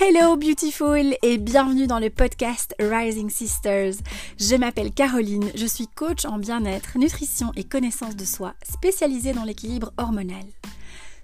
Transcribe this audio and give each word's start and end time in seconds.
Hello 0.00 0.36
beautiful 0.36 1.16
et 1.22 1.38
bienvenue 1.38 1.88
dans 1.88 1.98
le 1.98 2.08
podcast 2.08 2.72
Rising 2.78 3.30
Sisters. 3.30 3.94
Je 4.38 4.54
m'appelle 4.54 4.92
Caroline, 4.92 5.50
je 5.56 5.66
suis 5.66 5.88
coach 5.88 6.24
en 6.24 6.38
bien-être, 6.38 6.96
nutrition 6.98 7.50
et 7.56 7.64
connaissance 7.64 8.14
de 8.14 8.24
soi, 8.24 8.54
spécialisée 8.62 9.32
dans 9.32 9.42
l'équilibre 9.42 9.92
hormonal. 9.98 10.44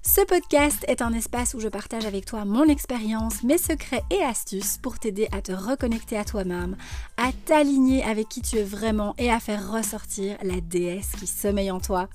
Ce 0.02 0.22
podcast 0.22 0.84
est 0.88 1.02
un 1.02 1.12
espace 1.12 1.54
où 1.54 1.60
je 1.60 1.68
partage 1.68 2.04
avec 2.04 2.26
toi 2.26 2.44
mon 2.44 2.64
expérience, 2.64 3.44
mes 3.44 3.58
secrets 3.58 4.02
et 4.10 4.24
astuces 4.24 4.78
pour 4.78 4.98
t'aider 4.98 5.28
à 5.30 5.40
te 5.40 5.52
reconnecter 5.52 6.18
à 6.18 6.24
toi-même, 6.24 6.76
à 7.16 7.30
t'aligner 7.44 8.02
avec 8.02 8.28
qui 8.28 8.42
tu 8.42 8.56
es 8.56 8.64
vraiment 8.64 9.14
et 9.18 9.30
à 9.30 9.38
faire 9.38 9.70
ressortir 9.70 10.36
la 10.42 10.60
déesse 10.60 11.12
qui 11.20 11.28
sommeille 11.28 11.70
en 11.70 11.78
toi. 11.78 12.08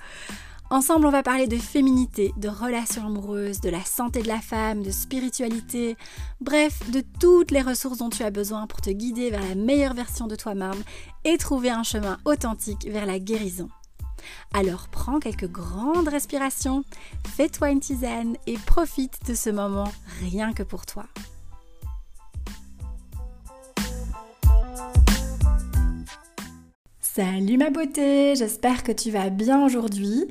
Ensemble, 0.71 1.07
on 1.07 1.11
va 1.11 1.23
parler 1.23 1.47
de 1.47 1.57
féminité, 1.57 2.31
de 2.37 2.47
relations 2.47 3.07
amoureuses, 3.07 3.59
de 3.59 3.71
la 3.71 3.83
santé 3.83 4.21
de 4.21 4.27
la 4.27 4.39
femme, 4.39 4.83
de 4.83 4.91
spiritualité, 4.91 5.97
bref, 6.41 6.91
de 6.91 7.03
toutes 7.19 7.49
les 7.49 7.63
ressources 7.63 7.97
dont 7.97 8.11
tu 8.11 8.21
as 8.21 8.29
besoin 8.29 8.67
pour 8.67 8.79
te 8.79 8.91
guider 8.91 9.31
vers 9.31 9.41
la 9.41 9.55
meilleure 9.55 9.95
version 9.95 10.27
de 10.27 10.35
toi-même 10.35 10.83
et 11.23 11.39
trouver 11.39 11.71
un 11.71 11.81
chemin 11.81 12.19
authentique 12.23 12.87
vers 12.87 13.07
la 13.07 13.17
guérison. 13.17 13.67
Alors 14.53 14.89
prends 14.89 15.19
quelques 15.19 15.49
grandes 15.49 16.07
respirations, 16.07 16.83
fais-toi 17.25 17.71
une 17.71 17.79
tisane 17.79 18.37
et 18.45 18.57
profite 18.59 19.25
de 19.27 19.33
ce 19.33 19.49
moment 19.49 19.91
rien 20.21 20.53
que 20.53 20.61
pour 20.61 20.85
toi. 20.85 21.05
Salut 27.15 27.57
ma 27.57 27.71
beauté, 27.71 28.35
j'espère 28.35 28.83
que 28.83 28.91
tu 28.91 29.09
vas 29.09 29.31
bien 29.31 29.65
aujourd'hui. 29.65 30.27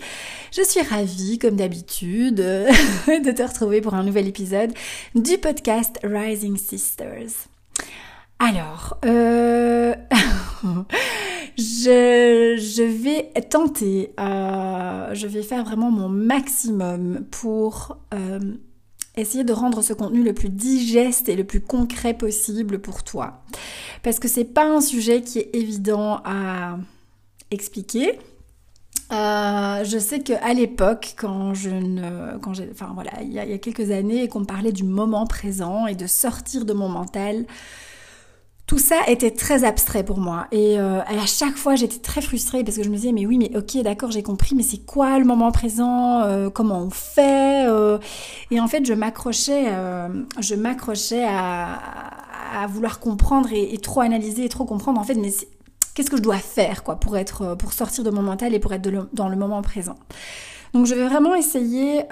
Je 0.52 0.62
suis 0.62 0.80
ravie, 0.80 1.36
comme 1.38 1.56
d'habitude, 1.56 2.36
de 2.36 3.32
te 3.32 3.42
retrouver 3.42 3.80
pour 3.80 3.94
un 3.94 4.04
nouvel 4.04 4.28
épisode 4.28 4.72
du 5.16 5.38
podcast 5.38 5.98
Rising 6.04 6.56
Sisters. 6.56 7.48
Alors, 8.38 8.96
euh, 9.04 9.92
je, 11.58 12.82
vais 12.84 13.32
tenter, 13.50 14.14
euh, 14.20 15.12
je 15.14 15.26
vais 15.26 15.42
faire 15.42 15.64
vraiment 15.64 15.90
mon 15.90 16.08
maximum 16.08 17.24
pour 17.32 17.98
euh, 18.14 18.38
essayer 19.16 19.42
de 19.42 19.52
rendre 19.52 19.82
ce 19.82 19.92
contenu 19.92 20.22
le 20.22 20.32
plus 20.32 20.48
digeste 20.48 21.28
et 21.28 21.34
le 21.34 21.44
plus 21.44 21.60
concret 21.60 22.14
possible 22.14 22.78
pour 22.78 23.02
toi. 23.02 23.42
Parce 24.02 24.18
que 24.18 24.28
c'est 24.28 24.44
pas 24.44 24.66
un 24.66 24.80
sujet 24.80 25.22
qui 25.22 25.38
est 25.38 25.50
évident 25.54 26.20
à 26.24 26.78
expliquer. 27.50 28.18
Euh, 29.10 29.84
je 29.84 29.98
sais 29.98 30.20
qu'à 30.20 30.52
l'époque, 30.52 31.14
quand 31.16 31.54
je 31.54 31.70
quand 32.42 32.52
j'ai, 32.52 32.68
enfin 32.70 32.90
voilà, 32.92 33.12
il 33.22 33.32
y, 33.32 33.38
a, 33.38 33.58
quelques 33.58 33.90
années, 33.90 34.28
qu'on 34.28 34.40
me 34.40 34.44
parlait 34.44 34.72
du 34.72 34.84
moment 34.84 35.26
présent 35.26 35.86
et 35.86 35.94
de 35.94 36.06
sortir 36.06 36.66
de 36.66 36.74
mon 36.74 36.90
mental, 36.90 37.46
tout 38.66 38.76
ça 38.76 38.96
était 39.06 39.30
très 39.30 39.64
abstrait 39.64 40.04
pour 40.04 40.18
moi. 40.18 40.46
Et 40.52 40.78
euh, 40.78 41.00
à 41.00 41.24
chaque 41.24 41.56
fois, 41.56 41.74
j'étais 41.74 42.00
très 42.00 42.20
frustrée 42.20 42.62
parce 42.64 42.76
que 42.76 42.82
je 42.82 42.90
me 42.90 42.96
disais, 42.96 43.12
mais 43.12 43.24
oui, 43.24 43.38
mais 43.38 43.50
ok, 43.56 43.82
d'accord, 43.82 44.10
j'ai 44.10 44.22
compris, 44.22 44.54
mais 44.54 44.62
c'est 44.62 44.84
quoi 44.84 45.18
le 45.18 45.24
moment 45.24 45.52
présent 45.52 46.20
euh, 46.20 46.50
Comment 46.50 46.82
on 46.82 46.90
fait 46.90 47.66
Et 48.50 48.60
en 48.60 48.68
fait, 48.68 48.84
je 48.84 48.92
m'accrochais, 48.92 49.72
je 50.38 50.54
m'accrochais 50.54 51.24
à, 51.26 51.80
à, 52.52 52.66
vouloir 52.66 53.00
comprendre 53.00 53.50
et, 53.52 53.76
trop 53.78 54.00
analyser 54.00 54.44
et 54.44 54.48
trop 54.48 54.64
comprendre. 54.64 55.00
En 55.00 55.04
fait, 55.04 55.14
mais 55.14 55.30
qu'est-ce 55.94 56.10
que 56.10 56.16
je 56.16 56.22
dois 56.22 56.38
faire, 56.38 56.82
quoi, 56.82 56.96
pour 56.96 57.16
être, 57.16 57.54
pour 57.56 57.72
sortir 57.72 58.04
de 58.04 58.10
mon 58.10 58.22
mental 58.22 58.54
et 58.54 58.58
pour 58.58 58.72
être 58.72 58.88
dans 59.12 59.28
le 59.28 59.36
moment 59.36 59.62
présent 59.62 59.96
Donc, 60.74 60.86
je 60.86 60.94
vais 60.94 61.08
vraiment 61.08 61.34
essayer 61.34 62.04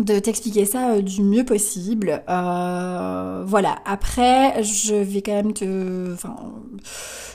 de 0.00 0.18
t'expliquer 0.18 0.64
ça 0.64 0.92
euh, 0.92 1.02
du 1.02 1.22
mieux 1.22 1.44
possible. 1.44 2.22
Euh, 2.28 3.44
voilà. 3.46 3.76
Après, 3.84 4.62
je 4.62 4.94
vais 4.94 5.22
quand 5.22 5.32
même 5.32 5.52
te, 5.52 6.12
enfin, 6.12 6.36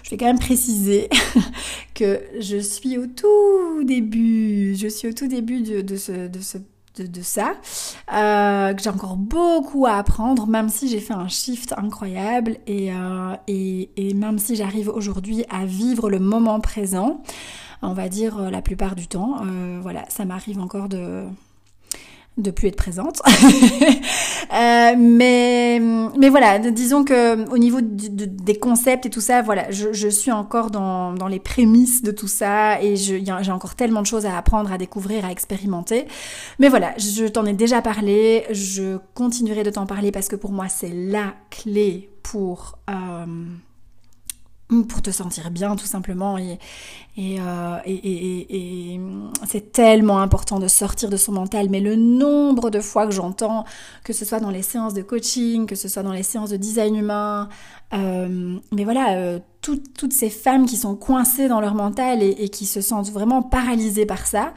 je 0.03 0.09
vais 0.09 0.17
quand 0.17 0.25
même 0.25 0.39
préciser 0.39 1.09
que 1.93 2.21
je 2.39 2.57
suis 2.57 2.97
au 2.97 3.07
tout 3.07 3.83
début. 3.83 4.75
Je 4.75 4.87
suis 4.87 5.09
au 5.09 5.13
tout 5.13 5.27
début 5.27 5.61
de, 5.61 5.81
de 5.81 5.95
ce, 5.95 6.27
de 6.27 6.39
ce 6.39 6.57
de, 6.97 7.21
ça, 7.21 7.53
euh, 8.13 8.73
que 8.73 8.81
j'ai 8.81 8.89
encore 8.89 9.17
beaucoup 9.17 9.85
à 9.85 9.93
apprendre, 9.93 10.47
même 10.47 10.69
si 10.69 10.87
j'ai 10.87 10.99
fait 10.99 11.13
un 11.13 11.27
shift 11.27 11.73
incroyable 11.77 12.57
et, 12.67 12.91
et, 13.47 13.89
et 13.97 14.13
même 14.13 14.37
si 14.37 14.55
j'arrive 14.55 14.89
aujourd'hui 14.89 15.45
à 15.49 15.65
vivre 15.65 16.09
le 16.09 16.19
moment 16.19 16.59
présent, 16.59 17.21
on 17.81 17.93
va 17.93 18.09
dire 18.09 18.49
la 18.51 18.61
plupart 18.61 18.95
du 18.95 19.07
temps, 19.07 19.41
voilà, 19.81 20.05
ça 20.09 20.25
m'arrive 20.25 20.59
encore 20.59 20.89
de, 20.89 21.25
de 22.37 22.51
plus 22.51 22.67
être 22.67 22.75
présente. 22.75 23.21
euh, 23.27 24.95
mais, 24.97 25.79
mais 26.17 26.29
voilà, 26.29 26.59
disons 26.59 27.03
que 27.03 27.47
au 27.49 27.57
niveau 27.57 27.79
des 27.81 28.55
concepts 28.55 29.05
et 29.05 29.09
tout 29.09 29.21
ça, 29.21 29.41
voilà, 29.41 29.69
je, 29.69 30.07
suis 30.09 30.31
encore 30.31 30.71
dans, 30.71 31.13
dans, 31.13 31.27
les 31.27 31.39
prémices 31.39 32.01
de 32.01 32.11
tout 32.11 32.27
ça 32.27 32.81
et 32.81 32.95
j'ai 32.95 33.51
encore 33.51 33.75
tellement 33.75 34.01
de 34.01 34.07
choses 34.07 34.25
à 34.25 34.37
apprendre, 34.37 34.71
à 34.71 34.77
découvrir, 34.77 35.25
à 35.25 35.31
expérimenter. 35.31 36.07
Mais 36.59 36.69
voilà, 36.69 36.93
je 36.97 37.25
t'en 37.25 37.45
ai 37.45 37.53
déjà 37.53 37.81
parlé, 37.81 38.45
je 38.51 38.97
continuerai 39.13 39.63
de 39.63 39.69
t'en 39.69 39.85
parler 39.85 40.11
parce 40.11 40.27
que 40.27 40.35
pour 40.35 40.51
moi 40.51 40.67
c'est 40.69 40.91
la 40.91 41.33
clé 41.49 42.09
pour... 42.23 42.79
Euh, 42.89 43.25
pour 44.67 45.01
te 45.01 45.11
sentir 45.11 45.51
bien 45.51 45.75
tout 45.75 45.85
simplement. 45.85 46.37
Et, 46.37 46.57
euh, 47.19 47.77
et, 47.85 47.93
et, 47.93 48.93
et 48.95 48.99
c'est 49.45 49.71
tellement 49.71 50.19
important 50.19 50.59
de 50.59 50.67
sortir 50.67 51.09
de 51.09 51.17
son 51.17 51.31
mental. 51.31 51.69
Mais 51.69 51.79
le 51.79 51.95
nombre 51.95 52.69
de 52.69 52.79
fois 52.79 53.05
que 53.05 53.13
j'entends 53.13 53.65
que 54.03 54.13
ce 54.13 54.25
soit 54.25 54.39
dans 54.39 54.49
les 54.49 54.63
séances 54.63 54.93
de 54.93 55.01
coaching 55.01 55.67
que 55.67 55.75
ce 55.75 55.87
soit 55.87 56.03
dans 56.03 56.11
les 56.11 56.23
séances 56.23 56.49
de 56.49 56.57
design 56.57 56.95
humain 56.95 57.49
euh, 57.93 58.57
mais 58.71 58.83
voilà 58.83 59.17
euh, 59.17 59.39
toutes 59.63 60.11
ces 60.11 60.29
femmes 60.29 60.65
qui 60.65 60.75
sont 60.75 60.95
coincées 60.95 61.47
dans 61.47 61.61
leur 61.61 61.73
mental 61.73 62.21
et, 62.21 62.49
qui 62.49 62.65
se 62.65 62.81
sentent 62.81 63.09
vraiment 63.11 63.41
paralysées 63.41 64.05
par 64.05 64.27
ça. 64.27 64.53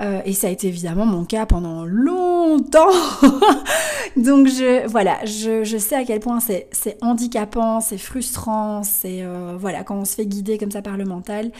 Euh, 0.00 0.20
et 0.24 0.32
ça 0.32 0.48
a 0.48 0.50
été 0.50 0.68
évidemment 0.68 1.06
mon 1.06 1.24
cas 1.24 1.46
pendant 1.46 1.84
longtemps. 1.84 2.90
Donc 4.16 4.48
je, 4.48 4.86
voilà, 4.88 5.24
je, 5.24 5.64
je, 5.64 5.78
sais 5.78 5.94
à 5.94 6.04
quel 6.04 6.20
point 6.20 6.40
c'est 6.40 6.68
handicapant, 7.00 7.80
c'est 7.80 7.98
frustrant, 7.98 8.82
c'est 8.82 9.22
euh, 9.22 9.56
voilà 9.58 9.84
quand 9.84 9.96
on 9.96 10.04
se 10.04 10.14
fait 10.14 10.26
guider 10.26 10.58
comme 10.58 10.70
ça 10.70 10.82
par 10.82 10.98
le 10.98 11.04
mental. 11.04 11.50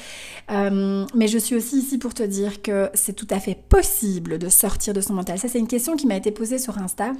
Euh, 0.50 1.06
mais 1.14 1.28
je 1.28 1.38
suis 1.38 1.56
aussi 1.56 1.78
ici 1.78 1.98
pour 1.98 2.12
te 2.12 2.22
dire 2.22 2.60
que 2.60 2.90
c'est 2.94 3.14
tout 3.14 3.28
à 3.30 3.40
fait 3.40 3.56
possible 3.68 4.38
de 4.38 4.48
sortir 4.48 4.92
de 4.92 5.00
son 5.00 5.14
mental. 5.14 5.38
Ça 5.38 5.48
c'est 5.48 5.58
une 5.58 5.68
question 5.68 5.96
qui 5.96 6.06
m'a 6.06 6.16
été 6.16 6.30
posée 6.30 6.58
sur 6.58 6.76
Insta 6.78 7.12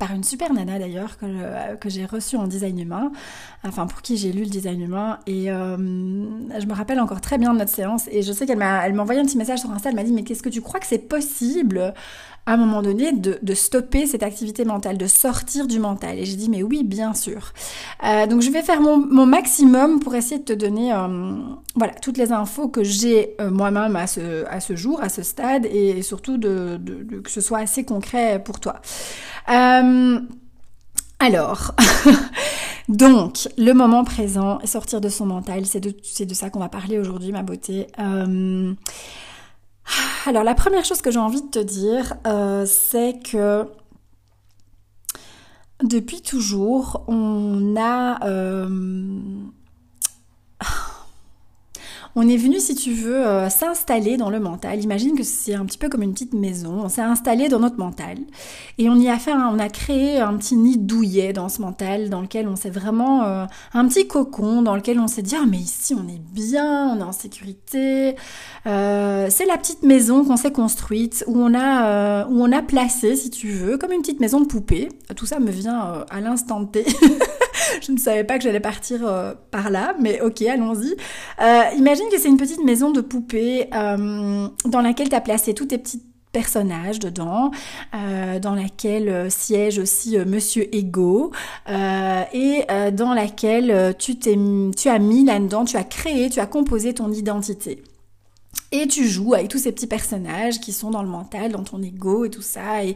par 0.00 0.12
une 0.12 0.24
super 0.24 0.52
nana 0.54 0.78
d'ailleurs 0.78 1.18
que, 1.18 1.76
que 1.76 1.90
j'ai 1.90 2.06
reçue 2.06 2.36
en 2.36 2.46
design 2.46 2.78
humain, 2.80 3.12
enfin 3.64 3.86
pour 3.86 4.00
qui 4.00 4.16
j'ai 4.16 4.32
lu 4.32 4.40
le 4.40 4.48
design 4.48 4.80
humain. 4.80 5.18
Et 5.26 5.52
euh, 5.52 5.76
je 5.76 6.66
me 6.66 6.72
rappelle 6.72 6.98
encore 6.98 7.20
très 7.20 7.36
bien 7.36 7.52
de 7.52 7.58
notre 7.58 7.70
séance. 7.70 8.08
Et 8.10 8.22
je 8.22 8.32
sais 8.32 8.46
qu'elle 8.46 8.58
m'a, 8.58 8.86
elle 8.86 8.94
m'a 8.94 9.02
envoyé 9.02 9.20
un 9.20 9.24
petit 9.24 9.36
message 9.36 9.60
sur 9.60 9.70
Insta, 9.70 9.90
elle 9.90 9.96
m'a 9.96 10.02
dit 10.02 10.12
mais 10.12 10.24
qu'est-ce 10.24 10.42
que 10.42 10.48
tu 10.48 10.62
crois 10.62 10.80
que 10.80 10.86
c'est 10.86 11.06
possible 11.06 11.94
à 12.50 12.54
un 12.54 12.56
moment 12.56 12.82
donné 12.82 13.12
de, 13.12 13.54
stopper 13.54 14.08
cette 14.08 14.24
activité 14.24 14.64
mentale, 14.64 14.98
de 14.98 15.06
sortir 15.06 15.68
du 15.68 15.78
mental. 15.78 16.18
Et 16.18 16.24
j'ai 16.24 16.34
dit 16.34 16.50
mais 16.50 16.64
oui, 16.64 16.82
bien 16.82 17.14
sûr. 17.14 17.52
Euh, 18.04 18.26
donc 18.26 18.42
je 18.42 18.50
vais 18.50 18.62
faire 18.62 18.80
mon, 18.80 19.24
maximum 19.24 20.00
pour 20.00 20.16
essayer 20.16 20.40
de 20.40 20.44
te 20.44 20.52
donner 20.52 20.92
euh, 20.92 21.36
voilà 21.76 21.94
toutes 21.94 22.16
les 22.16 22.32
infos 22.32 22.68
que 22.68 22.82
j'ai 22.82 23.36
euh, 23.40 23.52
moi-même 23.52 23.94
à 23.94 24.08
ce, 24.08 24.44
à 24.46 24.58
ce 24.58 24.74
jour, 24.74 25.00
à 25.00 25.08
ce 25.08 25.22
stade, 25.22 25.64
et 25.66 26.02
surtout 26.02 26.38
de, 26.38 26.80
que 27.22 27.30
ce 27.30 27.40
soit 27.40 27.58
assez 27.58 27.84
concret 27.84 28.42
pour 28.44 28.58
toi. 28.58 28.80
Alors, 31.22 31.74
donc, 32.88 33.48
le 33.58 33.72
moment 33.74 34.02
présent, 34.04 34.58
sortir 34.64 35.00
de 35.00 35.08
son 35.08 35.26
mental, 35.26 35.66
c'est 35.66 35.80
de, 35.80 35.94
de 36.24 36.34
ça 36.34 36.50
qu'on 36.50 36.60
va 36.60 36.70
parler 36.70 36.98
aujourd'hui, 36.98 37.30
ma 37.30 37.42
beauté. 37.42 37.86
Euh, 40.26 40.30
alors, 40.30 40.44
la 40.44 40.54
première 40.54 40.84
chose 40.84 41.02
que 41.02 41.10
j'ai 41.10 41.18
envie 41.18 41.42
de 41.42 41.48
te 41.48 41.58
dire, 41.58 42.14
euh, 42.26 42.64
c'est 42.66 43.18
que 43.22 43.66
depuis 45.82 46.22
toujours, 46.22 47.04
on 47.08 47.74
a 47.78 48.18
on 52.16 52.28
est 52.28 52.36
venu, 52.36 52.58
si 52.58 52.74
tu 52.74 52.92
veux, 52.92 53.26
euh, 53.26 53.48
s'installer 53.48 54.16
dans 54.16 54.30
le 54.30 54.40
mental. 54.40 54.82
Imagine 54.82 55.16
que 55.16 55.22
c'est 55.22 55.54
un 55.54 55.64
petit 55.64 55.78
peu 55.78 55.88
comme 55.88 56.02
une 56.02 56.12
petite 56.12 56.34
maison. 56.34 56.80
On 56.84 56.88
s'est 56.88 57.00
installé 57.00 57.48
dans 57.48 57.60
notre 57.60 57.78
mental 57.78 58.18
et 58.78 58.88
on 58.88 58.96
y 58.96 59.08
a 59.08 59.18
fait, 59.18 59.32
on 59.32 59.58
a 59.58 59.68
créé 59.68 60.18
un 60.20 60.36
petit 60.36 60.56
nid 60.56 60.78
douillet 60.78 61.32
dans 61.32 61.48
ce 61.48 61.60
mental, 61.60 62.10
dans 62.10 62.20
lequel 62.20 62.48
on 62.48 62.56
s'est 62.56 62.70
vraiment 62.70 63.24
euh, 63.24 63.46
un 63.74 63.86
petit 63.86 64.06
cocon, 64.06 64.62
dans 64.62 64.74
lequel 64.74 64.98
on 64.98 65.06
s'est 65.06 65.22
dit 65.22 65.36
ah 65.40 65.44
mais 65.48 65.58
ici 65.58 65.94
on 65.94 66.08
est 66.08 66.20
bien, 66.20 66.94
on 66.94 67.00
est 67.00 67.04
en 67.04 67.12
sécurité. 67.12 68.16
Euh, 68.66 69.28
c'est 69.30 69.46
la 69.46 69.56
petite 69.56 69.82
maison 69.82 70.24
qu'on 70.24 70.36
s'est 70.36 70.52
construite 70.52 71.24
où 71.26 71.38
on 71.38 71.54
a 71.54 72.26
où 72.26 72.42
on 72.42 72.52
a 72.52 72.62
placé, 72.62 73.16
si 73.16 73.30
tu 73.30 73.48
veux, 73.48 73.78
comme 73.78 73.92
une 73.92 74.00
petite 74.00 74.20
maison 74.20 74.40
de 74.40 74.46
poupée. 74.46 74.88
Tout 75.16 75.26
ça 75.26 75.38
me 75.38 75.50
vient 75.50 76.04
à 76.10 76.20
l'instant 76.20 76.64
T. 76.64 76.84
je 77.82 77.92
ne 77.92 77.98
savais 77.98 78.24
pas 78.24 78.38
que 78.38 78.44
j'allais 78.44 78.60
partir 78.60 79.06
euh, 79.06 79.34
par 79.50 79.70
là, 79.70 79.94
mais 79.98 80.20
ok, 80.20 80.42
allons-y. 80.42 80.94
Euh, 81.40 81.62
imagine 81.76 82.06
que 82.10 82.18
c'est 82.18 82.28
une 82.28 82.36
petite 82.36 82.64
maison 82.64 82.90
de 82.90 83.00
poupée 83.00 83.68
euh, 83.74 84.48
dans 84.64 84.80
laquelle 84.80 85.08
tu 85.08 85.14
as 85.14 85.20
placé 85.20 85.54
tous 85.54 85.66
tes 85.66 85.78
petits 85.78 86.02
personnage 86.32 87.00
dedans, 87.00 87.50
dans 87.92 88.54
laquelle 88.54 89.28
siège 89.32 89.80
aussi 89.80 90.16
Monsieur 90.16 90.72
Ego, 90.72 91.32
et 91.68 92.64
dans 92.92 93.14
laquelle 93.14 93.96
tu, 93.98 94.16
t'es, 94.16 94.38
tu 94.76 94.88
as 94.88 94.98
mis 95.00 95.24
là-dedans, 95.24 95.64
tu 95.64 95.76
as 95.76 95.82
créé, 95.82 96.30
tu 96.30 96.38
as 96.38 96.46
composé 96.46 96.94
ton 96.94 97.10
identité. 97.10 97.82
Et 98.72 98.86
tu 98.86 99.08
joues 99.08 99.34
avec 99.34 99.48
tous 99.48 99.58
ces 99.58 99.72
petits 99.72 99.88
personnages 99.88 100.60
qui 100.60 100.72
sont 100.72 100.90
dans 100.90 101.02
le 101.02 101.08
mental, 101.08 101.50
dans 101.50 101.64
ton 101.64 101.82
ego 101.82 102.24
et 102.24 102.30
tout 102.30 102.42
ça. 102.42 102.84
Et, 102.84 102.94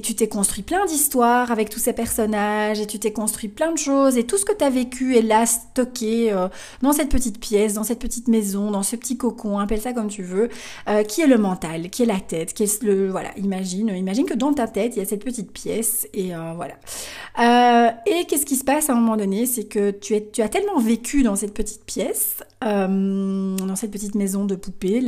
tu 0.00 0.14
t'es 0.14 0.28
construit 0.28 0.62
plein 0.62 0.84
d'histoires 0.84 1.50
avec 1.50 1.70
tous 1.70 1.78
ces 1.78 1.94
personnages. 1.94 2.80
Et 2.80 2.86
tu 2.86 2.98
t'es 2.98 3.12
construit 3.12 3.48
plein 3.48 3.72
de 3.72 3.78
choses. 3.78 4.18
Et 4.18 4.24
tout 4.24 4.36
ce 4.36 4.44
que 4.44 4.52
tu 4.52 4.62
as 4.62 4.68
vécu 4.68 5.16
est 5.16 5.22
là, 5.22 5.46
stocké 5.46 6.32
euh, 6.32 6.48
dans 6.82 6.92
cette 6.92 7.08
petite 7.08 7.40
pièce, 7.40 7.74
dans 7.74 7.82
cette 7.82 7.98
petite 7.98 8.28
maison, 8.28 8.70
dans 8.70 8.82
ce 8.82 8.94
petit 8.94 9.16
cocon, 9.16 9.58
appelle 9.58 9.80
ça 9.80 9.94
comme 9.94 10.08
tu 10.08 10.22
veux, 10.22 10.50
euh, 10.88 11.02
qui 11.02 11.22
est 11.22 11.26
le 11.26 11.38
mental, 11.38 11.88
qui 11.88 12.02
est 12.02 12.06
la 12.06 12.20
tête, 12.20 12.52
qui 12.52 12.64
est 12.64 12.82
le... 12.82 13.10
Voilà, 13.10 13.30
imagine, 13.38 13.88
imagine 13.88 14.26
que 14.26 14.34
dans 14.34 14.52
ta 14.52 14.68
tête, 14.68 14.96
il 14.96 14.98
y 14.98 15.02
a 15.02 15.06
cette 15.06 15.24
petite 15.24 15.50
pièce. 15.50 16.06
Et 16.12 16.34
euh, 16.34 16.52
voilà. 16.56 16.74
et 18.04 18.26
qu'est-ce 18.26 18.44
qui 18.44 18.56
se 18.56 18.64
passe 18.64 18.90
à 18.90 18.92
un 18.92 18.96
moment 18.96 19.16
donné? 19.16 19.46
C'est 19.46 19.64
que 19.64 19.92
tu, 19.92 20.14
es, 20.14 20.28
tu 20.30 20.42
as 20.42 20.50
tellement 20.50 20.78
vécu 20.78 21.22
dans 21.22 21.36
cette 21.36 21.54
petite 21.54 21.84
pièce, 21.86 22.36
dans 22.60 23.76
cette 23.76 23.90
petite 23.90 24.14
maison 24.14 24.44
de 24.44 24.56
poupée, 24.56 25.00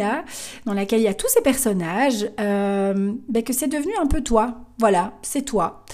dans 0.65 0.73
laquelle 0.73 1.01
il 1.01 1.05
y 1.05 1.09
a 1.09 1.15
tous 1.15 1.29
ces 1.29 1.41
personnages, 1.41 2.31
euh, 2.41 3.13
ben, 3.29 3.43
que 3.43 3.53
c'est 3.53 3.69
devenu 3.69 3.93
un 4.01 4.07
peu 4.07 4.23
toi. 4.23 4.57
Voilà, 4.79 5.13
c'est 5.23 5.43
toi. 5.43 5.85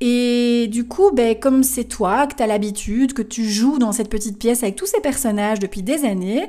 Et 0.00 0.68
du 0.70 0.86
coup, 0.86 1.10
ben, 1.12 1.38
comme 1.38 1.62
c'est 1.62 1.84
toi, 1.84 2.26
que 2.26 2.36
tu 2.36 2.42
as 2.42 2.46
l'habitude, 2.46 3.14
que 3.14 3.22
tu 3.22 3.44
joues 3.44 3.78
dans 3.78 3.92
cette 3.92 4.10
petite 4.10 4.38
pièce 4.38 4.62
avec 4.62 4.76
tous 4.76 4.86
ces 4.86 5.00
personnages 5.00 5.58
depuis 5.58 5.82
des 5.82 6.04
années, 6.04 6.48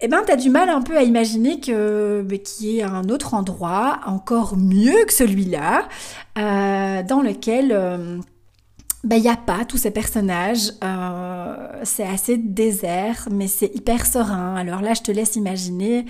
eh 0.00 0.08
ben, 0.08 0.22
tu 0.26 0.32
as 0.32 0.36
du 0.36 0.50
mal 0.50 0.68
un 0.68 0.82
peu 0.82 0.96
à 0.96 1.02
imaginer 1.02 1.60
que 1.60 2.22
ben, 2.26 2.38
qu'il 2.38 2.66
y 2.66 2.78
ait 2.78 2.82
un 2.82 3.08
autre 3.08 3.34
endroit 3.34 4.00
encore 4.06 4.56
mieux 4.56 5.04
que 5.06 5.12
celui-là, 5.12 5.88
euh, 6.38 7.02
dans 7.02 7.20
lequel... 7.20 7.72
Euh, 7.72 8.18
ben, 9.04 9.16
il 9.16 9.22
n'y 9.22 9.28
a 9.28 9.36
pas 9.36 9.64
tous 9.64 9.78
ces 9.78 9.90
personnages. 9.90 10.72
Euh, 10.84 11.80
c'est 11.82 12.06
assez 12.06 12.36
désert, 12.36 13.28
mais 13.30 13.48
c'est 13.48 13.74
hyper 13.74 14.06
serein. 14.06 14.54
Alors 14.56 14.80
là, 14.80 14.94
je 14.94 15.02
te 15.02 15.10
laisse 15.10 15.36
imaginer 15.36 16.06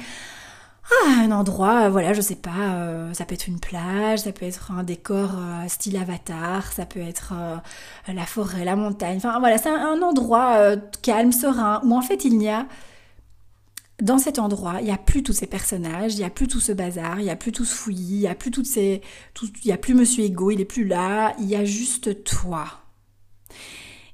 ah, 1.07 1.23
un 1.25 1.31
endroit, 1.31 1.89
voilà, 1.89 2.13
je 2.13 2.21
sais 2.21 2.37
pas, 2.37 2.51
euh, 2.75 3.15
ça 3.15 3.25
peut 3.25 3.35
être 3.35 3.47
une 3.47 3.61
plage, 3.61 4.21
ça 4.21 4.33
peut 4.33 4.45
être 4.45 4.73
un 4.73 4.83
décor 4.83 5.31
euh, 5.37 5.69
style 5.69 5.97
avatar, 5.97 6.71
ça 6.73 6.85
peut 6.87 7.01
être 7.01 7.33
la 8.09 8.27
forêt, 8.27 8.65
la 8.65 8.77
montagne. 8.77 9.17
Enfin 9.17 9.39
voilà, 9.41 9.59
c'est 9.59 9.71
un, 9.71 10.03
endroit 10.03 10.77
calme, 11.03 11.33
serein, 11.33 11.81
où 11.85 11.95
en 11.95 12.03
fait 12.03 12.25
il 12.25 12.37
n'y 12.37 12.49
a 12.51 12.67
dans 14.03 14.19
cet 14.19 14.39
endroit, 14.39 14.77
il 14.81 14.85
n'y 14.87 14.91
a 14.91 14.99
plus 14.99 15.23
tous 15.23 15.33
ces 15.33 15.47
personnages, 15.47 16.15
il 16.15 16.19
n'y 16.19 16.25
a 16.25 16.31
plus 16.31 16.49
tout 16.49 16.61
ce 16.61 16.73
bazar, 16.73 17.21
il 17.21 17.25
n'y 17.25 17.31
a 17.31 17.37
plus 17.37 17.53
tout 17.53 17.65
ce 17.65 17.75
fouillis, 17.75 18.17
il 18.17 18.21
n'y 18.21 18.27
a 18.27 18.35
plus 18.35 18.51
toutes 18.51 18.67
ces, 18.67 19.01
il 19.43 19.69
y 19.69 19.73
a 19.73 19.79
plus 19.79 19.95
Monsieur 19.95 20.25
Ego, 20.25 20.51
il 20.51 20.61
est 20.61 20.67
plus 20.67 20.85
là, 20.85 21.35
il 21.39 21.47
y 21.47 21.57
a 21.57 21.65
juste 21.65 22.25
toi. 22.25 22.82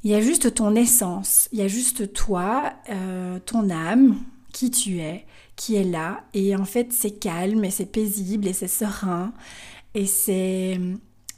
Il 0.09 0.13
y 0.13 0.15
a 0.15 0.23
juste 0.23 0.55
ton 0.55 0.75
essence, 0.75 1.51
il 1.53 1.59
y 1.59 1.63
a 1.63 1.69
juste 1.69 2.15
toi, 2.15 2.73
euh, 2.89 3.39
ton 3.45 3.69
âme, 3.69 4.17
qui 4.55 4.71
tu 4.71 5.01
es, 5.01 5.27
qui 5.55 5.77
est 5.77 5.85
là. 5.85 6.23
Et 6.33 6.57
en 6.57 6.65
fait, 6.65 6.95
c'est 6.95 7.11
calme 7.11 7.63
et 7.63 7.71
c'est 7.71 7.85
paisible 7.85 8.47
et 8.47 8.55
c'est 8.55 8.69
serein. 8.69 9.35
Et 9.95 10.07
c'est 10.07 10.81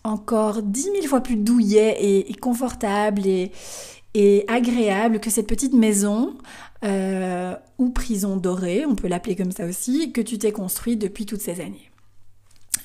encore 0.04 0.62
dix 0.62 0.88
mille 0.92 1.08
fois 1.08 1.20
plus 1.20 1.34
douillet 1.34 1.96
et, 2.00 2.32
confortable 2.34 3.22
et, 3.26 4.44
agréable 4.46 5.18
que 5.18 5.30
cette 5.30 5.48
petite 5.48 5.74
maison 5.74 6.38
euh, 6.84 7.56
ou 7.78 7.90
prison 7.90 8.36
dorée, 8.36 8.86
on 8.86 8.94
peut 8.94 9.08
l'appeler 9.08 9.34
comme 9.34 9.50
ça 9.50 9.66
aussi, 9.66 10.12
que 10.12 10.20
tu 10.20 10.38
t'es 10.38 10.52
construit 10.52 10.96
depuis 10.96 11.26
toutes 11.26 11.42
ces 11.42 11.60
années. 11.60 11.90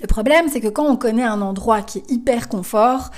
Le 0.01 0.07
problème, 0.07 0.47
c'est 0.49 0.61
que 0.61 0.67
quand 0.67 0.87
on 0.87 0.97
connaît 0.97 1.21
un 1.21 1.41
endroit 1.41 1.83
qui 1.83 1.99
est 1.99 2.09
hyper 2.09 2.49
confort, 2.49 3.11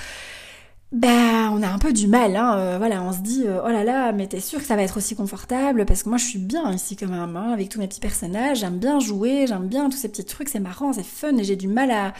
ben, 0.90 1.50
on 1.52 1.62
a 1.62 1.68
un 1.68 1.78
peu 1.78 1.92
du 1.92 2.06
mal, 2.08 2.34
hein. 2.34 2.56
Euh, 2.56 2.78
voilà, 2.78 3.02
on 3.02 3.12
se 3.12 3.18
dit, 3.18 3.44
euh, 3.46 3.60
oh 3.62 3.68
là 3.68 3.84
là, 3.84 4.10
mais 4.12 4.26
t'es 4.26 4.40
sûr 4.40 4.58
que 4.58 4.64
ça 4.64 4.74
va 4.74 4.82
être 4.82 4.96
aussi 4.96 5.14
confortable? 5.14 5.84
Parce 5.84 6.02
que 6.02 6.08
moi, 6.08 6.16
je 6.16 6.24
suis 6.24 6.38
bien 6.38 6.72
ici 6.72 6.96
quand 6.96 7.08
même, 7.08 7.36
hein, 7.36 7.52
avec 7.52 7.68
tous 7.68 7.78
mes 7.78 7.86
petits 7.86 8.00
personnages. 8.00 8.60
J'aime 8.60 8.78
bien 8.78 8.98
jouer, 8.98 9.46
j'aime 9.46 9.66
bien 9.66 9.90
tous 9.90 9.98
ces 9.98 10.08
petits 10.08 10.24
trucs, 10.24 10.48
c'est 10.48 10.60
marrant, 10.60 10.94
c'est 10.94 11.04
fun, 11.04 11.36
et 11.36 11.44
j'ai 11.44 11.56
du 11.56 11.68
mal 11.68 11.90
à, 11.90 12.14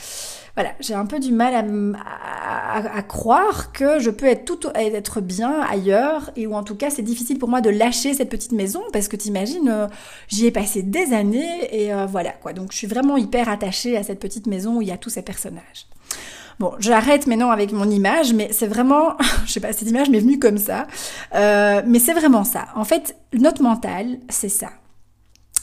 voilà, 0.55 0.73
j'ai 0.81 0.93
un 0.93 1.07
peu 1.07 1.19
du 1.19 1.33
mal 1.33 1.55
à, 1.55 2.97
à, 2.99 3.03
croire 3.03 3.73
que 3.73 4.01
je 4.01 4.11
peux 4.11 4.27
être 4.27 4.45
tout, 4.45 4.69
être 4.75 5.23
bien 5.23 5.63
ailleurs, 5.63 6.31
et 6.37 6.47
ou 6.47 6.55
en 6.55 6.63
tout 6.63 6.75
cas, 6.75 6.91
c'est 6.91 7.01
difficile 7.01 7.39
pour 7.39 7.49
moi 7.49 7.63
de 7.63 7.71
lâcher 7.71 8.13
cette 8.13 8.29
petite 8.29 8.53
maison, 8.53 8.83
parce 8.93 9.09
que 9.09 9.17
t'imagines, 9.17 9.71
euh, 9.71 9.87
j'y 10.29 10.45
ai 10.45 10.51
passé 10.51 10.83
des 10.83 11.15
années, 11.15 11.69
et 11.73 11.91
voilà 12.07 12.33
quoi. 12.33 12.53
Donc, 12.53 12.73
je 12.73 12.77
suis 12.77 12.87
vraiment 12.87 13.17
hyper 13.17 13.49
attachée 13.49 13.97
à 13.97 14.03
cette 14.03 14.21
petite 14.21 14.47
maison 14.47 14.77
où 14.77 14.83
il 14.83 14.89
y 14.89 14.93
a 14.93 14.99
tous 14.99 15.11
ces 15.11 15.23
personnages. 15.23 15.87
Bon, 16.59 16.73
j'arrête 16.81 17.27
maintenant 17.27 17.51
avec 17.51 17.73
mon 17.73 17.89
image, 17.89 18.33
mais 18.33 18.49
c'est 18.53 18.67
vraiment, 18.67 19.17
je 19.47 19.53
sais 19.53 19.61
pas, 19.61 19.73
cette 19.73 19.89
image 19.89 20.11
m'est 20.11 20.21
venue 20.21 20.39
comme 20.39 20.59
ça, 20.59 20.87
euh, 21.35 21.83
mais 21.87 21.99
c'est 21.99 22.15
vraiment 22.15 22.45
ça. 22.45 22.67
En 22.75 22.85
fait, 22.85 23.17
notre 23.33 23.63
mental, 23.63 24.19
c'est 24.29 24.49
ça. 24.49 24.69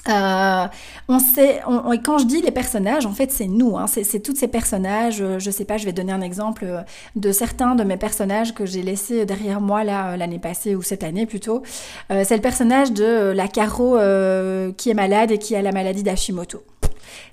Euh, 0.08 0.68
on 1.08 1.20
sait, 1.20 1.62
on, 1.68 1.92
et 1.92 2.00
quand 2.00 2.20
je 2.20 2.26
dis 2.26 2.42
les 2.42 2.52
personnages, 2.52 3.06
en 3.06 3.12
fait, 3.12 3.32
c'est 3.32 3.48
nous. 3.48 3.78
Hein, 3.78 3.88
c'est 3.88 4.20
tous 4.20 4.36
ces 4.36 4.48
personnages. 4.48 5.22
Euh, 5.22 5.40
je 5.40 5.50
sais 5.50 5.66
pas, 5.66 5.78
je 5.78 5.86
vais 5.86 5.94
donner 5.94 6.12
un 6.12 6.22
exemple 6.22 6.66
euh, 6.66 6.82
de 7.16 7.32
certains 7.32 7.76
de 7.76 7.84
mes 7.84 7.98
personnages 7.98 8.54
que 8.54 8.66
j'ai 8.66 8.84
laissés 8.84 9.26
derrière 9.26 9.62
moi 9.62 9.84
là 9.84 10.12
euh, 10.12 10.18
l'année 10.18 10.40
passée 10.40 10.76
ou 10.76 10.84
cette 10.84 11.04
année 11.04 11.26
plutôt. 11.26 11.64
Euh, 12.12 12.24
c'est 12.26 12.36
le 12.36 12.42
personnage 12.42 12.92
de 12.92 13.32
la 13.36 13.48
Caro 13.48 13.98
qui 14.78 14.90
est 14.90 14.94
malade 14.94 15.32
et 15.32 15.40
qui 15.40 15.56
a 15.56 15.62
la 15.62 15.72
maladie 15.72 16.04
d'Hashimoto. 16.04 16.64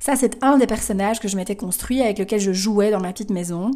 Ça, 0.02 0.16
c'est 0.16 0.42
un 0.42 0.58
des 0.58 0.66
personnages 0.66 1.20
que 1.20 1.28
je 1.28 1.36
m'étais 1.36 1.54
construit, 1.54 2.02
avec 2.02 2.18
lequel 2.18 2.40
je 2.40 2.52
jouais 2.52 2.90
dans 2.90 2.98
ma 2.98 3.12
petite 3.12 3.30
maison. 3.30 3.70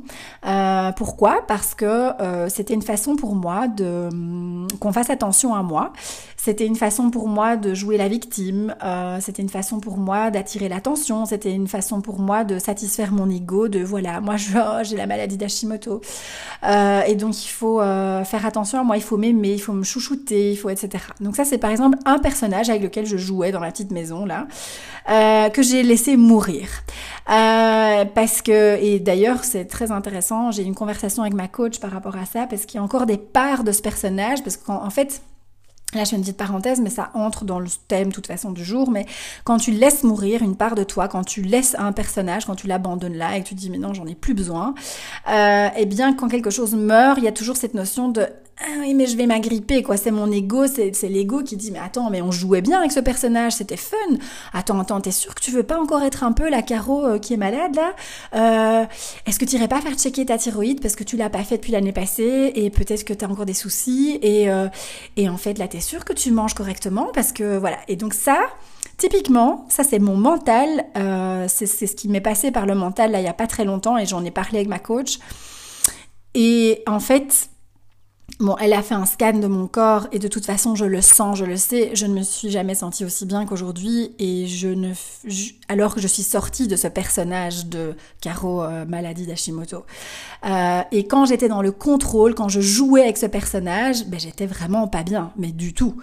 Euh, 0.45 0.91
pourquoi? 0.91 1.45
Parce 1.47 1.77
que 1.77 1.85
euh, 2.21 2.49
c'était 2.49 2.75
une 2.75 2.83
façon 2.83 3.15
pour 3.15 3.37
moi 3.37 3.69
de 3.69 4.09
hum, 4.11 4.67
qu'on 4.81 4.93
fasse 4.93 5.09
attention 5.09 5.55
à 5.55 5.63
moi. 5.63 5.93
C'était 6.37 6.67
une 6.67 6.75
façon 6.75 7.11
pour 7.11 7.29
moi 7.29 7.57
de 7.57 7.75
jouer 7.75 7.97
la 7.97 8.09
victime. 8.09 8.75
Euh, 8.83 9.19
c'était 9.21 9.41
une 9.41 9.49
façon 9.49 9.79
pour 9.79 9.99
moi 9.99 10.33
d'attirer 10.33 10.69
l'attention. 10.69 11.27
C'était 11.27 11.53
une 11.53 11.69
façon 11.69 12.01
pour 12.01 12.19
moi 12.19 12.43
de 12.43 12.59
satisfaire 12.59 13.13
mon 13.13 13.31
ego. 13.31 13.69
De 13.69 13.85
voilà, 13.85 14.21
moi 14.21 14.35
j'ai 14.37 14.97
la 14.97 15.07
maladie 15.07 15.37
d'Hashimoto 15.37 16.01
et 16.65 17.15
donc 17.15 17.45
il 17.45 17.49
faut 17.49 17.79
faire 17.79 18.45
attention 18.45 18.81
à 18.81 18.83
moi. 18.83 18.97
Il 18.97 19.03
faut 19.03 19.17
m'aimer, 19.17 19.55
il 19.55 19.61
faut 19.61 19.73
me 19.73 19.85
chouchouter, 19.85 20.53
il 20.53 20.57
faut 20.57 20.71
etc. 20.71 21.05
Donc 21.21 21.37
ça 21.37 21.45
c'est 21.45 21.59
par 21.59 21.71
exemple 21.71 21.99
un 22.05 22.19
personnage 22.19 22.69
avec 22.69 22.83
lequel 22.83 23.07
je 23.07 23.17
jouais 23.17 23.53
dans 23.53 23.61
ma 23.61 23.71
petite 23.71 23.93
maison 23.93 24.25
là 24.25 24.47
que 25.51 25.63
j'ai 25.63 25.83
mourir. 26.17 26.69
Euh, 27.29 28.05
parce 28.15 28.43
que, 28.43 28.77
et 28.81 29.01
d'ailleurs 29.01 29.45
c'est 29.45 29.65
très 29.65 29.91
intéressant, 29.91 30.51
j'ai 30.51 30.63
eu 30.63 30.67
une 30.67 30.75
conversation 30.75 31.23
avec 31.23 31.35
ma 31.35 31.49
coach 31.49 31.81
par 31.81 31.91
rapport 31.91 32.17
à 32.17 32.25
ça, 32.25 32.47
parce 32.47 32.67
qu'il 32.67 32.79
y 32.79 32.81
a 32.81 32.83
encore 32.83 33.07
des 33.07 33.19
parts 33.19 33.65
de 33.65 33.73
ce 33.73 33.83
personnage, 33.83 34.43
parce 34.43 34.57
qu'en 34.57 34.91
fait, 34.91 35.21
Là, 35.95 36.03
je 36.03 36.11
fais 36.11 36.17
une 36.17 36.23
petite 36.23 36.37
parenthèse, 36.37 36.81
mais 36.81 36.91
ça 36.91 37.11
entre 37.15 37.45
dans 37.45 37.61
le 37.61 37.69
thème, 37.87 38.09
de 38.09 38.13
toute 38.13 38.27
façon, 38.27 38.51
du 38.51 38.65
jour. 38.65 38.91
Mais 38.91 39.07
quand 39.45 39.59
tu 39.59 39.71
laisses 39.71 40.03
mourir 40.03 40.43
une 40.43 40.57
part 40.57 40.75
de 40.75 40.83
toi, 40.83 41.07
quand 41.07 41.23
tu 41.23 41.43
laisses 41.43 41.77
un 41.79 41.93
personnage, 41.93 42.45
quand 42.45 42.57
tu 42.57 42.67
l'abandonnes 42.67 43.17
là 43.17 43.37
et 43.37 43.43
que 43.43 43.49
tu 43.49 43.55
dis, 43.55 43.71
mais 43.71 43.79
non, 43.79 43.95
j'en 43.95 44.05
ai 44.07 44.17
plus 44.17 44.35
besoin, 44.35 44.75
euh, 45.31 45.69
eh 45.77 45.87
bien, 45.87 46.13
quand 46.13 46.29
quelque 46.29 46.51
chose 46.51 46.75
meurt, 46.75 47.19
il 47.19 47.25
y 47.25 47.29
a 47.29 47.33
toujours 47.33 47.57
cette 47.57 47.75
notion 47.75 48.09
de 48.09 48.27
ah 48.59 48.79
oui, 48.81 48.95
mais 48.95 49.07
je 49.07 49.19
vais 49.19 49.27
m'agripper, 49.27 49.83
quoi. 49.83 49.99
C'est 49.99 50.11
mon 50.11 50.31
ego, 50.33 50.67
c'est, 50.67 50.91
l'ego 51.03 51.43
qui 51.43 51.57
dit, 51.57 51.71
mais 51.71 51.79
attends, 51.79 52.09
mais 52.09 52.23
on 52.23 52.31
jouait 52.31 52.63
bien 52.63 52.79
avec 52.79 52.91
ce 52.91 53.01
personnage, 53.01 53.53
c'était 53.53 53.77
fun. 53.77 53.97
Attends, 54.55 54.81
attends, 54.81 55.01
t'es 55.03 55.11
sûr 55.11 55.35
que 55.35 55.43
tu 55.43 55.51
veux 55.51 55.63
pas 55.63 55.79
encore 55.79 56.03
être 56.03 56.25
un 56.25 56.33
peu 56.33 56.49
la 56.49 56.63
Caro 56.63 57.05
euh, 57.05 57.19
qui 57.19 57.35
est 57.35 57.37
malade, 57.37 57.77
là? 57.77 57.95
Euh, 58.35 58.87
Est-ce 59.27 59.39
que 59.39 59.45
tu 59.45 59.57
irais 59.57 59.69
pas 59.69 59.83
faire 59.83 59.95
checker 59.95 60.25
ta 60.25 60.39
thyroïde 60.39 60.81
parce 60.81 60.97
que 60.97 61.05
tu 61.05 61.19
l'as 61.19 61.29
pas 61.29 61.45
fait 61.45 61.57
depuis 61.57 61.73
l'année 61.73 61.93
passée 61.93 62.53
et 62.55 62.71
peut-être 62.71 63.05
que 63.05 63.13
t'as 63.13 63.29
encore 63.29 63.45
des 63.45 63.55
soucis 63.55 64.19
et, 64.23 64.49
euh, 64.51 64.69
et 65.19 65.29
en 65.29 65.37
fait, 65.37 65.59
là, 65.59 65.69
t'es 65.69 65.81
sûr 65.81 66.07
que 66.07 66.15
tu 66.15 66.31
manges 66.31 66.55
correctement 66.55 67.11
parce 67.13 67.33
que, 67.33 67.59
voilà. 67.59 67.77
Et 67.89 67.97
donc 67.97 68.15
ça, 68.15 68.39
Typiquement, 68.99 69.67
ça 69.69 69.85
c'est 69.85 69.99
mon 69.99 70.17
mental, 70.17 70.87
euh, 70.97 71.45
c'est 71.49 71.67
ce 71.67 71.95
qui 71.95 72.09
m'est 72.09 72.23
passé 72.23 72.51
par 72.51 72.65
le 72.65 72.75
mental 72.75 73.11
là 73.11 73.21
il 73.21 73.25
y 73.25 73.29
a 73.29 73.35
pas 73.35 73.47
très 73.47 73.67
longtemps 73.67 73.99
et 73.99 74.07
j'en 74.07 74.25
ai 74.25 74.31
parlé 74.31 74.57
avec 74.57 74.69
ma 74.69 74.79
coach. 74.79 75.19
Et 76.33 76.83
en 76.87 76.99
fait, 76.99 77.51
Bon, 78.39 78.55
elle 78.61 78.75
a 78.75 78.83
fait 78.83 78.95
un 78.95 79.07
scan 79.07 79.33
de 79.33 79.47
mon 79.47 79.67
corps 79.67 80.09
et 80.13 80.19
de 80.19 80.29
toute 80.29 80.45
façon, 80.45 80.75
je 80.75 80.85
le 80.85 81.01
sens, 81.01 81.39
je 81.39 81.47
le 81.47 81.57
sais. 81.57 81.93
Je 81.95 82.05
ne 82.05 82.13
me 82.13 82.23
suis 82.23 82.51
jamais 82.51 82.75
sentie 82.75 83.03
aussi 83.03 83.25
bien 83.25 83.47
qu'aujourd'hui 83.47 84.15
et 84.19 84.47
je 84.47 84.69
ne, 84.69 84.93
alors 85.69 85.95
que 85.95 86.03
je 86.03 86.07
suis 86.07 86.23
sortie 86.23 86.69
de 86.69 86.77
ce 86.77 86.87
personnage 86.87 87.65
de 87.67 87.95
Caro 88.21 88.63
euh, 88.63 88.85
maladie 88.85 89.27
d'Hashimoto. 89.27 89.87
Euh, 90.45 90.83
et 90.93 91.07
quand 91.07 91.25
j'étais 91.25 91.49
dans 91.49 91.63
le 91.63 91.73
contrôle, 91.73 92.35
quand 92.35 92.51
je 92.51 92.61
jouais 92.61 93.05
avec 93.05 93.17
ce 93.17 93.25
personnage, 93.25 94.05
ben 94.07 94.21
j'étais 94.21 94.47
vraiment 94.47 94.87
pas 94.87 95.03
bien, 95.03 95.33
mais 95.39 95.53
du 95.53 95.73
tout. 95.73 95.95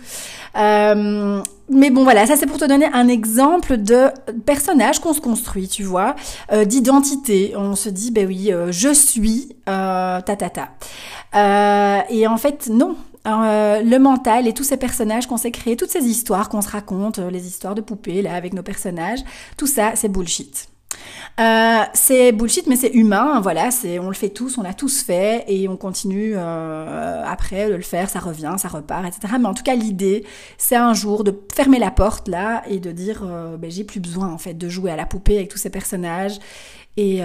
Euh, 0.58 1.39
mais 1.70 1.92
bon 1.92 2.03
voilà, 2.03 2.25
ça 2.25 2.36
c'est 2.36 2.48
pour 2.48 2.58
te 2.58 2.65
donner 2.65 2.88
un 2.94 3.08
exemple 3.10 3.77
de 3.77 4.08
personnage 4.46 5.00
qu'on 5.00 5.13
se 5.13 5.22
construit, 5.22 5.68
tu 5.68 5.84
vois, 5.84 6.15
d'identité. 6.65 7.53
On 7.56 7.75
se 7.75 7.88
dit, 7.88 8.12
ben 8.12 8.27
oui, 8.27 8.51
je 8.70 8.94
suis 8.94 9.56
ta 9.65 10.22
ta 10.25 10.50
ta. 10.50 10.70
Euh, 12.13 12.17
et 12.17 12.27
en 12.27 12.38
fait, 12.38 12.67
non. 12.67 12.96
le 13.25 13.98
mental 13.98 14.48
et 14.48 14.53
tous 14.53 14.63
ces 14.63 14.77
personnages 14.77 15.27
qu'on 15.27 15.38
s'est 15.38 15.51
créés, 15.51 15.75
toutes 15.75 15.91
ces 15.91 16.05
histoires 16.05 16.50
qu'on 16.50 16.62
se 16.62 16.70
raconte, 16.70 17.20
les 17.20 17.48
histoires 17.48 17.75
de 17.75 17.82
poupées 17.82 18.22
là 18.22 18.36
avec 18.36 18.53
nos 18.53 18.63
personnages, 18.63 19.20
tout 19.58 19.67
ça 19.67 19.91
c'est 19.96 20.10
bullshit. 20.10 20.70
Euh, 21.39 21.82
c'est 21.93 22.32
bullshit, 22.32 22.67
mais 22.67 22.75
c'est 22.75 22.91
humain, 22.93 23.39
voilà, 23.41 23.72
c'est, 23.72 24.00
on 24.00 24.08
le 24.08 24.13
fait 24.13 24.29
tous, 24.29 24.58
on 24.58 24.63
l'a 24.63 24.74
tous 24.74 25.01
fait, 25.01 25.43
et 25.48 25.67
on 25.67 25.77
continue 25.77 26.34
euh, 26.36 27.24
après 27.25 27.70
de 27.70 27.75
le 27.75 27.82
faire, 27.82 28.10
ça 28.10 28.20
revient, 28.20 28.55
ça 28.58 28.67
repart, 28.67 29.05
etc. 29.05 29.36
Mais 29.39 29.48
en 29.48 29.53
tout 29.53 29.63
cas, 29.63 29.75
l'idée, 29.75 30.25
c'est 30.58 30.75
un 30.75 30.93
jour 30.93 31.24
de 31.24 31.38
fermer 31.53 31.79
la 31.79 31.91
porte 31.91 32.27
là 32.27 32.63
et 32.70 32.79
de 32.79 32.91
dire, 32.91 33.24
euh, 33.25 33.58
ben, 33.58 33.72
j'ai 33.72 33.84
plus 33.84 34.00
besoin 34.00 34.32
en 34.32 34.38
fait 34.38 34.53
de 34.53 34.70
jouer 34.70 34.91
à 34.91 34.96
la 34.96 35.05
poupée 35.05 35.38
avec 35.38 35.50
tous 35.50 35.58
ces 35.58 35.70
personnages, 35.70 36.39
et, 36.98 37.22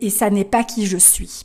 et, 0.00 0.10
ça 0.10 0.30
n'est 0.30 0.44
pas 0.44 0.64
qui 0.64 0.86
je 0.86 0.98
suis. 0.98 1.42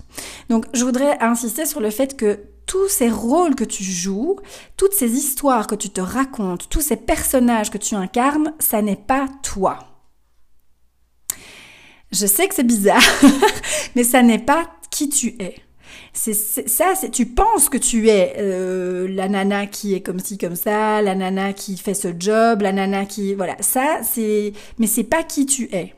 Donc, 0.50 0.65
je 0.73 0.83
voudrais 0.83 1.17
insister 1.21 1.65
sur 1.65 1.79
le 1.79 1.89
fait 1.89 2.17
que 2.17 2.39
tous 2.65 2.88
ces 2.88 3.09
rôles 3.09 3.55
que 3.55 3.63
tu 3.63 3.83
joues, 3.83 4.38
toutes 4.77 4.93
ces 4.93 5.12
histoires 5.12 5.67
que 5.67 5.75
tu 5.75 5.89
te 5.89 6.01
racontes, 6.01 6.69
tous 6.69 6.81
ces 6.81 6.95
personnages 6.95 7.71
que 7.71 7.77
tu 7.77 7.95
incarnes, 7.95 8.53
ça 8.59 8.81
n'est 8.81 8.95
pas 8.95 9.27
toi. 9.43 9.79
Je 12.12 12.27
sais 12.27 12.47
que 12.47 12.55
c'est 12.55 12.63
bizarre, 12.63 13.03
mais 13.95 14.03
ça 14.03 14.21
n'est 14.21 14.39
pas 14.39 14.69
qui 14.91 15.09
tu 15.09 15.35
es. 15.39 15.55
C'est 16.15 16.33
ça, 16.35 16.93
tu 17.12 17.25
penses 17.25 17.69
que 17.69 17.77
tu 17.77 18.07
es 18.07 18.35
euh, 18.38 19.07
la 19.09 19.27
nana 19.27 19.65
qui 19.65 19.95
est 19.95 20.01
comme 20.01 20.19
ci 20.19 20.38
comme 20.38 20.55
ça, 20.55 21.01
la 21.01 21.15
nana 21.15 21.53
qui 21.53 21.75
fait 21.75 21.95
ce 21.95 22.09
job, 22.17 22.62
la 22.62 22.71
nana 22.71 23.05
qui 23.05 23.33
voilà 23.33 23.55
ça 23.62 24.01
c'est 24.03 24.53
mais 24.77 24.85
c'est 24.85 25.03
pas 25.03 25.23
qui 25.23 25.47
tu 25.47 25.69
es. 25.73 25.95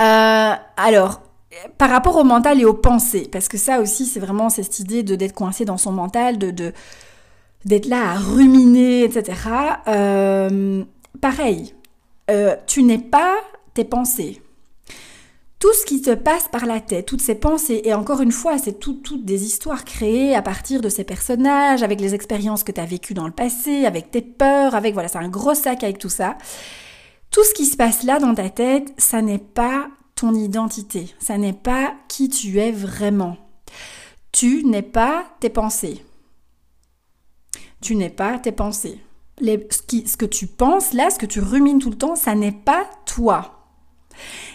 Euh, 0.00 0.54
alors 0.76 1.20
par 1.76 1.90
rapport 1.90 2.16
au 2.16 2.24
mental 2.24 2.60
et 2.60 2.64
aux 2.64 2.74
pensées, 2.74 3.28
parce 3.30 3.48
que 3.48 3.58
ça 3.58 3.80
aussi 3.80 4.06
c'est 4.06 4.20
vraiment 4.20 4.48
cette 4.48 4.78
idée 4.78 5.02
de 5.02 5.14
d'être 5.16 5.34
coincé 5.34 5.64
dans 5.64 5.76
son 5.76 5.92
mental, 5.92 6.38
de, 6.38 6.72
d'être 7.64 7.86
là 7.86 8.12
à 8.12 8.14
ruminer, 8.14 9.04
etc. 9.04 9.38
Euh, 9.86 10.82
pareil, 11.20 11.74
euh, 12.30 12.56
tu 12.66 12.82
n'es 12.82 12.98
pas 12.98 13.36
tes 13.74 13.84
pensées 13.84 14.42
tout 15.62 15.72
ce 15.74 15.86
qui 15.86 16.02
te 16.02 16.12
passe 16.12 16.48
par 16.48 16.66
la 16.66 16.80
tête, 16.80 17.06
toutes 17.06 17.20
ces 17.20 17.36
pensées, 17.36 17.82
et 17.84 17.94
encore 17.94 18.20
une 18.20 18.32
fois, 18.32 18.58
c'est 18.58 18.80
toutes 18.80 19.24
des 19.24 19.44
histoires 19.44 19.84
créées 19.84 20.34
à 20.34 20.42
partir 20.42 20.80
de 20.80 20.88
ces 20.88 21.04
personnages, 21.04 21.84
avec 21.84 22.00
les 22.00 22.16
expériences 22.16 22.64
que 22.64 22.72
tu 22.72 22.80
as 22.80 22.84
vécues 22.84 23.14
dans 23.14 23.26
le 23.26 23.32
passé, 23.32 23.86
avec 23.86 24.10
tes 24.10 24.22
peurs, 24.22 24.74
avec, 24.74 24.92
voilà, 24.92 25.08
c'est 25.08 25.18
un 25.18 25.28
gros 25.28 25.54
sac 25.54 25.84
avec 25.84 25.98
tout 25.98 26.08
ça. 26.08 26.36
Tout 27.32 27.44
ce 27.44 27.54
qui 27.54 27.64
se 27.64 27.78
passe 27.78 28.02
là 28.02 28.18
dans 28.18 28.34
ta 28.34 28.50
tête, 28.50 28.92
ça 28.98 29.22
n'est 29.22 29.38
pas 29.38 29.88
ton 30.14 30.34
identité, 30.34 31.14
ça 31.18 31.38
n'est 31.38 31.54
pas 31.54 31.94
qui 32.06 32.28
tu 32.28 32.58
es 32.60 32.70
vraiment. 32.70 33.38
Tu 34.32 34.64
n'es 34.64 34.82
pas 34.82 35.24
tes 35.40 35.48
pensées. 35.48 36.04
Tu 37.80 37.96
n'es 37.96 38.10
pas 38.10 38.38
tes 38.38 38.52
pensées. 38.52 39.00
Ce 39.40 40.16
que 40.16 40.26
tu 40.26 40.46
penses 40.46 40.92
là, 40.92 41.08
ce 41.08 41.18
que 41.18 41.26
tu 41.26 41.40
rumines 41.40 41.78
tout 41.78 41.90
le 41.90 41.96
temps, 41.96 42.16
ça 42.16 42.34
n'est 42.34 42.52
pas 42.52 42.84
toi. 43.06 43.66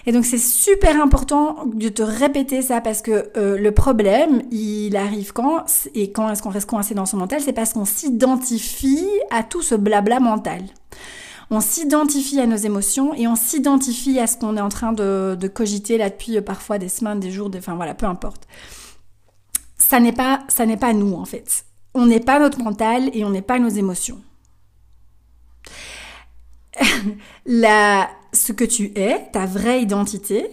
Et 0.05 0.11
donc 0.11 0.23
c'est 0.23 0.37
super 0.37 1.01
important 1.01 1.65
de 1.65 1.89
te 1.89 2.03
répéter 2.03 2.61
ça 2.61 2.79
parce 2.79 3.01
que 3.01 3.31
euh, 3.37 3.57
le 3.57 3.71
problème, 3.71 4.43
il 4.51 4.95
arrive 4.95 5.33
quand 5.33 5.65
et 5.95 6.11
quand 6.11 6.29
est-ce 6.29 6.43
qu'on 6.43 6.51
reste 6.51 6.69
coincé 6.69 6.93
dans 6.93 7.07
son 7.07 7.17
mental, 7.17 7.41
c'est 7.41 7.53
parce 7.53 7.73
qu'on 7.73 7.85
s'identifie 7.85 9.09
à 9.31 9.41
tout 9.41 9.63
ce 9.63 9.73
blabla 9.73 10.19
mental. 10.19 10.61
On 11.49 11.61
s'identifie 11.61 12.39
à 12.41 12.45
nos 12.45 12.57
émotions 12.57 13.13
et 13.13 13.27
on 13.27 13.35
s'identifie 13.35 14.19
à 14.19 14.27
ce 14.27 14.37
qu'on 14.37 14.57
est 14.57 14.61
en 14.61 14.69
train 14.69 14.91
de, 14.91 15.51
cogiter 15.53 15.97
là 15.97 16.09
depuis 16.09 16.37
euh, 16.37 16.41
parfois 16.41 16.77
des 16.77 16.89
semaines, 16.89 17.19
des 17.19 17.31
jours, 17.31 17.49
des, 17.49 17.59
enfin 17.59 17.75
voilà, 17.75 17.93
peu 17.93 18.05
importe. 18.05 18.47
Ça 19.77 19.99
n'est 19.99 20.11
pas, 20.11 20.41
ça 20.49 20.65
n'est 20.65 20.77
pas 20.77 20.93
nous 20.93 21.13
en 21.13 21.25
fait. 21.25 21.65
On 21.93 22.05
n'est 22.05 22.19
pas 22.19 22.39
notre 22.39 22.61
mental 22.61 23.09
et 23.13 23.23
on 23.23 23.29
n'est 23.29 23.41
pas 23.41 23.59
nos 23.59 23.69
émotions. 23.69 24.21
la, 27.45 28.09
ce 28.33 28.51
que 28.51 28.65
tu 28.65 28.91
es, 28.95 29.29
ta 29.31 29.45
vraie 29.45 29.81
identité, 29.81 30.49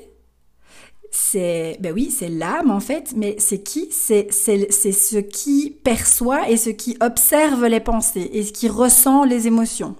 c'est, 1.10 1.76
ben 1.80 1.92
oui, 1.92 2.10
c'est 2.10 2.28
l'âme 2.28 2.70
en 2.70 2.80
fait, 2.80 3.14
mais 3.16 3.36
c'est 3.38 3.62
qui? 3.62 3.88
C'est 3.90 4.30
ce 4.30 5.18
qui 5.18 5.70
perçoit 5.82 6.48
et 6.48 6.56
ce 6.56 6.70
qui 6.70 6.96
observe 7.00 7.66
les 7.66 7.80
pensées 7.80 8.30
et 8.32 8.44
ce 8.44 8.52
qui 8.52 8.68
ressent 8.68 9.24
les 9.24 9.46
émotions. 9.46 9.96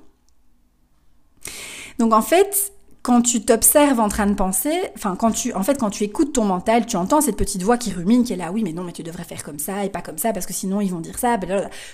Donc 1.99 2.13
en 2.13 2.23
fait, 2.23 2.73
quand 3.05 3.21
tu 3.21 3.45
t'observes 3.45 4.01
en 4.01 4.09
train 4.09 4.27
de 4.27 4.33
penser, 4.33 4.73
enfin 4.97 5.15
quand 5.15 5.31
tu, 5.31 5.53
en 5.53 5.63
fait, 5.63 5.79
quand 5.79 5.91
tu 5.91 6.05
écoutes 6.05 6.33
ton 6.33 6.45
mental, 6.45 6.87
tu 6.87 6.97
entends 6.97 7.21
cette 7.21 7.37
petite 7.37 7.63
voix 7.63 7.77
qui 7.77 7.93
rumine, 7.93 8.25
qui 8.25 8.33
est 8.33 8.37
là, 8.37 8.51
oui, 8.51 8.63
mais 8.65 8.73
non, 8.73 8.83
mais 8.83 8.93
tu 8.93 9.03
devrais 9.03 9.25
faire 9.25 9.45
comme 9.45 9.59
ça 9.59 9.85
et 9.85 9.91
pas 9.91 10.01
comme 10.01 10.17
ça 10.17 10.33
parce 10.33 10.47
que 10.47 10.55
sinon 10.55 10.81
ils 10.81 10.91
vont 10.91 11.01
dire 11.01 11.19
ça. 11.19 11.37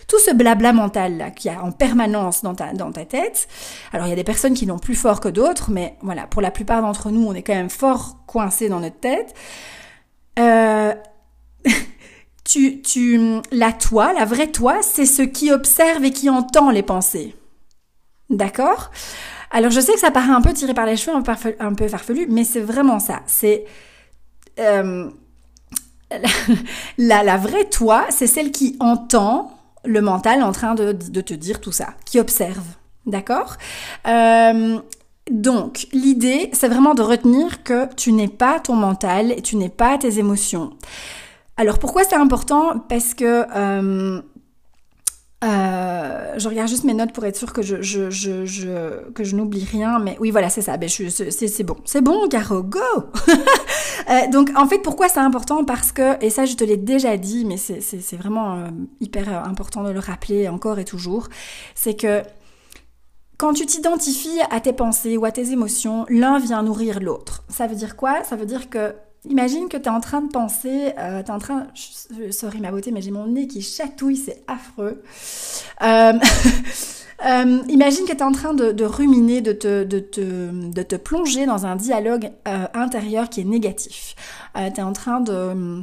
Tout 0.07 0.19
ce 0.21 0.33
blabla 0.33 0.73
mental 0.73 1.17
là 1.17 1.31
qu'il 1.33 1.51
a 1.51 1.65
en 1.65 1.73
permanence 1.73 2.43
dans 2.43 2.55
ta 2.55 2.73
dans 2.75 2.93
ta 2.93 3.05
tête. 3.05 3.49
Alors 3.93 4.07
il 4.07 4.11
y 4.11 4.13
a 4.13 4.17
des 4.17 4.25
personnes 4.25 4.55
qui 4.55 4.67
l'ont 4.67 4.79
plus 4.79 4.95
fort 4.95 5.19
que 5.19 5.29
d'autres, 5.29 5.73
mais 5.73 5.97
voilà, 6.01 6.29
pour 6.29 6.43
la 6.43 6.53
plupart 6.53 6.81
d'entre 6.81 7.11
nous, 7.11 7.27
on 7.27 7.35
est 7.35 7.43
quand 7.43 7.55
même 7.55 7.71
fort 7.71 8.19
coincé 8.27 8.69
dans 8.69 8.79
notre 8.79 9.01
tête. 9.01 9.35
Euh, 10.39 10.95
tu, 12.45 12.83
tu, 12.83 13.41
la 13.51 13.73
toi, 13.73 14.13
la 14.13 14.27
vraie 14.27 14.53
toi, 14.53 14.79
c'est 14.83 15.07
ce 15.07 15.23
qui 15.23 15.51
observe 15.51 16.05
et 16.05 16.13
qui 16.13 16.31
entend 16.31 16.71
les 16.71 16.85
pensées. 16.85 17.35
D'accord? 18.29 18.93
Alors 19.51 19.71
je 19.71 19.81
sais 19.81 19.93
que 19.95 20.01
ça 20.01 20.11
paraît 20.11 20.33
un 20.33 20.41
peu 20.41 20.53
tiré 20.53 20.75
par 20.75 20.87
les 20.87 20.97
cheveux, 20.97 21.17
un 21.59 21.75
peu 21.75 21.89
farfelu, 21.89 22.27
mais 22.29 22.45
c'est 22.45 22.61
vraiment 22.61 23.01
ça. 23.01 23.21
C'est 23.27 23.65
euh, 24.59 25.11
la, 26.99 27.37
vraie 27.37 27.65
toi, 27.65 28.07
c'est 28.11 28.27
celle 28.27 28.51
qui 28.51 28.77
entend 28.81 29.53
le 29.85 30.01
mental 30.01 30.43
en 30.43 30.53
train 30.53 30.75
de, 30.75 30.93
te 30.93 31.35
dire 31.35 31.61
tout 31.61 31.73
ça, 31.73 31.95
qui 32.05 32.21
observe. 32.21 32.67
D'accord? 33.07 33.57
Euh, 34.07 34.79
Donc, 35.31 35.87
l'idée, 35.93 36.51
c'est 36.53 36.69
vraiment 36.69 36.95
de 36.95 37.03
retenir 37.03 37.63
que 37.63 37.93
tu 37.95 38.13
n'es 38.13 38.29
pas 38.29 38.61
ton 38.61 38.75
mental 38.75 39.33
et 39.33 39.43
tu 39.43 39.57
n'es 39.57 39.69
pas 39.69 39.97
tes 39.99 40.19
émotions. 40.19 40.71
Alors, 41.57 41.79
pourquoi 41.79 42.05
c'est 42.05 42.17
important? 42.17 42.79
Parce 42.89 43.15
que 43.15 43.47
euh, 43.55 44.21
euh, 45.43 46.35
je 46.37 46.49
regarde 46.49 46.69
juste 46.69 46.85
mes 46.85 46.93
notes 46.93 47.13
pour 47.13 47.25
être 47.25 47.37
sûre 47.37 47.55
que 47.55 47.63
je, 47.63 47.81
je, 47.81 48.11
je, 48.11 48.45
je 48.45 49.11
que 49.13 49.25
je 49.25 49.35
n'oublie 49.35 49.65
rien, 49.65 49.99
mais 49.99 50.17
oui, 50.21 50.31
voilà, 50.31 50.51
c'est 50.51 50.61
ça. 50.61 50.77
Ben, 50.77 50.89
c'est 50.89 51.63
bon, 51.63 51.77
c'est 51.87 52.03
bon, 52.03 52.29
Caro, 52.29 52.63
go. 52.63 52.79
euh, 54.11 54.31
donc, 54.31 54.51
en 54.55 54.67
fait, 54.67 54.81
pourquoi 54.81 55.09
c'est 55.09 55.21
important? 55.21 55.65
Parce 55.65 55.93
que, 55.93 56.23
et 56.23 56.29
ça, 56.29 56.45
je 56.45 56.57
te 56.57 56.65
l'ai 56.65 56.77
déjà 56.77 57.17
dit, 57.17 57.47
mais 57.47 57.57
c'est 57.57 58.17
vraiment 58.17 58.57
euh, 58.57 58.69
hyper 59.01 59.47
important 59.47 59.83
de 59.83 59.91
le 59.91 60.01
rappeler 60.01 60.49
encore 60.49 60.79
et 60.79 60.85
toujours, 60.85 61.29
c'est 61.75 61.95
que 61.95 62.23
quand 63.39 63.55
tu 63.55 63.65
t'identifies 63.65 64.41
à 64.51 64.61
tes 64.61 64.75
pensées 64.75 65.17
ou 65.17 65.25
à 65.25 65.33
tes 65.33 65.53
émotions, 65.53 66.05
l'un 66.11 66.39
vient 66.39 66.63
nourrir 66.63 67.01
l'autre. 67.01 67.45
Ça 67.49 67.67
veut 67.67 67.77
dire 67.77 67.97
quoi? 67.97 68.23
Ça 68.25 68.37
veut 68.37 68.45
dire 68.45 68.69
que 68.69 68.95
Imagine 69.29 69.69
que 69.69 69.77
tu 69.77 69.85
es 69.85 69.89
en 69.89 70.01
train 70.01 70.23
de 70.23 70.33
penser, 70.33 70.93
euh, 70.99 71.23
tu 71.23 71.29
es 71.29 71.31
en 71.31 71.39
train, 71.39 71.67
sorry 72.31 72.61
ma 72.61 72.71
beauté, 72.71 72.91
mais 72.91 73.03
j'ai 73.03 73.11
mon 73.11 73.27
nez 73.27 73.47
qui 73.47 73.61
chatouille, 73.61 74.17
c'est 74.17 74.43
affreux. 74.47 75.03
Euh, 75.83 76.13
euh, 77.27 77.59
imagine 77.69 78.07
que 78.07 78.13
tu 78.13 78.19
es 78.19 78.23
en 78.23 78.33
train 78.33 78.55
de, 78.55 78.85
ruminer, 78.85 79.43
de 79.43 79.53
te, 79.53 79.85
de, 79.85 79.99
te, 79.99 80.71
de 80.73 80.83
te 80.83 80.97
plonger 80.97 81.45
dans 81.45 81.67
un 81.67 81.77
dialogue 81.77 82.31
euh, 82.49 82.67
intérieur 82.73 83.29
qui 83.29 83.43
est 83.43 83.45
négatif. 83.45 84.15
tu 84.55 84.61
es 84.61 84.83
en 84.83 84.95
train 84.95 85.21
de 85.21 85.83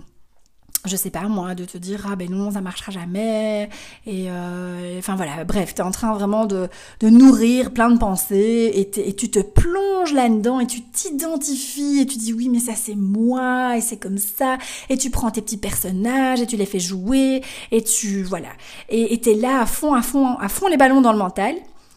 je 0.87 0.95
sais 0.95 1.09
pas 1.09 1.27
moi, 1.27 1.55
de 1.55 1.65
te 1.65 1.77
dire 1.77 2.07
ah 2.11 2.15
ben 2.15 2.29
non 2.29 2.51
ça 2.51 2.61
marchera 2.61 2.91
jamais 2.91 3.69
et 4.05 4.27
euh, 4.29 4.97
enfin 4.99 5.15
voilà. 5.15 5.43
Bref 5.43 5.75
t'es 5.75 5.83
en 5.83 5.91
train 5.91 6.13
vraiment 6.13 6.45
de, 6.45 6.67
de 6.99 7.09
nourrir 7.09 7.71
plein 7.71 7.91
de 7.91 7.97
pensées 7.97 8.71
et, 8.73 9.09
et 9.09 9.15
tu 9.15 9.29
te 9.29 9.39
plonges 9.39 10.13
là-dedans 10.13 10.59
et 10.59 10.67
tu 10.67 10.81
t'identifies 10.81 11.99
et 12.01 12.05
tu 12.05 12.17
dis 12.17 12.33
oui 12.33 12.49
mais 12.49 12.59
ça 12.59 12.73
c'est 12.75 12.95
moi 12.95 13.77
et 13.77 13.81
c'est 13.81 13.97
comme 13.97 14.17
ça 14.17 14.57
et 14.89 14.97
tu 14.97 15.09
prends 15.09 15.31
tes 15.31 15.41
petits 15.41 15.57
personnages 15.57 16.41
et 16.41 16.47
tu 16.47 16.57
les 16.57 16.65
fais 16.65 16.79
jouer 16.79 17.41
et 17.71 17.83
tu 17.83 18.23
voilà. 18.23 18.49
Et 18.89 19.19
t'es 19.19 19.35
là 19.35 19.61
à 19.61 19.65
fond 19.65 19.93
à 19.93 20.01
fond 20.01 20.37
à 20.39 20.49
fond 20.49 20.67
les 20.67 20.77
ballons 20.77 21.01
dans 21.01 21.11
le 21.11 21.17
mental. 21.17 21.55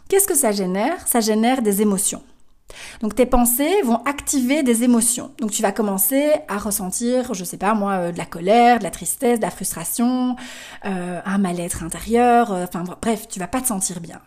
Qu'est-ce 0.09 0.27
que 0.27 0.35
ça 0.35 0.51
génère? 0.51 1.07
Ça 1.07 1.21
génère 1.21 1.63
des 1.63 1.83
émotions 1.83 2.23
donc 3.01 3.15
tes 3.15 3.27
pensées 3.27 3.83
vont 3.83 4.03
activer 4.05 4.63
des 4.63 4.85
émotions. 4.85 5.31
Donc 5.41 5.51
tu 5.51 5.63
vas 5.63 5.73
commencer 5.73 6.33
à 6.49 6.59
ressentir, 6.59 7.35
je 7.35 7.45
sais 7.45 7.57
pas 7.57 7.75
moi, 7.75 7.93
euh, 7.93 8.13
de 8.13 8.19
la 8.19 8.27
colère, 8.27 8.79
de 8.79 8.85
la 8.85 8.91
tristesse, 8.91 9.39
de 9.39 9.45
la 9.45 9.51
frustration, 9.51 10.37
euh, 10.85 11.21
un 11.25 11.39
mal-être 11.39 11.83
intérieur, 11.83 12.53
euh, 12.53 12.65
enfin 12.65 12.85
bref, 13.01 13.29
tu 13.29 13.39
vas 13.39 13.49
pas 13.49 13.61
te 13.61 13.67
sentir 13.69 14.01
bien. 14.01 14.21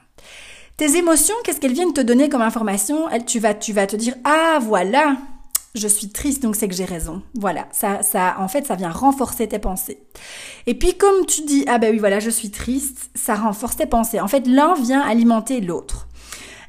Tes 0.78 0.98
émotions, 0.98 1.36
qu'est-ce 1.44 1.60
qu'elles 1.60 1.74
viennent 1.74 1.94
te 1.94 2.02
donner 2.02 2.30
comme 2.30 2.42
information? 2.42 3.08
Tu 3.28 3.40
vas, 3.40 3.54
tu 3.54 3.74
vas 3.74 3.86
te 3.86 3.96
dire 3.96 4.16
ah 4.24 4.58
voilà, 4.60 5.18
je 5.76 5.88
suis 5.88 6.10
triste 6.10 6.42
donc 6.42 6.56
c'est 6.56 6.68
que 6.68 6.76
j'ai 6.76 6.86
raison. 6.86 7.22
Voilà, 7.36 7.68
ça, 7.72 8.02
ça, 8.02 8.36
en 8.40 8.48
fait, 8.48 8.66
ça 8.66 8.76
vient 8.76 8.92
renforcer 8.92 9.48
tes 9.48 9.60
pensées. 9.60 10.04
Et 10.66 10.74
puis 10.74 10.98
comme 10.98 11.26
tu 11.28 11.42
dis 11.44 11.66
ah 11.68 11.78
ben 11.78 11.92
oui 11.92 12.00
voilà 12.00 12.20
je 12.20 12.30
suis 12.30 12.50
triste, 12.50 13.12
ça 13.14 13.36
renforce 13.36 13.76
tes 13.76 13.86
pensées. 13.86 14.20
En 14.20 14.28
fait, 14.28 14.48
l'un 14.48 14.74
vient 14.74 15.02
alimenter 15.02 15.62
l'autre. 15.62 16.08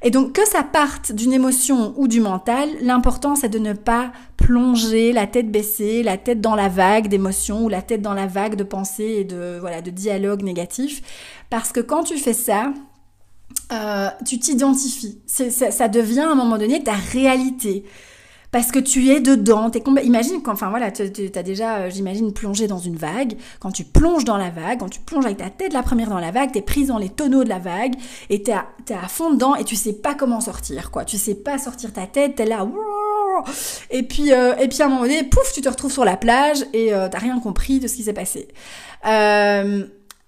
Et 0.05 0.11
donc 0.11 0.33
que 0.33 0.47
ça 0.47 0.63
parte 0.63 1.13
d'une 1.13 1.33
émotion 1.33 1.95
ou 1.97 2.09
du 2.09 2.21
mental, 2.21 2.69
l'important 2.83 3.35
c'est 3.35 3.49
de 3.49 3.59
ne 3.59 3.73
pas 3.73 4.13
plonger 4.37 5.13
la 5.13 5.27
tête 5.27 5.51
baissée, 5.51 6.03
la 6.03 6.19
tête 6.19 6.43
dans 6.43 6.55
la 6.55 6.69
vague 6.69 7.09
d'émotions 7.09 7.65
ou 7.65 7.71
la 7.71 7.81
tête 7.81 8.03
dans 8.03 8.13
la 8.13 8.27
vague 8.27 8.55
de 8.55 8.65
pensées 8.65 9.17
et 9.19 9.25
de 9.25 9.57
voilà 9.59 9.81
de 9.81 9.91
dialogues 9.91 10.43
négatifs, 10.43 11.01
parce 11.49 11.73
que 11.73 11.81
quand 11.81 12.05
tu 12.05 12.19
fais 12.19 12.35
ça, 12.35 12.75
euh, 13.73 14.09
tu 14.27 14.39
t'identifies. 14.39 15.19
Ça, 15.27 15.51
ça 15.51 15.89
devient 15.89 16.21
à 16.21 16.33
un 16.33 16.35
moment 16.35 16.59
donné 16.59 16.83
ta 16.83 16.93
réalité. 16.93 17.85
Parce 18.55 18.71
que 18.71 18.79
tu 18.79 19.09
es 19.09 19.19
dedans. 19.19 19.69
Es 19.73 19.83
Imagine, 20.05 20.41
quand, 20.41 20.53
enfin 20.53 20.71
voilà, 20.71 20.93
tu 20.93 21.03
as 21.03 21.43
déjà, 21.43 21.79
euh, 21.79 21.91
j'imagine, 21.91 22.33
plongé 22.33 22.69
dans 22.69 22.79
une 22.79 22.95
vague. 22.95 23.37
Quand 23.59 23.73
tu 23.73 23.83
plonges 23.83 24.25
dans 24.25 24.37
la 24.37 24.51
vague, 24.51 24.79
quand 24.79 24.89
tu 24.89 25.01
plonges 25.01 25.25
avec 25.25 25.39
ta 25.39 25.51
tête 25.51 25.73
la 25.73 25.83
première 25.83 26.09
dans 26.09 26.21
la 26.21 26.31
vague, 26.31 26.53
tu 26.53 26.59
es 26.59 26.63
prise 26.63 26.87
dans 26.87 26.99
les 26.99 27.09
tonneaux 27.09 27.43
de 27.43 27.49
la 27.49 27.59
vague 27.59 27.97
et 28.31 28.45
tu 28.45 28.53
à, 28.53 28.67
es 28.89 28.95
à 28.95 29.09
fond 29.09 29.33
dedans 29.33 29.57
et 29.57 29.65
tu 29.65 29.75
sais 29.75 29.95
pas 29.95 30.15
comment 30.15 30.41
sortir, 30.41 30.93
quoi. 30.93 31.05
Tu 31.05 31.19
sais 31.19 31.35
pas 31.35 31.59
sortir 31.59 31.93
ta 31.93 32.07
tête, 32.07 32.39
es 32.39 32.47
là, 32.47 32.65
et 33.91 34.05
puis, 34.05 34.33
euh, 34.33 34.55
et 34.55 34.69
puis 34.69 34.81
à 34.83 34.87
un 34.87 34.89
moment 34.89 35.03
donné, 35.03 35.25
pouf, 35.25 35.53
tu 35.53 35.61
te 35.61 35.69
retrouves 35.69 35.93
sur 35.93 36.05
la 36.05 36.17
plage 36.17 36.65
et 36.73 36.95
euh, 36.95 37.09
t'as 37.11 37.19
rien 37.19 37.41
compris 37.41 37.81
de 37.81 37.89
ce 37.89 37.97
qui 37.97 38.05
s'est 38.05 38.13
passé. 38.13 38.47
Euh, 39.05 39.85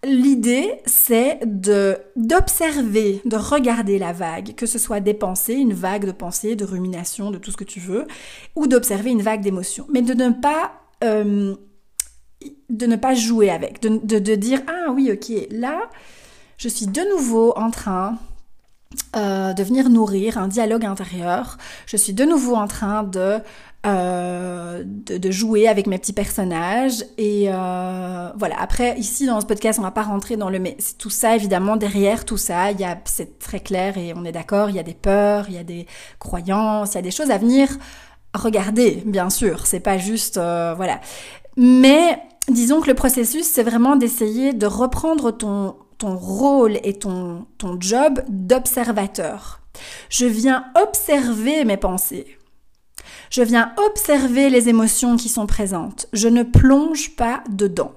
L'idée, 0.07 0.81
c'est 0.87 1.41
de 1.45 1.97
d'observer, 2.15 3.21
de 3.25 3.37
regarder 3.37 3.99
la 3.99 4.13
vague, 4.13 4.55
que 4.55 4.65
ce 4.65 4.79
soit 4.79 5.01
des 5.01 5.15
pensées, 5.15 5.55
une 5.55 5.73
vague 5.73 6.07
de 6.07 6.13
pensées, 6.13 6.55
de 6.55 6.65
rumination, 6.65 7.33
de 7.33 7.39
tout 7.39 7.51
ce 7.51 7.57
que 7.57 7.65
tu 7.65 7.81
veux, 7.81 8.07
ou 8.55 8.69
d'observer 8.69 9.11
une 9.11 9.23
vague 9.23 9.41
d'émotions, 9.41 9.85
mais 9.93 10.03
de 10.03 10.15
ne 10.15 10.31
pas 10.31 10.71
euh, 11.03 11.57
de 12.71 12.87
ne 12.87 12.95
pas 12.95 13.15
jouer 13.15 13.51
avec, 13.51 13.83
de, 13.83 14.19
de, 14.19 14.35
dire 14.37 14.63
ah 14.69 14.93
oui 14.93 15.11
ok 15.13 15.49
là 15.51 15.91
je 16.57 16.69
suis 16.69 16.87
de 16.87 17.01
nouveau 17.11 17.53
en 17.57 17.71
train 17.71 18.17
euh, 19.17 19.53
de 19.53 19.63
venir 19.63 19.91
nourrir 19.91 20.39
un 20.39 20.49
dialogue 20.49 20.85
intérieur. 20.85 21.59
Je 21.87 21.97
suis 21.97 22.13
de 22.13 22.25
nouveau 22.25 22.55
en 22.55 22.67
train 22.67 23.03
de 23.03 23.41
euh, 23.87 24.83
de, 24.85 25.31
jouer 25.31 25.69
avec 25.69 25.87
mes 25.87 25.97
petits 25.97 26.13
personnages. 26.13 27.05
Et 27.19 27.45
euh, 27.49 28.31
voilà, 28.37 28.57
après, 28.59 28.99
ici 28.99 29.27
dans 29.27 29.41
ce 29.41 29.47
podcast, 29.47 29.79
on 29.79 29.83
va 29.83 29.93
pas 29.93 30.03
rentrer 30.03 30.37
dans 30.37 30.51
le... 30.51 30.59
Mais 30.59 30.77
tout 30.99 31.11
ça, 31.11 31.37
évidemment, 31.37 31.77
derrière 31.77 32.25
tout 32.25 32.37
ça, 32.37 32.73
il 32.73 32.81
y 32.81 32.85
a, 32.85 32.99
c'est 33.05 33.39
très 33.39 33.61
clair 33.61 33.97
et 33.97 34.13
on 34.17 34.25
est 34.25 34.33
d'accord, 34.33 34.71
il 34.71 34.77
y 34.77 34.81
a 34.81 34.83
des 34.83 34.95
peurs, 34.95 35.45
il 35.49 35.55
y 35.55 35.59
a 35.59 35.63
des 35.63 35.87
croyances, 36.19 36.95
il 36.95 36.97
y 36.97 36.99
a 36.99 37.03
des 37.03 37.13
choses 37.13 37.31
à 37.31 37.39
venir 37.39 37.69
regarder, 38.35 39.05
bien 39.07 39.31
sûr. 39.31 39.67
C'est 39.67 39.81
pas 39.81 39.99
juste... 39.99 40.37
Euh, 40.37 40.75
voilà. 40.77 41.01
Mais 41.57 42.19
disons 42.49 42.81
que 42.81 42.89
le 42.89 42.95
processus, 42.95 43.47
c'est 43.47 43.63
vraiment 43.63 43.95
d'essayer 43.95 44.53
de 44.53 44.67
reprendre 44.67 45.31
ton, 45.31 45.77
ton 45.99 46.17
rôle 46.17 46.79
et 46.83 46.99
ton, 46.99 47.47
ton 47.59 47.81
job 47.81 48.23
d'observateur. 48.29 49.61
Je 50.09 50.27
viens 50.27 50.67
observer 50.83 51.65
mes 51.65 51.77
pensées. 51.77 52.39
Je 53.31 53.43
viens 53.43 53.75
observer 53.89 54.51
les 54.51 54.69
émotions 54.69 55.17
qui 55.17 55.29
sont 55.29 55.47
présentes. 55.47 56.07
Je 56.13 56.29
ne 56.29 56.43
plonge 56.43 57.17
pas 57.17 57.43
dedans. 57.51 57.93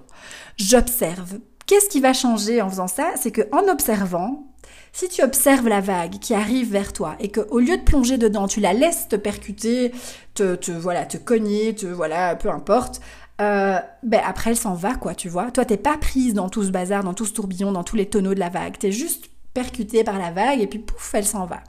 J'observe. 0.58 1.40
Qu'est-ce 1.66 1.90
qui 1.90 2.02
va 2.02 2.14
changer 2.14 2.62
en 2.62 2.70
faisant 2.70 2.88
ça? 2.88 3.12
C'est 3.16 3.32
que 3.32 3.48
en 3.52 3.68
observant, 3.72 4.50
si 4.92 5.08
tu 5.08 5.24
observes 5.24 5.68
la 5.68 5.82
vague 5.82 6.20
qui 6.20 6.34
arrive 6.34 6.72
vers 6.72 6.94
toi 6.94 7.16
et 7.20 7.30
que 7.30 7.42
au 7.52 7.60
lieu 7.60 7.78
de 7.78 7.84
plonger 7.84 8.18
dedans, 8.18 8.48
tu 8.48 8.60
la 8.60 8.74
laisses 8.74 9.08
te 9.08 9.16
percuter, 9.16 9.92
te, 10.34 10.56
te 10.56 10.72
voilà, 10.72 11.06
te 11.06 11.18
cogner, 11.18 11.76
te 11.76 11.86
voilà, 11.86 12.36
peu 12.36 12.50
importe. 12.50 13.02
Euh, 13.42 13.80
ben 14.04 14.22
après 14.26 14.52
elle 14.52 14.58
s'en 14.58 14.74
va 14.74 14.96
quoi, 14.96 15.16
tu 15.16 15.30
vois. 15.30 15.52
Toi 15.52 15.66
t'es 15.66 15.78
pas 15.78 15.98
prise 15.98 16.34
dans 16.34 16.50
tout 16.50 16.64
ce 16.64 16.72
bazar, 16.72 17.04
dans 17.04 17.14
tout 17.14 17.26
ce 17.26 17.34
tourbillon, 17.34 17.72
dans 17.72 17.84
tous 17.84 17.96
les 17.96 18.08
tonneaux 18.08 18.34
de 18.34 18.40
la 18.40 18.50
vague. 18.50 18.78
T'es 18.78 18.92
juste 18.92 19.30
percutée 19.54 20.04
par 20.04 20.20
la 20.20 20.32
vague 20.32 20.62
et 20.62 20.68
puis 20.68 20.80
pouf, 20.80 21.14
elle 21.14 21.26
s'en 21.26 21.46
va. 21.46 21.62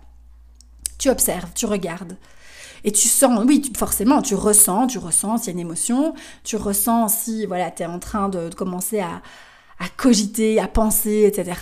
Tu 0.98 1.08
observes, 1.08 1.50
tu 1.54 1.66
regardes. 1.66 2.16
Et 2.84 2.92
tu 2.92 3.08
sens, 3.08 3.44
oui, 3.46 3.72
forcément, 3.76 4.22
tu 4.22 4.34
ressens, 4.34 4.86
tu 4.86 4.98
ressens 4.98 5.38
s'il 5.38 5.46
y 5.46 5.50
a 5.50 5.52
une 5.52 5.66
émotion, 5.66 6.14
tu 6.44 6.56
ressens 6.56 7.08
si, 7.08 7.46
voilà, 7.46 7.70
tu 7.70 7.82
es 7.82 7.86
en 7.86 7.98
train 7.98 8.28
de, 8.28 8.48
commencer 8.54 9.00
à, 9.00 9.22
à, 9.78 9.88
cogiter, 9.96 10.58
à 10.60 10.66
penser, 10.66 11.24
etc. 11.26 11.58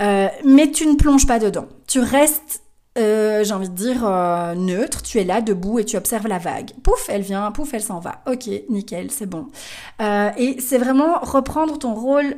Euh, 0.00 0.28
mais 0.44 0.70
tu 0.70 0.86
ne 0.86 0.94
plonges 0.96 1.26
pas 1.26 1.38
dedans. 1.38 1.68
Tu 1.86 2.00
restes, 2.00 2.62
euh, 2.98 3.44
j'ai 3.44 3.52
envie 3.52 3.68
de 3.68 3.74
dire, 3.74 4.04
euh, 4.04 4.54
neutre, 4.54 5.02
tu 5.02 5.18
es 5.18 5.24
là, 5.24 5.40
debout, 5.40 5.78
et 5.78 5.84
tu 5.84 5.96
observes 5.96 6.26
la 6.26 6.38
vague. 6.38 6.70
Pouf, 6.82 7.08
elle 7.08 7.22
vient, 7.22 7.50
pouf, 7.52 7.72
elle 7.74 7.82
s'en 7.82 8.00
va. 8.00 8.22
Ok, 8.26 8.48
nickel, 8.68 9.10
c'est 9.10 9.26
bon. 9.26 9.46
et 10.00 10.56
c'est 10.60 10.78
vraiment 10.78 11.18
reprendre 11.20 11.78
ton 11.78 11.94
rôle 11.94 12.36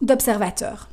d'observateur. 0.00 0.88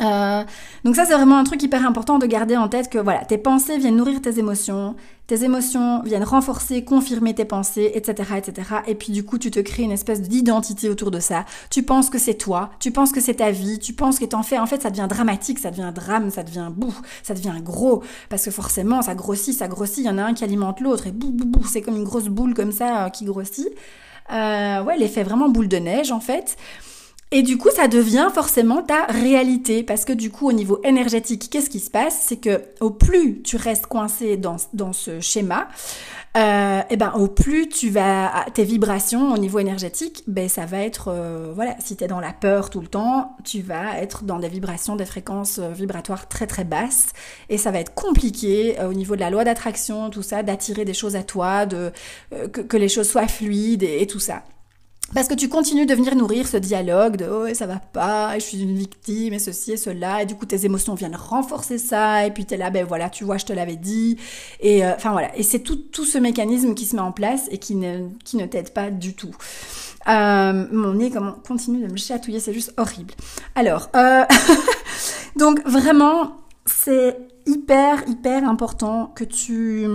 Euh, 0.00 0.42
donc 0.84 0.96
ça 0.96 1.04
c'est 1.04 1.14
vraiment 1.14 1.38
un 1.38 1.44
truc 1.44 1.62
hyper 1.62 1.86
important 1.86 2.18
de 2.18 2.26
garder 2.26 2.56
en 2.56 2.68
tête 2.68 2.90
que 2.90 2.98
voilà 2.98 3.24
tes 3.24 3.38
pensées 3.38 3.78
viennent 3.78 3.94
nourrir 3.94 4.20
tes 4.20 4.40
émotions, 4.40 4.96
tes 5.28 5.44
émotions 5.44 6.02
viennent 6.02 6.24
renforcer, 6.24 6.82
confirmer 6.82 7.32
tes 7.32 7.44
pensées, 7.44 7.92
etc., 7.94 8.30
etc. 8.36 8.68
Et 8.88 8.96
puis 8.96 9.12
du 9.12 9.24
coup 9.24 9.38
tu 9.38 9.52
te 9.52 9.60
crées 9.60 9.84
une 9.84 9.92
espèce 9.92 10.20
d'identité 10.20 10.88
autour 10.88 11.12
de 11.12 11.20
ça. 11.20 11.44
Tu 11.70 11.84
penses 11.84 12.10
que 12.10 12.18
c'est 12.18 12.34
toi, 12.34 12.70
tu 12.80 12.90
penses 12.90 13.12
que 13.12 13.20
c'est 13.20 13.34
ta 13.34 13.52
vie, 13.52 13.78
tu 13.78 13.92
penses 13.92 14.18
que 14.18 14.24
t'en 14.24 14.42
fais. 14.42 14.58
En 14.58 14.66
fait 14.66 14.82
ça 14.82 14.90
devient 14.90 15.06
dramatique, 15.08 15.60
ça 15.60 15.70
devient 15.70 15.92
drame, 15.94 16.30
ça 16.30 16.42
devient 16.42 16.70
bouh, 16.72 16.94
ça 17.22 17.34
devient 17.34 17.60
gros 17.62 18.02
parce 18.28 18.44
que 18.44 18.50
forcément 18.50 19.00
ça 19.00 19.14
grossit, 19.14 19.56
ça 19.56 19.68
grossit. 19.68 19.98
Il 19.98 20.06
y 20.06 20.10
en 20.10 20.18
a 20.18 20.24
un 20.24 20.34
qui 20.34 20.42
alimente 20.42 20.80
l'autre 20.80 21.06
et 21.06 21.12
bouh 21.12 21.30
bouh 21.30 21.46
bouh, 21.46 21.66
c'est 21.66 21.82
comme 21.82 21.96
une 21.96 22.04
grosse 22.04 22.28
boule 22.28 22.54
comme 22.54 22.72
ça 22.72 23.04
euh, 23.06 23.08
qui 23.10 23.26
grossit. 23.26 23.68
Euh, 24.32 24.82
ouais 24.82 24.96
l'effet 24.96 25.22
vraiment 25.22 25.48
boule 25.48 25.68
de 25.68 25.76
neige 25.76 26.10
en 26.10 26.20
fait. 26.20 26.56
Et 27.36 27.42
du 27.42 27.58
coup, 27.58 27.70
ça 27.74 27.88
devient 27.88 28.28
forcément 28.32 28.80
ta 28.80 29.06
réalité. 29.06 29.82
Parce 29.82 30.04
que 30.04 30.12
du 30.12 30.30
coup, 30.30 30.48
au 30.48 30.52
niveau 30.52 30.80
énergétique, 30.84 31.48
qu'est-ce 31.50 31.68
qui 31.68 31.80
se 31.80 31.90
passe? 31.90 32.26
C'est 32.28 32.36
que 32.36 32.62
au 32.80 32.90
plus 32.90 33.42
tu 33.42 33.56
restes 33.56 33.86
coincé 33.86 34.36
dans, 34.36 34.54
dans 34.72 34.92
ce 34.92 35.18
schéma, 35.18 35.66
euh, 36.36 36.80
et 36.82 36.84
eh 36.90 36.96
ben 36.96 37.12
au 37.16 37.26
plus 37.26 37.68
tu 37.68 37.90
vas 37.90 38.46
tes 38.54 38.62
vibrations 38.62 39.32
au 39.32 39.38
niveau 39.38 39.58
énergétique, 39.58 40.22
ben 40.28 40.48
ça 40.48 40.64
va 40.64 40.78
être 40.78 41.08
euh, 41.08 41.52
voilà, 41.52 41.74
si 41.80 41.96
tu 41.96 42.04
es 42.04 42.06
dans 42.06 42.20
la 42.20 42.32
peur 42.32 42.70
tout 42.70 42.80
le 42.80 42.86
temps, 42.86 43.36
tu 43.42 43.62
vas 43.62 43.98
être 43.98 44.22
dans 44.22 44.38
des 44.38 44.48
vibrations, 44.48 44.94
des 44.94 45.04
fréquences 45.04 45.58
euh, 45.58 45.72
vibratoires 45.72 46.28
très 46.28 46.46
très 46.46 46.64
basses. 46.64 47.08
Et 47.48 47.58
ça 47.58 47.72
va 47.72 47.80
être 47.80 47.94
compliqué 47.94 48.78
euh, 48.78 48.90
au 48.90 48.94
niveau 48.94 49.16
de 49.16 49.20
la 49.20 49.30
loi 49.30 49.42
d'attraction, 49.42 50.08
tout 50.10 50.22
ça, 50.22 50.44
d'attirer 50.44 50.84
des 50.84 50.94
choses 50.94 51.16
à 51.16 51.24
toi, 51.24 51.66
de 51.66 51.90
que, 52.52 52.76
les 52.76 52.88
choses 52.88 53.08
soient 53.08 53.26
fluides 53.26 53.82
et 53.82 54.06
tout 54.06 54.20
ça. 54.20 54.44
Parce 55.14 55.28
que 55.28 55.34
tu 55.34 55.48
continues 55.48 55.86
de 55.86 55.94
venir 55.94 56.16
nourrir 56.16 56.48
ce 56.48 56.56
dialogue 56.56 57.16
de 57.16 57.26
oh 57.26 57.54
ça 57.54 57.66
va 57.66 57.78
pas, 57.78 58.34
je 58.34 58.44
suis 58.44 58.60
une 58.60 58.76
victime 58.76 59.32
et 59.32 59.38
ceci 59.38 59.72
et 59.72 59.76
cela 59.76 60.22
et 60.22 60.26
du 60.26 60.34
coup 60.34 60.44
tes 60.44 60.64
émotions 60.64 60.94
viennent 60.94 61.14
renforcer 61.14 61.78
ça 61.78 62.26
et 62.26 62.32
puis 62.32 62.44
t'es 62.44 62.56
là 62.56 62.70
ben 62.70 62.84
voilà 62.84 63.08
tu 63.08 63.22
vois 63.22 63.38
je 63.38 63.44
te 63.44 63.52
l'avais 63.52 63.76
dit 63.76 64.18
et 64.58 64.84
euh, 64.84 64.92
enfin 64.96 65.12
voilà 65.12 65.36
et 65.36 65.44
c'est 65.44 65.60
tout, 65.60 65.76
tout 65.76 66.04
ce 66.04 66.18
mécanisme 66.18 66.74
qui 66.74 66.84
se 66.84 66.96
met 66.96 67.02
en 67.02 67.12
place 67.12 67.48
et 67.52 67.58
qui 67.58 67.76
ne, 67.76 68.08
qui 68.24 68.36
ne 68.36 68.46
t'aide 68.46 68.70
pas 68.70 68.90
du 68.90 69.14
tout. 69.14 69.34
Euh, 70.08 70.66
mon 70.72 70.94
nez 70.94 71.10
comment 71.10 71.36
continue 71.46 71.86
de 71.86 71.92
me 71.92 71.96
chatouiller 71.96 72.40
c'est 72.40 72.52
juste 72.52 72.74
horrible. 72.76 73.14
Alors 73.54 73.90
euh, 73.94 74.24
donc 75.36 75.64
vraiment 75.64 76.32
c'est 76.66 77.16
hyper 77.46 78.02
hyper 78.08 78.48
important 78.48 79.12
que 79.14 79.22
tu 79.22 79.86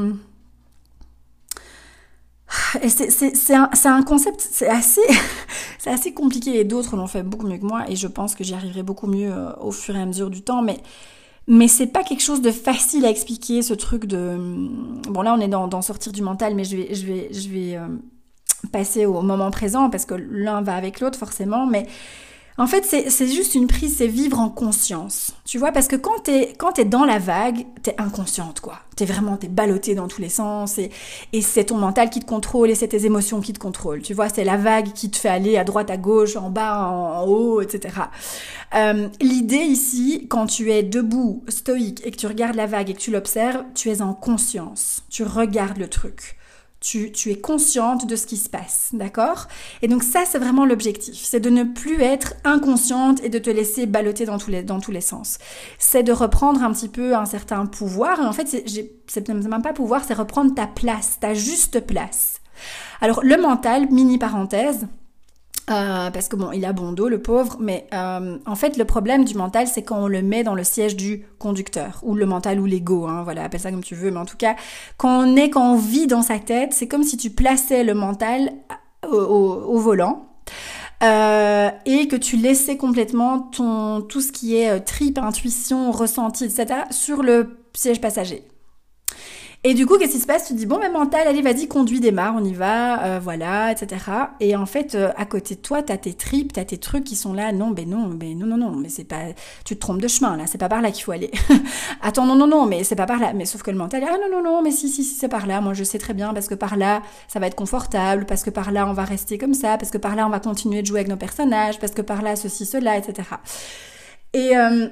et 2.82 2.90
c'est 2.90 3.54
un, 3.54 3.70
un, 3.86 4.04
concept, 4.04 4.48
c'est 4.52 4.68
assez, 4.68 5.02
c'est 5.78 5.92
assez 5.92 6.14
compliqué 6.14 6.60
et 6.60 6.64
d'autres 6.64 6.96
l'ont 6.96 7.08
fait 7.08 7.24
beaucoup 7.24 7.48
mieux 7.48 7.58
que 7.58 7.66
moi 7.66 7.90
et 7.90 7.96
je 7.96 8.08
pense 8.08 8.36
que 8.36 8.44
j'y 8.44 8.54
arriverai 8.54 8.84
beaucoup 8.84 9.08
mieux 9.08 9.32
euh, 9.32 9.54
au 9.60 9.72
fur 9.72 9.96
et 9.96 10.02
à 10.02 10.06
mesure 10.06 10.30
du 10.30 10.42
temps. 10.42 10.62
Mais, 10.62 10.78
mais 11.48 11.68
c'est 11.68 11.88
pas 11.88 12.04
quelque 12.04 12.24
chose 12.24 12.42
de 12.42 12.52
facile 12.52 13.06
à 13.06 13.10
expliquer 13.10 13.62
ce 13.62 13.74
truc 13.74 14.06
de. 14.06 14.36
Bon 15.10 15.22
là 15.22 15.36
on 15.38 15.42
est 15.42 15.48
dans, 15.48 15.68
dans 15.68 15.82
sortir 15.82 16.12
du 16.12 16.22
mental, 16.22 16.56
mais 16.56 16.64
je 16.64 16.78
vais, 16.78 16.96
je 16.96 17.06
vais, 17.06 17.30
je 17.32 17.50
vais 17.50 17.76
euh, 17.76 17.88
passer 18.72 19.06
au 19.06 19.22
moment 19.22 19.52
présent 19.52 19.90
parce 19.90 20.06
que 20.06 20.16
l'un 20.16 20.62
va 20.62 20.76
avec 20.76 21.00
l'autre 21.00 21.20
forcément. 21.20 21.66
Mais 21.68 21.86
en 22.60 22.68
fait, 22.68 22.84
c'est 22.84 23.28
juste 23.28 23.56
une 23.56 23.68
prise, 23.68 23.96
c'est 23.98 24.08
vivre 24.08 24.38
en 24.38 24.50
conscience. 24.50 25.32
Tu 25.46 25.58
vois, 25.58 25.72
parce 25.72 25.88
que 25.88 25.96
quand 25.96 26.20
t'es 26.24 26.54
quand 26.58 26.78
es 26.78 26.84
dans 26.84 27.06
la 27.06 27.18
vague, 27.18 27.66
t'es 27.84 27.96
inconsciente, 27.98 28.60
quoi. 28.60 28.80
T'es 28.98 29.06
vraiment, 29.06 29.38
t'es 29.38 29.48
ballotté 29.48 29.96
dans 29.96 30.10
tous 30.10 30.20
les 30.20 30.28
sens 30.28 30.78
et, 30.78 30.92
et 31.32 31.42
c'est 31.42 31.64
ton 31.64 31.78
mental 31.78 32.10
qui 32.10 32.20
te 32.20 32.26
contrôle 32.26 32.70
et 32.70 32.76
c'est 32.76 32.90
tes 32.90 33.06
émotions 33.06 33.40
qui 33.40 33.54
te 33.54 33.60
contrôlent. 33.60 34.02
Tu 34.02 34.14
vois, 34.14 34.28
c'est 34.28 34.44
la 34.44 34.58
vague 34.58 34.92
qui 34.92 35.10
te 35.10 35.16
fait 35.16 35.30
aller 35.30 35.58
à 35.58 35.64
droite, 35.64 35.90
à 35.90 35.96
gauche, 35.96 36.36
en 36.36 36.50
bas, 36.50 36.86
en, 36.86 37.26
haut, 37.26 37.62
etc. 37.62 37.96
Euh, 38.76 39.08
L'idée 39.22 39.56
ici, 39.56 40.28
quand 40.30 40.46
tu 40.46 40.70
es 40.72 40.84
debout, 40.84 41.44
stoïque 41.48 42.06
et 42.06 42.12
que 42.12 42.18
tu 42.18 42.28
regardes 42.28 42.56
la 42.56 42.66
vague 42.66 42.90
et 42.90 42.94
que 42.94 43.00
tu 43.00 43.12
l'observes, 43.12 43.64
tu 43.74 43.90
es 43.90 44.02
en 44.02 44.14
conscience. 44.14 45.04
Tu 45.10 45.24
regardes 45.24 45.78
le 45.78 45.88
truc. 45.88 46.39
Tu, 46.82 47.12
es 47.26 47.36
consciente 47.36 48.08
de 48.08 48.16
ce 48.16 48.26
qui 48.26 48.38
se 48.38 48.50
passe, 48.50 48.90
d'accord? 48.94 49.48
Et 49.82 49.90
donc 49.90 50.02
ça, 50.02 50.24
c'est 50.26 50.40
vraiment 50.40 50.66
l'objectif, 50.66 51.16
c'est 51.16 51.42
de 51.42 51.50
ne 51.50 51.64
plus 51.64 52.02
être 52.02 52.36
inconsciente 52.46 53.22
et 53.22 53.28
de 53.28 53.38
te 53.38 53.50
laisser 53.50 53.86
balloter 53.86 54.26
dans 54.26 54.38
tous 54.38 54.50
les, 54.50 54.64
dans 54.64 54.80
tous 54.80 54.92
les 54.92 55.02
sens. 55.02 55.40
C'est 55.78 56.04
de 56.04 56.14
reprendre 56.14 56.64
un 56.64 56.72
petit 56.72 56.88
peu 56.88 57.16
un 57.16 57.26
certain 57.26 57.66
pouvoir, 57.66 58.22
et 58.22 58.26
en 58.26 58.32
fait, 58.32 58.48
c'est 59.08 59.28
même 59.28 59.62
pas 59.62 59.74
pouvoir, 59.74 60.06
c'est 60.06 60.14
reprendre 60.14 60.56
ta 60.56 60.68
place, 60.68 61.18
ta 61.20 61.34
juste 61.34 61.82
place. 61.82 62.40
Alors 63.02 63.22
le 63.24 63.38
mental, 63.38 63.90
mini 63.92 64.18
parenthèse, 64.18 64.88
euh, 65.70 66.10
parce 66.10 66.28
que 66.28 66.36
bon, 66.36 66.52
il 66.52 66.66
a 66.66 66.74
bon 66.74 66.92
dos, 66.92 67.10
le 67.10 67.22
pauvre, 67.22 67.58
mais 67.60 67.88
euh, 67.94 68.38
en 68.46 68.56
fait, 68.56 68.78
le 68.78 68.86
problème 68.86 69.24
du 69.24 69.36
mental, 69.36 69.68
c'est 69.68 69.84
quand 69.84 70.04
on 70.04 70.08
le 70.08 70.22
met 70.22 70.44
dans 70.44 70.56
le 70.56 70.64
siège 70.64 70.96
du 70.96 71.26
conducteur, 71.38 72.00
ou 72.04 72.16
le 72.16 72.26
mental 72.26 72.60
ou 72.60 72.66
l'ego, 72.66 73.08
hein, 73.08 73.24
voilà, 73.24 73.44
appelle 73.44 73.60
ça 73.60 73.72
comme 73.72 73.84
tu 73.84 73.96
veux, 73.96 74.10
mais 74.12 74.20
en 74.20 74.26
tout 74.26 74.38
cas, 74.38 74.56
quand 74.98 75.26
on 75.26 75.36
est, 75.36 75.50
quand 75.50 75.74
on 75.74 75.78
vit 75.78 76.08
dans 76.08 76.22
sa 76.22 76.40
tête, 76.40 76.74
c'est 76.74 76.88
comme 76.88 77.04
si 77.04 77.18
tu 77.18 77.30
plaçais 77.30 77.84
le 77.84 77.94
mental 77.94 78.54
au, 79.10 79.78
volant. 79.78 80.26
Euh, 81.02 81.70
et 81.86 82.10
que 82.10 82.18
tu 82.18 82.36
laissais 82.36 82.76
complètement 82.76 83.40
ton 83.40 84.02
tout 84.02 84.20
ce 84.20 84.34
qui 84.34 84.58
est 84.58 84.82
trip, 84.82 85.18
intuition, 85.18 85.92
ressenti, 85.92 86.44
etc. 86.44 86.82
sur 86.90 87.24
le 87.24 87.58
siège 87.74 88.02
passager. 88.02 88.44
Et 89.66 89.74
du 89.74 89.86
coup, 89.86 89.98
qu'est-ce 89.98 90.14
qui 90.14 90.20
se 90.20 90.26
passe? 90.26 90.48
Tu 90.48 90.54
te 90.54 90.58
dis, 90.58 90.66
bon, 90.66 90.80
mais 90.80 90.90
mental, 90.90 91.28
allez, 91.28 91.42
vas-y, 91.42 91.68
conduis, 91.68 92.00
démarre, 92.00 92.34
on 92.38 92.44
y 92.46 92.54
va, 92.54 93.04
euh, 93.04 93.20
voilà, 93.22 93.74
etc. 93.74 94.02
Et 94.40 94.56
en 94.56 94.66
fait, 94.66 94.96
euh, 94.96 95.12
à 95.18 95.26
côté 95.26 95.56
de 95.56 95.60
toi, 95.60 95.84
t'as 95.84 95.98
tes 95.98 96.14
tripes, 96.14 96.54
t'as 96.54 96.64
tes 96.64 96.78
trucs 96.78 97.04
qui 97.04 97.18
sont 97.18 97.34
là, 97.34 97.52
non, 97.52 97.72
ben 97.72 97.90
non, 97.90 98.08
ben 98.08 98.40
non, 98.40 98.46
non, 98.46 98.56
non, 98.56 98.72
mais 98.78 98.88
c'est 98.88 99.04
pas, 99.04 99.34
tu 99.66 99.76
te 99.76 99.82
trompes 99.82 100.00
de 100.00 100.08
chemin, 100.08 100.38
là, 100.38 100.46
c'est 100.48 100.58
pas 100.58 100.70
par 100.70 100.82
là 100.82 100.92
qu'il 100.92 101.04
faut 101.04 101.12
aller. 101.12 101.30
Attends, 102.02 102.26
non, 102.26 102.36
non, 102.36 102.48
non, 102.48 102.68
mais 102.68 102.86
c'est 102.86 102.96
pas 102.96 103.06
par 103.06 103.20
là. 103.20 103.34
Mais 103.34 103.44
sauf 103.44 103.62
que 103.62 103.70
le 103.70 103.78
mental, 103.78 104.02
ah 104.08 104.14
non, 104.14 104.32
non, 104.32 104.42
non, 104.42 104.62
mais 104.62 104.72
si, 104.72 104.88
si, 104.88 105.04
si, 105.04 105.16
c'est 105.16 105.28
par 105.28 105.46
là, 105.46 105.60
moi 105.60 105.74
je 105.74 105.84
sais 105.84 106.00
très 106.00 106.14
bien, 106.14 106.34
parce 106.34 106.48
que 106.48 106.56
par 106.56 106.78
là, 106.78 107.02
ça 107.28 107.40
va 107.40 107.48
être 107.48 107.56
confortable, 107.56 108.26
parce 108.26 108.44
que 108.44 108.50
par 108.52 108.72
là, 108.72 108.88
on 108.88 108.94
va 108.94 109.04
rester 109.04 109.38
comme 109.38 109.54
ça, 109.54 109.78
parce 109.78 109.92
que 109.92 109.98
par 109.98 110.16
là, 110.16 110.26
on 110.26 110.30
va 110.30 110.40
continuer 110.40 110.82
de 110.84 110.88
jouer 110.88 111.00
avec 111.00 111.10
nos 111.10 111.18
personnages, 111.18 111.80
parce 111.80 111.92
que 111.92 112.02
par 112.02 112.22
là, 112.22 112.38
ceci, 112.38 112.66
cela, 112.66 112.98
etc. 112.98 113.28
Et 114.34 114.56
euh, 114.56 114.88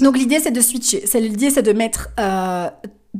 donc 0.00 0.18
l'idée, 0.18 0.38
c'est 0.38 0.50
de 0.50 0.60
switcher. 0.60 1.02
L'idée, 1.14 1.48
c'est 1.48 1.62
de 1.62 1.72
mettre 1.72 2.10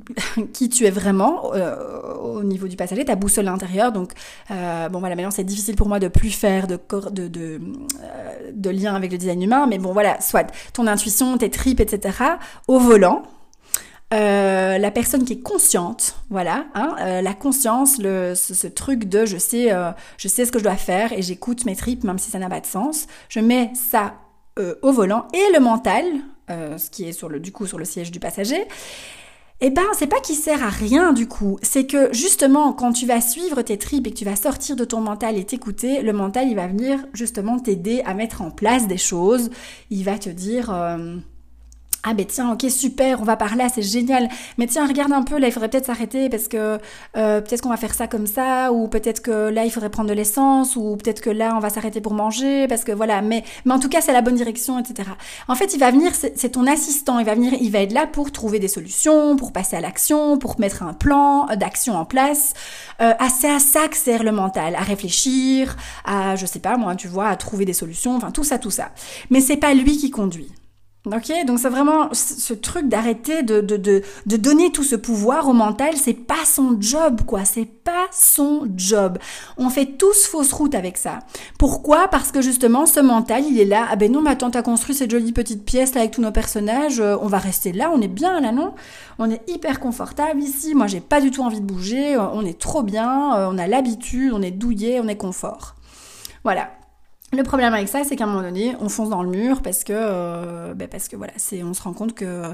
qui 0.53 0.69
tu 0.69 0.87
es 0.87 0.91
vraiment 0.91 1.53
euh, 1.55 2.15
au 2.15 2.43
niveau 2.43 2.67
du 2.67 2.77
passager, 2.77 3.05
ta 3.05 3.15
boussole 3.15 3.49
intérieure. 3.49 3.93
Donc, 3.93 4.13
euh, 4.51 4.89
bon 4.89 5.01
voilà, 5.01 5.15
maintenant 5.15 5.31
c'est 5.31 5.45
difficile 5.45 5.77
pour 5.77 5.89
moi 5.89 5.99
de 5.99 6.09
plus 6.09 6.31
faire 6.31 6.67
de, 6.67 6.79
de, 7.11 7.29
de, 7.29 7.61
euh, 8.03 8.73
lien 8.73 8.95
avec 8.95 9.13
le 9.13 9.19
design 9.19 9.43
humain, 9.43 9.67
mais 9.69 9.79
bon 9.79 9.93
voilà, 9.93 10.21
soit 10.21 10.51
ton 10.73 10.87
intuition, 10.87 11.37
tes 11.37 11.51
tripes, 11.51 11.81
etc. 11.81 12.17
au 12.69 12.79
volant. 12.79 13.23
Euh, 14.15 14.77
la 14.77 14.91
personne 14.91 15.25
qui 15.25 15.35
est 15.35 15.41
consciente, 15.41 16.17
voilà, 16.29 16.67
hein, 16.75 17.23
la 17.23 17.33
conscience, 17.33 17.97
le, 17.99 18.35
ce, 18.35 18.67
truc 18.67 19.05
de 19.07 19.25
je 19.25 19.39
sais, 19.39 19.75
je 20.19 20.29
sais 20.29 20.45
ce 20.45 20.53
que 20.53 20.59
je 20.59 20.65
dois 20.65 20.77
faire 20.77 21.15
et 21.15 21.23
j'écoute 21.23 21.65
mes 21.65 21.75
tripes 21.75 22.05
même 22.05 22.19
si 22.19 22.31
ça 22.31 22.39
n'a 22.39 22.51
pas 22.51 22.61
de 22.61 22.67
sens. 22.67 23.07
Je 23.31 23.41
mets 23.41 23.71
ça 23.75 24.13
au 24.83 24.93
volant 24.93 25.29
et 25.33 25.55
le 25.55 25.61
mental, 25.61 26.05
ce 26.51 26.91
qui 26.91 27.05
est 27.05 27.13
sur 27.13 27.31
le, 27.31 27.41
du 27.41 27.53
coup 27.53 27.67
sur 27.67 27.79
le 27.79 27.87
siège 27.87 28.11
du 28.11 28.21
passager 28.21 28.67
eh 29.65 29.71
ben, 29.71 29.85
c'est 29.97 30.09
pas 30.09 30.19
qu'il 30.19 30.35
sert 30.35 30.65
à 30.65 30.71
rien 30.71 31.13
du 31.13 31.29
coup. 31.29 31.57
C'est 31.63 31.87
que 31.87 32.13
justement, 32.13 32.73
quand 32.73 32.93
tu 32.93 33.07
vas 33.07 33.21
suivre 33.21 33.63
tes 33.63 33.79
tripes 33.79 34.09
et 34.09 34.11
que 34.11 34.17
tu 34.17 34.25
vas 34.25 34.35
sortir 34.35 34.75
de 34.75 34.85
ton 34.85 35.01
mental 35.01 35.39
et 35.39 35.45
t'écouter, 35.45 36.03
le 36.03 36.13
mental, 36.13 36.49
il 36.49 36.57
va 36.57 36.67
venir 36.67 36.99
justement 37.15 37.61
t'aider 37.61 38.03
à 38.05 38.15
mettre 38.15 38.43
en 38.43 38.51
place 38.51 38.89
des 38.89 38.99
choses. 38.99 39.51
Il 39.91 40.03
va 40.03 40.19
te 40.19 40.31
dire, 40.31 40.75
euh, 40.75 41.17
ah 42.05 42.15
ben 42.15 42.27
tiens, 42.27 42.53
ok, 42.53 42.69
super, 42.69 43.21
on 43.21 43.25
va 43.25 43.37
par 43.37 43.55
là, 43.55 43.69
c'est 43.73 43.83
génial. 43.83 44.29
Mais 44.59 44.67
tiens, 44.67 44.89
regarde 44.89 45.13
un 45.13 45.23
peu, 45.23 45.39
là, 45.39 45.47
il 45.47 45.53
faudrait 45.53 45.69
peut-être 45.69 45.87
s'arrêter 45.87 46.29
parce 46.29 46.49
que 46.49 46.79
euh, 47.17 47.41
peut-être 47.41 47.61
qu'on 47.63 47.69
va 47.69 47.77
faire 47.77 47.95
ça 47.95 48.09
comme 48.09 48.27
ça, 48.27 48.73
ou 48.73 48.89
peut-être 48.89 49.23
que 49.23 49.31
là, 49.51 49.65
il 49.65 49.71
faudrait 49.71 49.89
prendre 49.89 50.09
de 50.09 50.15
l'essence, 50.15 50.75
ou 50.75 50.97
peut-être 50.97 51.21
que 51.21 51.31
là, 51.31 51.55
on 51.57 51.61
va 51.61 51.71
s'arrêter 51.71 52.01
pour 52.01 52.15
manger, 52.15 52.67
parce 52.67 52.83
que 52.83 52.91
voilà. 52.91 53.23
Mais, 53.23 53.45
mais 53.65 53.73
en 53.73 53.79
tout 53.79 53.89
cas, 53.89 54.01
c'est 54.01 54.13
la 54.13 54.21
bonne 54.21 54.35
direction, 54.35 54.81
etc. 54.81 55.11
En 55.47 55.55
fait, 55.55 55.75
il 55.75 55.79
va 55.79 55.93
venir, 55.93 56.11
c'est 56.15 56.49
ton 56.51 56.67
assistant, 56.67 57.21
il 57.21 57.25
va 57.25 57.37
venir, 57.37 57.55
il 57.61 57.71
va 57.71 57.79
être 57.79 57.93
là 57.93 58.09
pour 58.09 58.33
trouver 58.33 58.59
des 58.59 58.69
solutions, 58.69 59.37
pour 59.37 59.53
passer 59.53 59.77
à 59.77 59.81
l'action, 59.81 60.39
pour 60.39 60.59
mettre 60.59 60.83
un 60.83 60.95
plan 60.95 61.47
d'action 61.55 61.97
en 61.97 62.05
place. 62.05 62.55
Euh, 63.01 63.13
c'est 63.39 63.51
à 63.51 63.61
ça 63.61 63.87
que 63.87 63.97
sert 63.97 64.25
le 64.25 64.33
mental, 64.33 64.75
à 64.75 64.83
réfléchir, 64.83 65.77
à, 66.05 66.35
je 66.35 66.47
sais 66.47 66.59
pas, 66.59 66.77
moi, 66.77 66.97
tu 66.97 67.07
vois, 67.07 67.29
à 67.29 67.37
trouver 67.37 67.65
des 67.65 67.73
solutions, 67.73 68.17
enfin 68.17 68.33
tout 68.33 68.45
ça, 68.45 68.59
tout 68.59 68.73
ça. 68.73 68.91
Mais 69.31 69.41
c'est 69.41 69.57
pas 69.57 69.73
lui 69.73 69.97
qui 69.97 70.11
conduit. 70.11 70.51
Ok, 71.05 71.33
donc 71.49 71.59
c'est 71.59 71.69
vraiment 71.69 72.11
ce 72.13 72.55
truc 72.55 72.87
d'arrêter 72.87 73.43
de, 73.43 73.61
de, 73.61 73.77
de, 73.77 74.03
de, 74.27 74.37
donner 74.37 74.71
tout 74.71 74.85
ce 74.85 74.95
pouvoir 74.95 75.49
au 75.49 75.53
mental, 75.53 75.97
c'est 75.97 76.15
pas 76.15 76.45
son 76.47 76.77
job, 76.81 77.23
quoi, 77.27 77.45
c'est 77.45 77.65
pas 77.65 78.07
son 78.13 78.69
job. 78.77 79.19
On 79.57 79.69
fait 79.69 79.99
tous 79.99 80.29
fausse 80.29 80.53
route 80.53 80.77
avec 80.77 80.97
ça. 80.97 81.19
Pourquoi? 81.59 82.07
Parce 82.07 82.31
que 82.31 82.41
justement, 82.41 82.87
ce 82.87 83.01
mental, 83.01 83.43
il 83.45 83.59
est 83.59 83.65
là, 83.65 83.89
ah 83.91 83.97
ben 83.97 84.13
non, 84.13 84.23
mais 84.23 84.31
attends, 84.31 84.53
t'as 84.53 84.63
construit 84.63 84.95
cette 84.95 85.11
jolie 85.11 85.33
petite 85.33 85.65
pièce 85.65 85.93
là 85.97 86.03
avec 86.03 86.13
tous 86.13 86.23
nos 86.23 86.31
personnages, 86.31 87.01
euh, 87.01 87.17
on 87.21 87.27
va 87.27 87.39
rester 87.39 87.73
là, 87.73 87.91
on 87.93 88.01
est 88.01 88.07
bien 88.07 88.41
là, 88.41 88.53
non? 88.53 88.73
On 89.19 89.29
est 89.29 89.43
hyper 89.51 89.81
confortable 89.81 90.41
ici, 90.41 90.73
moi 90.77 90.87
j'ai 90.87 91.01
pas 91.01 91.21
du 91.21 91.33
tout 91.33 91.43
envie 91.43 91.61
de 91.61 91.67
bouger, 91.67 92.15
euh, 92.15 92.29
on 92.33 92.47
est 92.47 92.61
trop 92.61 92.85
bien, 92.85 93.35
euh, 93.35 93.49
on 93.51 93.59
a 93.59 93.67
l'habitude, 93.67 94.33
on 94.33 94.41
est 94.41 94.53
douillet, 94.53 95.01
on 95.03 95.09
est 95.09 95.17
confort. 95.17 95.75
Voilà. 96.45 96.71
Le 97.35 97.45
problème 97.45 97.73
avec 97.73 97.89
ça, 97.89 98.05
c'est 98.05 98.15
qu'à 98.15 98.25
un 98.25 98.27
moment 98.27 98.43
donné, 98.43 98.77
on 98.79 98.91
fonce 98.91 99.09
dans 99.09 99.23
le 99.23 99.31
mur 99.31 99.63
parce 99.63 99.85
que, 99.85 99.95
euh, 99.97 100.75
ben 100.75 100.87
parce 100.87 101.09
que 101.09 101.17
voilà, 101.17 101.33
c'est, 101.37 101.63
on 101.63 101.73
se 101.73 101.81
rend 101.81 101.95
compte 101.95 102.13
que 102.13 102.53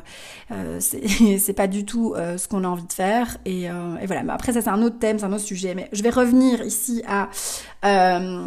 euh, 0.52 0.78
c'est, 1.38 1.52
pas 1.52 1.66
du 1.66 1.84
tout 1.84 2.14
euh, 2.14 2.38
ce 2.38 2.46
qu'on 2.46 2.62
a 2.62 2.68
envie 2.68 2.86
de 2.86 2.92
faire. 2.92 3.38
Et, 3.44 3.68
euh, 3.68 3.96
et 4.00 4.06
voilà. 4.06 4.22
Mais 4.22 4.32
après, 4.32 4.52
ça 4.52 4.62
c'est 4.62 4.70
un 4.70 4.80
autre 4.82 5.00
thème, 5.00 5.18
c'est 5.18 5.24
un 5.24 5.32
autre 5.32 5.42
sujet. 5.42 5.74
Mais 5.74 5.88
je 5.92 6.00
vais 6.04 6.10
revenir 6.10 6.62
ici 6.62 7.02
à 7.08 7.28
euh, 7.84 8.44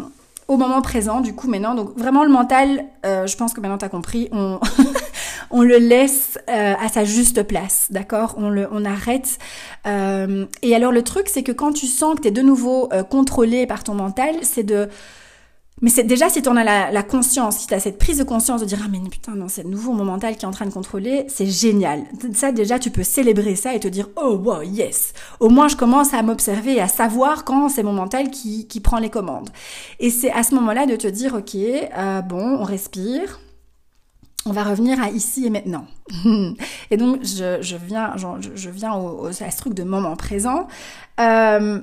au 0.47 0.55
moment 0.55 0.81
présent. 0.81 1.19
Du 1.19 1.35
coup, 1.35 1.49
maintenant, 1.49 1.75
donc 1.75 1.97
vraiment 1.97 2.23
le 2.23 2.31
mental, 2.31 2.85
je 3.03 3.35
pense 3.35 3.53
que 3.53 3.59
maintenant 3.59 3.77
t'as 3.77 3.89
compris. 3.89 4.29
On 4.31 4.57
on 5.51 5.63
le 5.63 5.79
laisse 5.79 6.39
à 6.47 6.87
sa 6.87 7.03
juste 7.03 7.43
place, 7.43 7.87
d'accord? 7.89 8.35
On 8.37 8.49
le, 8.49 8.69
on 8.71 8.85
arrête. 8.85 9.37
et 9.85 10.75
alors 10.75 10.93
le 10.93 11.01
truc, 11.03 11.27
c'est 11.27 11.43
que 11.43 11.51
quand 11.51 11.73
tu 11.73 11.87
sens 11.87 12.15
que 12.15 12.21
t'es 12.21 12.31
de 12.31 12.41
nouveau 12.41 12.89
contrôlé 13.09 13.67
par 13.67 13.83
ton 13.83 13.95
mental, 13.95 14.35
c'est 14.43 14.63
de 14.63 14.87
mais 15.81 15.89
c'est 15.89 16.03
déjà 16.03 16.29
si 16.29 16.41
tu 16.41 16.49
en 16.49 16.55
as 16.55 16.91
la, 16.91 17.03
conscience, 17.03 17.57
si 17.57 17.67
tu 17.67 17.73
as 17.73 17.79
cette 17.79 17.97
prise 17.97 18.19
de 18.19 18.23
conscience 18.23 18.61
de 18.61 18.65
dire 18.65 18.79
ah 18.83 18.87
mais 18.87 18.99
putain 19.09 19.33
non 19.33 19.47
c'est 19.47 19.63
nouveau 19.63 19.93
mon 19.93 20.05
mental 20.05 20.37
qui 20.37 20.45
est 20.45 20.47
en 20.47 20.51
train 20.51 20.67
de 20.67 20.73
contrôler, 20.73 21.25
c'est 21.27 21.47
génial. 21.47 22.03
Ça 22.33 22.51
déjà 22.51 22.77
tu 22.77 22.91
peux 22.91 23.03
célébrer 23.03 23.55
ça 23.55 23.73
et 23.73 23.79
te 23.79 23.87
dire 23.87 24.09
oh 24.15 24.35
wow 24.35 24.61
yes. 24.61 25.13
Au 25.39 25.49
moins 25.49 25.67
je 25.67 25.75
commence 25.75 26.13
à 26.13 26.21
m'observer 26.21 26.75
et 26.75 26.81
à 26.81 26.87
savoir 26.87 27.45
quand 27.45 27.69
c'est 27.69 27.83
mon 27.83 27.93
mental 27.93 28.29
qui, 28.29 28.67
qui 28.67 28.79
prend 28.79 28.99
les 28.99 29.09
commandes. 29.09 29.49
Et 29.99 30.11
c'est 30.11 30.31
à 30.31 30.43
ce 30.43 30.53
moment-là 30.55 30.85
de 30.85 30.95
te 30.95 31.07
dire 31.07 31.33
ok 31.33 31.55
euh, 31.55 32.21
bon 32.21 32.57
on 32.59 32.63
respire, 32.63 33.39
on 34.45 34.51
va 34.51 34.63
revenir 34.63 35.01
à 35.01 35.09
ici 35.09 35.45
et 35.45 35.49
maintenant. 35.49 35.85
et 36.91 36.97
donc, 36.97 37.23
je, 37.23 37.61
je 37.61 37.75
viens, 37.75 38.15
je, 38.17 38.49
je 38.55 38.69
viens 38.69 38.93
au, 38.95 39.27
à 39.27 39.33
ce 39.33 39.57
truc 39.57 39.73
de 39.73 39.83
moment 39.83 40.15
présent. 40.15 40.67
Euh, 41.19 41.79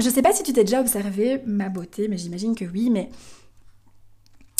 je 0.00 0.10
sais 0.10 0.22
pas 0.22 0.32
si 0.32 0.42
tu 0.42 0.52
t'es 0.52 0.64
déjà 0.64 0.80
observé 0.80 1.40
ma 1.46 1.68
beauté, 1.68 2.08
mais 2.08 2.18
j'imagine 2.18 2.54
que 2.54 2.64
oui, 2.64 2.90
mais 2.90 3.10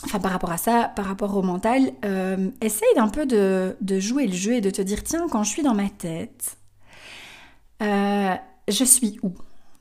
enfin 0.05 0.18
par 0.18 0.33
rapport 0.33 0.53
à 0.53 0.59
ça, 0.59 0.92
par 0.94 1.07
rapport 1.07 1.37
au 1.37 1.42
mental, 1.42 1.92
euh, 2.05 2.50
essaye 2.61 2.98
un 2.98 3.09
peu 3.09 3.26
de, 3.26 3.76
jouer 4.00 4.26
le 4.26 4.35
jeu 4.35 4.55
et 4.55 4.61
de 4.61 4.70
te 4.70 4.83
dire 4.83 5.03
tiens, 5.03 5.26
quand 5.31 5.42
je 5.44 5.50
suis 5.50 5.62
dans 5.62 5.74
ma 5.74 5.88
tête, 5.88 6.57
euh, 7.83 8.35
je 8.68 8.85
suis 8.85 9.18
où? 9.22 9.33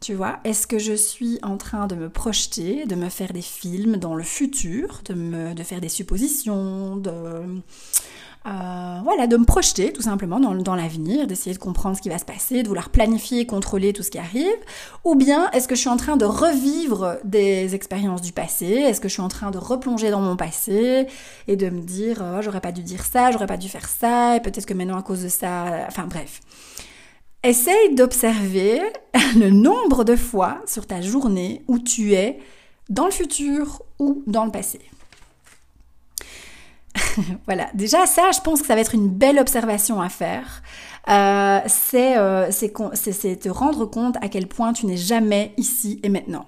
Tu 0.01 0.13
vois, 0.13 0.39
est-ce 0.45 0.65
que 0.65 0.79
je 0.79 0.93
suis 0.93 1.39
en 1.43 1.57
train 1.57 1.85
de 1.87 1.95
me 1.95 2.09
projeter, 2.09 2.85
de 2.85 2.95
me 2.95 3.09
faire 3.09 3.33
des 3.33 3.41
films 3.41 3.97
dans 3.97 4.15
le 4.15 4.23
futur, 4.23 5.01
de 5.03 5.13
me 5.13 5.53
faire 5.63 5.81
des 5.81 5.89
suppositions, 5.89 6.95
de 6.95 7.61
euh, 8.45 8.99
voilà, 9.03 9.27
de 9.27 9.35
me 9.35 9.43
projeter 9.43 9.91
tout 9.91 10.01
simplement 10.01 10.39
dans, 10.39 10.75
l'avenir, 10.75 11.27
d'essayer 11.27 11.53
de 11.53 11.59
comprendre 11.59 11.97
ce 11.97 12.01
qui 12.01 12.07
va 12.07 12.17
se 12.17 12.25
passer, 12.25 12.63
de 12.63 12.67
vouloir 12.67 12.89
planifier, 12.89 13.45
contrôler 13.45 13.91
tout 13.91 14.01
ce 14.01 14.09
qui 14.09 14.17
arrive, 14.17 14.57
ou 15.03 15.15
bien 15.15 15.51
est-ce 15.51 15.67
que 15.67 15.75
je 15.75 15.81
suis 15.81 15.89
en 15.89 15.97
train 15.97 16.15
de 16.15 16.23
revivre 16.23 17.17
des 17.25 17.75
expériences 17.75 18.21
du 18.21 18.31
passé, 18.31 18.65
est-ce 18.65 19.01
que 19.01 19.09
je 19.09 19.13
suis 19.13 19.21
en 19.21 19.27
train 19.27 19.51
de 19.51 19.57
replonger 19.57 20.09
dans 20.09 20.21
mon 20.21 20.37
passé 20.37 21.07
et 21.47 21.57
de 21.57 21.69
me 21.69 21.81
dire 21.81 22.21
oh, 22.21 22.41
j'aurais 22.41 22.61
pas 22.61 22.71
dû 22.71 22.81
dire 22.81 23.03
ça, 23.03 23.31
j'aurais 23.31 23.47
pas 23.47 23.57
dû 23.57 23.67
faire 23.67 23.89
ça, 23.89 24.37
et 24.37 24.39
peut-être 24.39 24.65
que 24.65 24.73
maintenant 24.73 24.97
à 24.97 25.03
cause 25.03 25.23
de 25.23 25.29
ça, 25.29 25.85
enfin 25.87 26.05
bref. 26.07 26.39
Essaye 27.43 27.95
d'observer 27.95 28.81
le 29.35 29.49
nombre 29.49 30.03
de 30.05 30.15
fois 30.15 30.61
sur 30.65 30.87
ta 30.87 31.01
journée 31.01 31.63
où 31.67 31.77
tu 31.79 32.13
es 32.13 32.39
dans 32.89 33.05
le 33.05 33.11
futur 33.11 33.83
ou 33.99 34.23
dans 34.27 34.45
le 34.45 34.51
passé. 34.51 34.79
voilà, 37.45 37.69
déjà 37.73 38.05
ça, 38.05 38.31
je 38.31 38.39
pense 38.41 38.61
que 38.61 38.67
ça 38.67 38.75
va 38.75 38.81
être 38.81 38.95
une 38.95 39.09
belle 39.09 39.39
observation 39.39 40.01
à 40.01 40.09
faire. 40.09 40.61
Euh, 41.09 41.59
euh, 41.93 42.47
c'est 42.51 43.39
te 43.39 43.49
rendre 43.49 43.85
compte 43.85 44.17
à 44.21 44.29
quel 44.29 44.47
point 44.47 44.73
tu 44.73 44.85
n'es 44.85 44.97
jamais 44.97 45.53
ici 45.57 45.99
et 46.03 46.09
maintenant. 46.09 46.45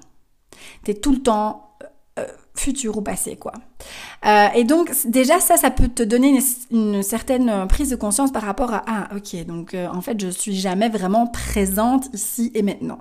Tu 0.84 0.92
es 0.92 0.94
tout 0.94 1.12
le 1.12 1.22
temps 1.22 1.78
euh, 2.20 2.28
futur 2.56 2.98
ou 2.98 3.02
passé, 3.02 3.38
quoi. 3.38 3.54
et 4.54 4.64
donc 4.64 4.92
déjà 5.06 5.40
ça, 5.40 5.58
ça 5.58 5.72
peut 5.72 5.88
te 5.88 6.04
donner 6.04 6.30
une, 6.72 6.78
une, 6.96 7.04
certaine 7.04 7.68
prise 7.68 7.90
de 7.90 7.96
conscience 7.96 8.32
par 8.32 8.44
rapport 8.44 8.74
à 8.74 8.84
ah 8.86 9.10
ok 9.16 9.46
donc 9.46 9.74
en 9.74 10.02
fait 10.02 10.20
je 10.20 10.28
suis 10.28 10.56
jamais 10.56 10.90
vraiment 10.90 11.28
présente 11.28 12.14
ici 12.14 12.52
et 12.54 12.62
maintenant. 12.62 13.00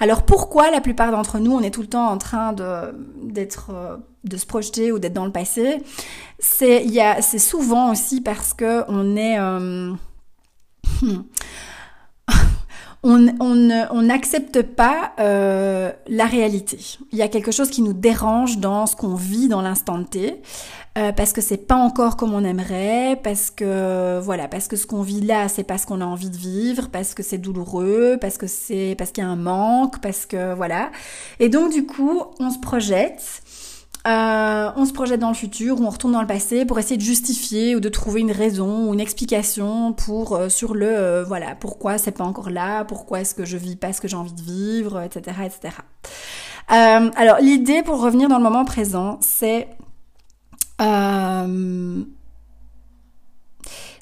Alors 0.00 0.22
pourquoi 0.22 0.70
la 0.70 0.80
plupart 0.80 1.10
d'entre 1.10 1.38
nous, 1.38 1.52
on 1.52 1.60
est 1.60 1.70
tout 1.70 1.82
le 1.82 1.88
temps 1.88 2.08
en 2.08 2.18
train 2.18 2.52
de 2.52 2.94
d'être 3.22 3.70
euh, 3.72 3.96
de 4.24 4.36
se 4.36 4.46
projeter 4.46 4.92
ou 4.92 4.98
d'être 4.98 5.12
dans 5.12 5.24
le 5.24 5.32
passé? 5.32 5.82
C'est 6.38 6.82
souvent 7.38 7.90
aussi 7.90 8.20
parce 8.20 8.54
que 8.54 8.84
on 8.88 9.16
est 9.16 9.38
euh, 9.38 9.92
on 13.02 14.02
n'accepte 14.02 14.62
pas 14.62 15.12
euh, 15.18 15.92
la 16.06 16.26
réalité. 16.26 16.78
Il 17.12 17.18
y 17.18 17.22
a 17.22 17.28
quelque 17.28 17.52
chose 17.52 17.70
qui 17.70 17.82
nous 17.82 17.92
dérange 17.92 18.58
dans 18.58 18.86
ce 18.86 18.96
qu'on 18.96 19.14
vit 19.14 19.48
dans 19.48 19.62
l'instant 19.62 20.02
T. 20.04 20.40
Euh, 20.98 21.12
parce 21.12 21.32
que 21.32 21.40
c'est 21.40 21.68
pas 21.68 21.76
encore 21.76 22.16
comme 22.16 22.34
on 22.34 22.42
aimerait, 22.42 23.20
parce 23.22 23.50
que 23.50 24.18
voilà, 24.20 24.48
parce 24.48 24.66
que 24.66 24.74
ce 24.74 24.84
qu'on 24.84 25.02
vit 25.02 25.20
là, 25.20 25.48
c'est 25.48 25.62
pas 25.62 25.78
ce 25.78 25.86
qu'on 25.86 26.00
a 26.00 26.04
envie 26.04 26.30
de 26.30 26.36
vivre, 26.36 26.88
parce 26.90 27.14
que 27.14 27.22
c'est 27.22 27.38
douloureux, 27.38 28.18
parce 28.20 28.36
que 28.36 28.48
c'est 28.48 28.96
parce 28.98 29.12
qu'il 29.12 29.22
y 29.22 29.26
a 29.26 29.30
un 29.30 29.36
manque, 29.36 30.00
parce 30.00 30.26
que 30.26 30.54
voilà. 30.54 30.90
Et 31.38 31.48
donc 31.48 31.72
du 31.72 31.86
coup, 31.86 32.22
on 32.40 32.50
se 32.50 32.58
projette 32.58 33.42
euh, 34.06 34.70
on 34.76 34.86
se 34.86 34.92
projette 34.92 35.20
dans 35.20 35.28
le 35.28 35.34
futur 35.34 35.80
ou 35.80 35.84
on 35.84 35.90
retourne 35.90 36.12
dans 36.12 36.20
le 36.20 36.26
passé 36.26 36.64
pour 36.64 36.78
essayer 36.78 36.96
de 36.96 37.02
justifier 37.02 37.76
ou 37.76 37.80
de 37.80 37.88
trouver 37.88 38.20
une 38.20 38.30
raison 38.30 38.88
ou 38.88 38.94
une 38.94 39.00
explication 39.00 39.92
pour 39.92 40.36
euh, 40.36 40.48
sur 40.48 40.74
le 40.74 41.24
voilà 41.26 41.56
pourquoi 41.56 41.98
c'est 41.98 42.12
pas 42.12 42.24
encore 42.24 42.48
là, 42.48 42.84
pourquoi 42.84 43.20
est-ce 43.20 43.34
que 43.34 43.44
je 43.44 43.56
vis 43.56 43.76
pas 43.76 43.92
ce 43.92 44.00
que 44.00 44.08
j'ai 44.08 44.16
envie 44.16 44.32
de 44.32 44.40
vivre, 44.40 45.02
etc. 45.02 45.36
etc. 45.44 45.74
alors 46.68 47.38
l'idée 47.40 47.82
pour 47.82 48.00
revenir 48.00 48.28
dans 48.28 48.38
le 48.38 48.44
moment 48.44 48.64
présent, 48.64 49.18
c'est 49.20 49.68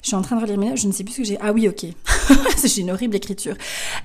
je 0.07 0.11
suis 0.11 0.15
en 0.15 0.21
train 0.21 0.37
de 0.37 0.41
relire 0.41 0.57
mes 0.57 0.69
notes, 0.69 0.77
je 0.77 0.87
ne 0.87 0.93
sais 0.93 1.03
plus 1.03 1.13
ce 1.13 1.17
que 1.17 1.23
j'ai. 1.25 1.37
Ah 1.41 1.51
oui, 1.51 1.67
ok. 1.67 1.85
j'ai 2.63 2.81
une 2.81 2.91
horrible 2.91 3.15
écriture. 3.15 3.55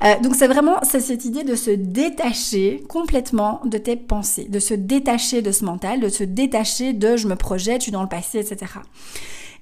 Euh, 0.03 0.19
donc 0.21 0.35
c'est 0.35 0.49
vraiment 0.49 0.81
cette 0.83 1.25
idée 1.25 1.45
de 1.45 1.55
se 1.55 1.71
détacher 1.71 2.83
complètement 2.89 3.61
de 3.65 3.79
tes 3.79 3.97
pensées, 3.97 4.47
de 4.49 4.59
se 4.59 4.75
détacher 4.75 5.43
de 5.43 5.53
ce 5.53 5.65
mental, 5.65 6.01
de 6.01 6.09
se 6.09 6.25
détacher 6.25 6.93
de 6.93 7.17
je 7.17 7.29
me 7.29 7.37
projette, 7.37 7.83
je 7.83 7.85
suis 7.85 7.93
dans 7.93 8.03
le 8.03 8.09
passé, 8.09 8.39
etc. 8.39 8.73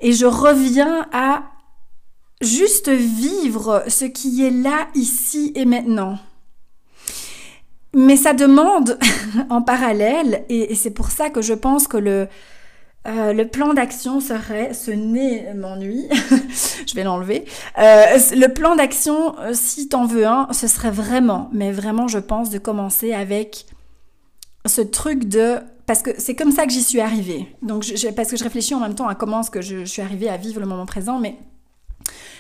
Et 0.01 0.13
je 0.13 0.25
reviens 0.25 1.07
à 1.13 1.43
juste 2.41 2.89
vivre 2.89 3.85
ce 3.89 4.07
qui 4.07 4.43
est 4.45 4.51
là, 4.51 4.89
ici 4.95 5.53
et 5.55 5.65
maintenant. 5.65 6.19
Mais 7.93 8.17
ça 8.17 8.33
demande 8.33 8.99
en 9.51 9.63
parallèle, 9.63 10.45
et 10.49 10.75
c'est 10.75 10.93
pour 10.93 11.11
ça 11.11 11.29
que 11.29 11.43
je 11.43 11.53
pense 11.53 11.87
que 11.87 11.97
le, 11.97 12.29
euh, 13.07 13.33
le 13.33 13.49
plan 13.49 13.73
d'action 13.73 14.21
serait, 14.21 14.75
ce 14.75 14.91
nez 14.91 15.55
m'ennuie, 15.55 16.07
je 16.87 16.95
vais 16.95 17.03
l'enlever. 17.03 17.47
Euh, 17.79 18.19
le 18.33 18.47
plan 18.49 18.77
d'action, 18.77 19.39
euh, 19.39 19.53
si 19.55 19.89
t'en 19.89 20.05
veux 20.05 20.27
un, 20.27 20.49
ce 20.53 20.67
serait 20.67 20.91
vraiment, 20.91 21.49
mais 21.53 21.73
vraiment, 21.73 22.09
je 22.09 22.19
pense, 22.19 22.51
de 22.51 22.59
commencer 22.59 23.15
avec 23.15 23.65
ce 24.67 24.83
truc 24.83 25.29
de, 25.29 25.57
parce 25.87 26.03
que 26.03 26.11
c'est 26.19 26.35
comme 26.35 26.53
ça 26.53 26.67
que 26.67 26.73
j'y 26.73 26.83
suis 26.83 27.01
arrivée. 27.01 27.47
Donc, 27.63 27.87
parce 28.15 28.31
que 28.31 28.37
je 28.37 28.45
réfléchis 28.45 28.75
en 28.75 28.81
même 28.81 28.95
temps 28.95 29.09
à 29.09 29.15
comment 29.15 29.41
est-ce 29.41 29.51
que 29.51 29.63
je, 29.63 29.87
suis 29.87 30.03
arrivée 30.03 30.29
à 30.29 30.37
vivre 30.37 30.61
le 30.61 30.67
moment 30.67 30.85
présent, 30.85 31.19
mais 31.19 31.37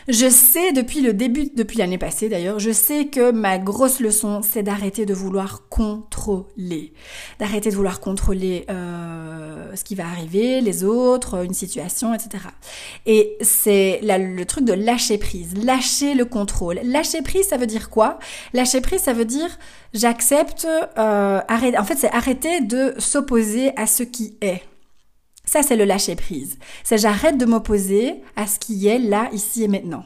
je 0.09 0.29
sais 0.29 0.73
depuis 0.73 1.01
le 1.01 1.15
début, 1.15 1.51
depuis 1.57 1.79
l'année 1.79 1.99
passée 1.99 2.29
d'ailleurs, 2.29 2.59
je 2.59 2.71
sais 2.71 3.07
que 3.07 3.31
ma 3.31 3.59
grosse 3.59 4.01
leçon, 4.01 4.43
c'est 4.43 4.63
d'arrêter 4.63 5.07
de 5.07 5.15
vouloir 5.15 5.69
contrôler, 5.71 6.93
d'arrêter 7.39 7.71
de 7.71 7.77
vouloir 7.77 8.01
contrôler 8.01 8.67
ce 9.75 9.85
qui 9.85 9.95
va 9.95 10.07
arriver, 10.07 10.61
les 10.61 10.85
autres, 10.85 11.45
une 11.45 11.55
situation, 11.55 12.15
etc. 12.15 12.45
Et 13.07 13.37
c'est 13.41 14.01
le 14.03 14.45
truc 14.45 14.65
de 14.65 14.73
lâcher 14.73 15.19
prise, 15.19 15.55
lâcher 15.57 16.15
le 16.15 16.25
contrôle. 16.25 16.81
Lâcher 16.85 17.23
prise, 17.23 17.47
ça 17.47 17.57
veut 17.57 17.67
dire 17.67 17.91
quoi? 17.91 18.19
Lâcher 18.53 18.81
prise, 18.81 19.03
ça 19.03 19.13
veut 19.13 19.25
dire 19.25 19.51
j'accepte, 19.95 20.67
euh, 20.99 21.41
en 21.49 21.85
fait, 21.85 21.97
c'est 21.97 22.11
arrêter 22.11 22.61
de 22.61 22.95
s'opposer 22.99 23.73
à 23.77 23.87
ce 23.87 24.03
qui 24.03 24.37
est. 24.41 24.63
Ça, 25.45 25.63
c'est 25.63 25.77
le 25.77 25.85
lâcher 25.85 26.15
prise. 26.15 26.59
C'est 26.85 26.99
j'arrête 26.99 27.39
de 27.39 27.45
m'opposer 27.45 28.23
à 28.37 28.47
ce 28.47 28.59
qui 28.59 28.87
est 28.87 28.99
là, 28.99 29.29
ici 29.33 29.65
et 29.65 29.69
maintenant. 29.69 30.05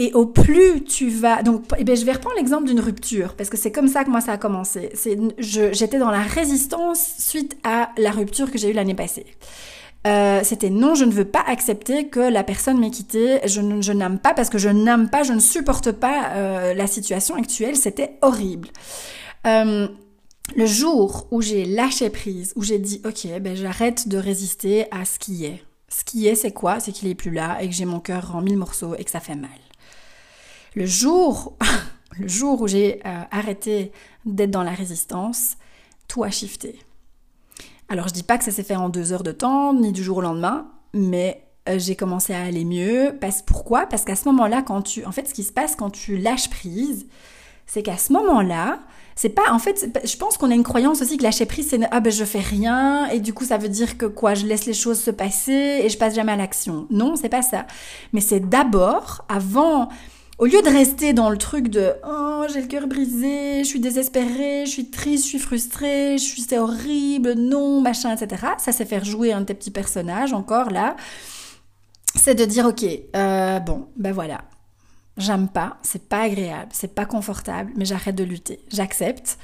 Et 0.00 0.14
au 0.14 0.24
plus 0.24 0.82
tu 0.82 1.10
vas, 1.10 1.42
donc, 1.42 1.64
eh 1.76 1.84
bien, 1.84 1.94
je 1.94 2.06
vais 2.06 2.12
reprendre 2.12 2.34
l'exemple 2.36 2.64
d'une 2.64 2.80
rupture 2.80 3.34
parce 3.34 3.50
que 3.50 3.58
c'est 3.58 3.70
comme 3.70 3.86
ça 3.86 4.02
que 4.02 4.08
moi 4.08 4.22
ça 4.22 4.32
a 4.32 4.38
commencé. 4.38 4.88
J'étais 5.36 5.98
dans 5.98 6.10
la 6.10 6.22
résistance 6.22 7.16
suite 7.18 7.58
à 7.64 7.90
la 7.98 8.10
rupture 8.10 8.50
que 8.50 8.56
j'ai 8.56 8.70
eue 8.70 8.72
l'année 8.72 8.94
passée. 8.94 9.26
Euh, 10.06 10.40
c'était 10.42 10.70
non, 10.70 10.94
je 10.94 11.04
ne 11.04 11.12
veux 11.12 11.26
pas 11.26 11.44
accepter 11.46 12.08
que 12.08 12.20
la 12.20 12.42
personne 12.44 12.80
m'ait 12.80 12.90
quitté. 12.90 13.40
Je, 13.44 13.60
je 13.82 13.92
n'aime 13.92 14.18
pas 14.18 14.32
parce 14.32 14.48
que 14.48 14.56
je 14.56 14.70
n'aime 14.70 15.10
pas, 15.10 15.22
je 15.22 15.34
ne 15.34 15.38
supporte 15.38 15.92
pas 15.92 16.30
euh, 16.30 16.72
la 16.72 16.86
situation 16.86 17.34
actuelle. 17.34 17.76
C'était 17.76 18.16
horrible. 18.22 18.68
Euh, 19.46 19.86
le 20.56 20.66
jour 20.66 21.26
où 21.30 21.42
j'ai 21.42 21.66
lâché 21.66 22.08
prise, 22.08 22.54
où 22.56 22.62
j'ai 22.62 22.78
dit 22.78 23.02
ok, 23.04 23.38
ben 23.42 23.54
j'arrête 23.54 24.08
de 24.08 24.16
résister 24.16 24.86
à 24.92 25.04
ce 25.04 25.18
qui 25.18 25.44
est. 25.44 25.62
Ce 25.90 26.04
qui 26.04 26.26
est, 26.26 26.36
c'est 26.36 26.52
quoi? 26.52 26.80
C'est 26.80 26.92
qu'il 26.92 27.08
est 27.08 27.14
plus 27.14 27.32
là 27.32 27.58
et 27.60 27.68
que 27.68 27.74
j'ai 27.74 27.84
mon 27.84 28.00
cœur 28.00 28.34
en 28.34 28.40
mille 28.40 28.56
morceaux 28.56 28.94
et 28.96 29.04
que 29.04 29.10
ça 29.10 29.20
fait 29.20 29.34
mal. 29.34 29.50
Le 30.74 30.86
jour, 30.86 31.56
le 32.18 32.28
jour 32.28 32.60
où 32.60 32.68
j'ai 32.68 33.00
euh, 33.04 33.22
arrêté 33.30 33.92
d'être 34.24 34.50
dans 34.50 34.62
la 34.62 34.72
résistance, 34.72 35.56
tout 36.08 36.24
a 36.24 36.30
shifté. 36.30 36.78
Alors 37.88 38.08
je 38.08 38.14
dis 38.14 38.22
pas 38.22 38.38
que 38.38 38.44
ça 38.44 38.52
s'est 38.52 38.62
fait 38.62 38.76
en 38.76 38.88
deux 38.88 39.12
heures 39.12 39.24
de 39.24 39.32
temps, 39.32 39.74
ni 39.74 39.92
du 39.92 40.04
jour 40.04 40.18
au 40.18 40.20
lendemain, 40.20 40.68
mais 40.94 41.44
euh, 41.68 41.78
j'ai 41.78 41.96
commencé 41.96 42.32
à 42.32 42.42
aller 42.42 42.64
mieux. 42.64 43.16
Parce, 43.20 43.42
pourquoi? 43.42 43.86
Parce 43.86 44.04
qu'à 44.04 44.16
ce 44.16 44.26
moment-là, 44.26 44.62
quand 44.62 44.82
tu, 44.82 45.04
en 45.04 45.12
fait, 45.12 45.28
ce 45.28 45.34
qui 45.34 45.42
se 45.42 45.52
passe 45.52 45.76
quand 45.76 45.90
tu 45.90 46.16
lâches 46.16 46.50
prise, 46.50 47.06
c'est 47.66 47.82
qu'à 47.82 47.96
ce 47.96 48.12
moment-là, 48.12 48.80
c'est 49.16 49.28
pas, 49.28 49.52
en 49.52 49.58
fait, 49.58 50.00
je 50.04 50.16
pense 50.16 50.38
qu'on 50.38 50.50
a 50.50 50.54
une 50.54 50.62
croyance 50.62 51.02
aussi 51.02 51.18
que 51.18 51.22
lâcher 51.22 51.46
prise, 51.46 51.68
c'est 51.68 51.80
ah 51.90 52.00
ben 52.00 52.10
je 52.10 52.24
fais 52.24 52.40
rien 52.40 53.06
et 53.10 53.20
du 53.20 53.34
coup 53.34 53.44
ça 53.44 53.58
veut 53.58 53.68
dire 53.68 53.98
que 53.98 54.06
quoi, 54.06 54.34
je 54.34 54.46
laisse 54.46 54.64
les 54.64 54.72
choses 54.72 54.98
se 54.98 55.10
passer 55.10 55.80
et 55.82 55.88
je 55.88 55.98
passe 55.98 56.14
jamais 56.14 56.32
à 56.32 56.36
l'action. 56.36 56.86
Non, 56.90 57.16
c'est 57.16 57.28
pas 57.28 57.42
ça. 57.42 57.66
Mais 58.12 58.20
c'est 58.20 58.40
d'abord, 58.40 59.24
avant, 59.28 59.88
au 60.40 60.46
lieu 60.46 60.60
de 60.62 60.68
rester 60.68 61.12
dans 61.12 61.30
le 61.30 61.38
truc 61.38 61.68
de 61.68 61.92
oh 62.04 62.46
j'ai 62.52 62.62
le 62.62 62.66
cœur 62.66 62.88
brisé, 62.88 63.60
je 63.60 63.68
suis 63.68 63.78
désespérée, 63.78 64.64
je 64.66 64.70
suis 64.70 64.90
triste, 64.90 65.24
je 65.24 65.28
suis 65.28 65.38
frustrée, 65.38 66.18
je 66.18 66.24
suis 66.24 66.42
c'est 66.42 66.58
horrible, 66.58 67.34
non 67.34 67.80
machin, 67.80 68.16
etc. 68.16 68.46
Ça 68.58 68.72
c'est 68.72 68.86
faire 68.86 69.04
jouer 69.04 69.32
un 69.32 69.42
de 69.42 69.46
tes 69.46 69.54
petits 69.54 69.70
personnages 69.70 70.32
encore 70.32 70.70
là. 70.70 70.96
C'est 72.16 72.34
de 72.34 72.44
dire 72.44 72.66
ok, 72.66 72.84
euh, 73.14 73.60
bon 73.60 73.86
ben 73.96 74.12
voilà, 74.12 74.40
J'aime 75.20 75.48
pas, 75.48 75.76
c'est 75.82 76.08
pas 76.08 76.22
agréable, 76.22 76.70
c'est 76.72 76.94
pas 76.94 77.04
confortable, 77.04 77.72
mais 77.76 77.84
j'arrête 77.84 78.14
de 78.14 78.24
lutter. 78.24 78.60
J'accepte. 78.68 79.38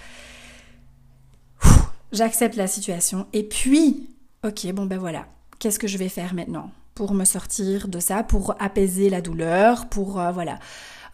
J'accepte 2.12 2.56
la 2.56 2.66
situation. 2.66 3.26
Et 3.35 3.42
puis, 3.42 4.09
ok, 4.42 4.72
bon 4.72 4.87
ben 4.87 4.98
voilà, 4.98 5.26
qu'est-ce 5.59 5.78
que 5.78 5.87
je 5.87 5.98
vais 5.98 6.09
faire 6.09 6.32
maintenant? 6.32 6.70
Pour 6.96 7.14
me 7.14 7.24
sortir 7.24 7.87
de 7.87 8.00
ça, 8.00 8.24
pour 8.24 8.56
apaiser 8.59 9.09
la 9.09 9.20
douleur, 9.20 9.87
pour 9.87 10.18
euh, 10.18 10.32
voilà. 10.32 10.59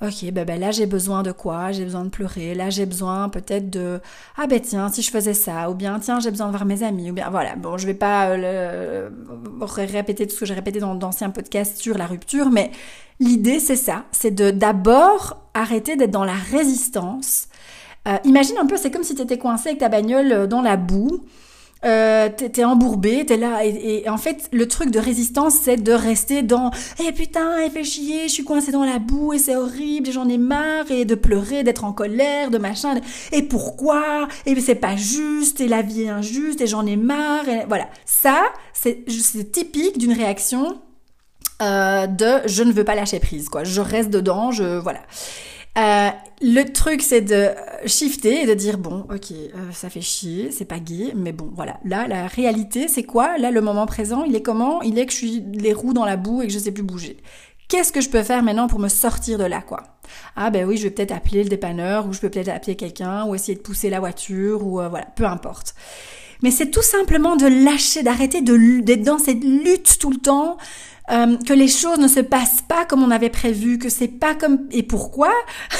Ok, 0.00 0.32
ben, 0.32 0.44
ben 0.44 0.58
là 0.58 0.72
j'ai 0.72 0.86
besoin 0.86 1.22
de 1.22 1.30
quoi? 1.30 1.70
J'ai 1.70 1.84
besoin 1.84 2.04
de 2.04 2.08
pleurer. 2.08 2.54
Là 2.54 2.70
j'ai 2.70 2.86
besoin 2.86 3.28
peut-être 3.28 3.70
de 3.70 4.00
ah 4.36 4.46
ben 4.48 4.58
tiens 4.60 4.88
si 4.88 5.02
je 5.02 5.10
faisais 5.10 5.34
ça 5.34 5.70
ou 5.70 5.74
bien 5.74 6.00
tiens 6.00 6.18
j'ai 6.18 6.30
besoin 6.30 6.46
de 6.46 6.52
voir 6.52 6.64
mes 6.64 6.82
amis 6.82 7.10
ou 7.10 7.14
bien 7.14 7.30
voilà 7.30 7.54
bon 7.54 7.76
je 7.78 7.86
vais 7.86 7.94
pas 7.94 8.30
euh, 8.30 9.10
répéter 9.60 10.26
tout 10.26 10.34
ce 10.34 10.40
que 10.40 10.46
j'ai 10.46 10.54
répété 10.54 10.80
dans 10.80 10.96
d'anciens 10.96 11.30
podcasts 11.30 11.76
sur 11.76 11.96
la 11.98 12.06
rupture 12.06 12.50
mais 12.50 12.72
L'idée, 13.22 13.60
c'est 13.60 13.76
ça, 13.76 14.04
c'est 14.10 14.34
de 14.34 14.50
d'abord 14.50 15.46
arrêter 15.54 15.94
d'être 15.94 16.10
dans 16.10 16.24
la 16.24 16.34
résistance. 16.34 17.46
Euh, 18.08 18.16
imagine 18.24 18.58
un 18.58 18.66
peu, 18.66 18.76
c'est 18.76 18.90
comme 18.90 19.04
si 19.04 19.14
tu 19.14 19.22
étais 19.22 19.38
coincé 19.38 19.68
avec 19.68 19.80
ta 19.80 19.88
bagnole 19.88 20.48
dans 20.48 20.60
la 20.60 20.76
boue. 20.76 21.24
Euh, 21.84 22.28
t'es 22.28 22.64
embourbé, 22.64 23.26
t'es 23.26 23.36
là, 23.36 23.64
et, 23.64 24.08
en 24.08 24.16
fait, 24.16 24.48
le 24.52 24.68
truc 24.68 24.90
de 24.90 25.00
résistance, 25.00 25.54
c'est 25.62 25.82
de 25.82 25.92
rester 25.92 26.42
dans 26.42 26.70
«Eh 27.04 27.10
putain, 27.10 27.58
elle 27.58 27.72
fait 27.72 27.82
chier, 27.82 28.28
je 28.28 28.32
suis 28.32 28.44
coincé 28.44 28.70
dans 28.70 28.84
la 28.84 29.00
boue, 29.00 29.32
et 29.32 29.38
c'est 29.38 29.56
horrible, 29.56 30.08
et 30.08 30.12
j'en 30.12 30.28
ai 30.28 30.38
marre, 30.38 30.90
et 30.90 31.04
de 31.04 31.16
pleurer, 31.16 31.64
d'être 31.64 31.84
en 31.84 31.92
colère, 31.92 32.50
de 32.50 32.58
machin, 32.58 33.00
et 33.32 33.42
pourquoi 33.42 34.28
Et 34.46 34.58
c'est 34.60 34.76
pas 34.76 34.94
juste, 34.94 35.60
et 35.60 35.66
la 35.66 35.82
vie 35.82 36.02
est 36.02 36.08
injuste, 36.08 36.60
et 36.60 36.68
j'en 36.68 36.86
ai 36.86 36.96
marre, 36.96 37.48
et 37.48 37.64
voilà. 37.66 37.88
Ça, 38.04 38.44
c'est 38.72 39.04
typique 39.50 39.98
d'une 39.98 40.12
réaction 40.12 40.78
euh, 41.62 42.06
de 42.06 42.46
je 42.46 42.62
ne 42.62 42.72
veux 42.72 42.84
pas 42.84 42.94
lâcher 42.94 43.20
prise, 43.20 43.48
quoi. 43.48 43.64
Je 43.64 43.80
reste 43.80 44.10
dedans, 44.10 44.50
je 44.50 44.78
voilà. 44.78 45.00
Euh, 45.78 46.10
le 46.42 46.64
truc, 46.64 47.00
c'est 47.00 47.22
de 47.22 47.48
shifter 47.86 48.42
et 48.42 48.46
de 48.46 48.52
dire 48.52 48.76
bon, 48.76 49.06
ok, 49.10 49.30
euh, 49.32 49.72
ça 49.72 49.88
fait 49.88 50.02
chier, 50.02 50.50
c'est 50.50 50.66
pas 50.66 50.78
gay, 50.78 51.12
mais 51.16 51.32
bon, 51.32 51.50
voilà. 51.54 51.80
Là, 51.84 52.06
la 52.06 52.26
réalité, 52.26 52.88
c'est 52.88 53.04
quoi? 53.04 53.38
Là, 53.38 53.50
le 53.50 53.60
moment 53.62 53.86
présent, 53.86 54.24
il 54.24 54.36
est 54.36 54.42
comment? 54.42 54.82
Il 54.82 54.98
est 54.98 55.06
que 55.06 55.12
je 55.12 55.16
suis 55.16 55.44
les 55.52 55.72
roues 55.72 55.94
dans 55.94 56.04
la 56.04 56.16
boue 56.16 56.42
et 56.42 56.46
que 56.46 56.52
je 56.52 56.58
sais 56.58 56.72
plus 56.72 56.82
bouger. 56.82 57.16
Qu'est-ce 57.68 57.90
que 57.90 58.02
je 58.02 58.10
peux 58.10 58.22
faire 58.22 58.42
maintenant 58.42 58.66
pour 58.66 58.80
me 58.80 58.88
sortir 58.88 59.38
de 59.38 59.44
là, 59.44 59.62
quoi? 59.62 59.82
Ah 60.36 60.50
ben 60.50 60.66
oui, 60.66 60.76
je 60.76 60.82
vais 60.82 60.90
peut-être 60.90 61.12
appeler 61.12 61.42
le 61.42 61.48
dépanneur, 61.48 62.06
ou 62.06 62.12
je 62.12 62.20
peux 62.20 62.28
peut-être 62.28 62.50
appeler 62.50 62.76
quelqu'un, 62.76 63.24
ou 63.24 63.34
essayer 63.34 63.56
de 63.56 63.62
pousser 63.62 63.88
la 63.88 63.98
voiture, 63.98 64.66
ou 64.66 64.72
voilà, 64.72 65.06
peu 65.16 65.24
importe. 65.24 65.74
Mais 66.42 66.50
c'est 66.50 66.70
tout 66.70 66.82
simplement 66.82 67.36
de 67.36 67.46
lâcher, 67.46 68.02
d'arrêter 68.02 68.40
d'être 68.40 69.02
dans 69.02 69.18
cette 69.18 69.44
lutte 69.44 69.98
tout 69.98 70.10
le 70.10 70.18
temps, 70.18 70.56
euh, 71.10 71.36
que 71.36 71.52
les 71.52 71.66
choses 71.66 71.98
ne 71.98 72.06
se 72.06 72.20
passent 72.20 72.62
pas 72.66 72.84
comme 72.84 73.02
on 73.02 73.10
avait 73.10 73.28
prévu, 73.28 73.78
que 73.78 73.88
c'est 73.88 74.06
pas 74.08 74.34
comme 74.34 74.60
et 74.70 74.84
pourquoi? 74.84 75.32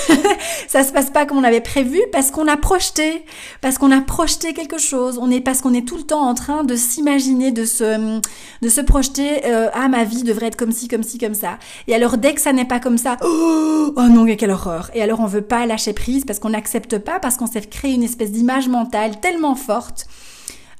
Ça 0.69 0.83
se 0.83 0.93
passe 0.93 1.11
pas 1.11 1.27
comme 1.27 1.39
on 1.39 1.45
avait 1.45 1.61
prévu 1.61 2.01
parce 2.11 2.33
qu'on 2.33 2.49
a 2.49 2.57
projeté, 2.57 3.25
parce 3.61 3.79
qu'on 3.79 3.93
a 3.93 4.01
projeté 4.01 4.53
quelque 4.53 4.79
chose. 4.79 5.19
On 5.23 5.31
est 5.31 5.41
parce 5.41 5.61
qu'on 5.61 5.75
est 5.75 5.87
tout 5.87 5.97
le 5.97 6.03
temps 6.03 6.23
en 6.23 6.35
train 6.35 6.65
de 6.65 6.75
s'imaginer, 6.75 7.53
de 7.53 7.65
se 7.65 8.21
de 8.63 8.69
se 8.69 8.81
projeter. 8.81 9.47
Euh, 9.47 9.69
ah 9.75 9.89
ma 9.89 10.03
vie 10.03 10.25
devrait 10.25 10.47
être 10.47 10.57
comme 10.57 10.73
ci, 10.73 10.89
comme 10.89 11.05
ci, 11.05 11.19
comme 11.19 11.35
ça. 11.35 11.59
Et 11.87 11.95
alors 11.95 12.19
dès 12.19 12.35
que 12.35 12.41
ça 12.41 12.53
n'est 12.53 12.65
pas 12.65 12.81
comme 12.81 12.99
ça, 12.99 13.17
oh, 13.25 13.93
oh 13.97 14.09
non 14.09 14.27
quelle 14.37 14.51
horreur. 14.51 14.91
Et 14.93 15.03
alors 15.03 15.21
on 15.21 15.27
veut 15.27 15.43
pas 15.43 15.67
lâcher 15.67 15.93
prise 15.93 16.25
parce 16.25 16.41
qu'on 16.41 16.51
n'accepte 16.51 16.99
pas, 16.99 17.21
parce 17.21 17.37
qu'on 17.37 17.47
s'est 17.47 17.61
créé 17.61 17.93
une 17.93 18.03
espèce 18.03 18.33
d'image 18.33 18.69
mentale 18.69 19.21
tellement 19.21 19.55
forte 19.55 20.09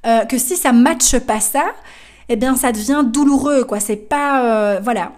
euh, 0.05 0.25
que 0.25 0.37
si 0.37 0.55
ça 0.55 0.71
matche 0.71 1.17
pas 1.19 1.39
ça, 1.39 1.65
eh 2.29 2.35
bien 2.35 2.55
ça 2.55 2.71
devient 2.71 3.03
douloureux, 3.05 3.63
quoi. 3.63 3.79
C'est 3.79 3.95
pas, 3.95 4.45
euh, 4.45 4.79
voilà. 4.81 5.13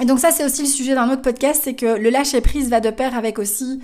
Et 0.00 0.04
donc 0.04 0.18
ça 0.18 0.30
c'est 0.30 0.44
aussi 0.44 0.62
le 0.62 0.68
sujet 0.68 0.94
d'un 0.94 1.10
autre 1.10 1.22
podcast, 1.22 1.62
c'est 1.64 1.74
que 1.74 1.86
le 1.86 2.10
lâcher 2.10 2.40
prise 2.40 2.70
va 2.70 2.80
de 2.80 2.90
pair 2.90 3.16
avec 3.16 3.38
aussi 3.38 3.80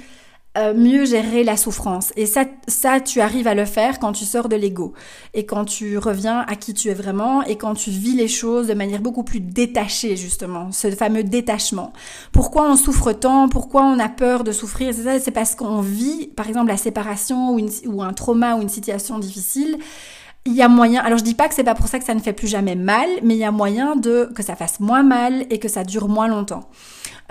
euh, 0.56 0.72
mieux 0.72 1.04
gérer 1.04 1.44
la 1.44 1.58
souffrance. 1.58 2.14
Et 2.16 2.24
ça, 2.24 2.46
ça, 2.66 2.98
tu 3.00 3.20
arrives 3.20 3.46
à 3.46 3.54
le 3.54 3.66
faire 3.66 3.98
quand 3.98 4.12
tu 4.12 4.24
sors 4.24 4.48
de 4.48 4.56
l'ego 4.56 4.94
et 5.34 5.44
quand 5.44 5.66
tu 5.66 5.98
reviens 5.98 6.46
à 6.48 6.54
qui 6.54 6.72
tu 6.72 6.88
es 6.88 6.94
vraiment 6.94 7.42
et 7.42 7.56
quand 7.56 7.74
tu 7.74 7.90
vis 7.90 8.14
les 8.14 8.28
choses 8.28 8.66
de 8.68 8.72
manière 8.72 9.02
beaucoup 9.02 9.22
plus 9.22 9.40
détachée, 9.40 10.16
justement, 10.16 10.72
ce 10.72 10.90
fameux 10.90 11.24
détachement. 11.24 11.92
Pourquoi 12.32 12.70
on 12.70 12.76
souffre 12.76 13.12
tant? 13.12 13.50
Pourquoi 13.50 13.82
on 13.84 13.98
a 13.98 14.08
peur 14.08 14.44
de 14.44 14.52
souffrir? 14.52 14.94
C'est 14.94 15.30
parce 15.30 15.56
qu'on 15.56 15.82
vit, 15.82 16.28
par 16.28 16.48
exemple, 16.48 16.68
la 16.68 16.78
séparation 16.78 17.50
ou, 17.50 17.60
ou 17.86 18.02
un 18.02 18.14
trauma 18.14 18.56
ou 18.56 18.62
une 18.62 18.70
situation 18.70 19.18
difficile 19.18 19.76
il 20.46 20.54
y 20.54 20.62
a 20.62 20.68
moyen, 20.68 21.02
alors 21.02 21.18
je 21.18 21.24
dis 21.24 21.34
pas 21.34 21.48
que 21.48 21.54
c'est 21.54 21.64
pas 21.64 21.74
pour 21.74 21.88
ça 21.88 21.98
que 21.98 22.04
ça 22.04 22.14
ne 22.14 22.20
fait 22.20 22.32
plus 22.32 22.46
jamais 22.46 22.76
mal, 22.76 23.08
mais 23.22 23.34
il 23.34 23.38
y 23.38 23.44
a 23.44 23.50
moyen 23.50 23.96
de 23.96 24.30
que 24.34 24.42
ça 24.42 24.56
fasse 24.56 24.80
moins 24.80 25.02
mal 25.02 25.44
et 25.50 25.58
que 25.58 25.68
ça 25.68 25.84
dure 25.84 26.08
moins 26.08 26.28
longtemps. 26.28 26.68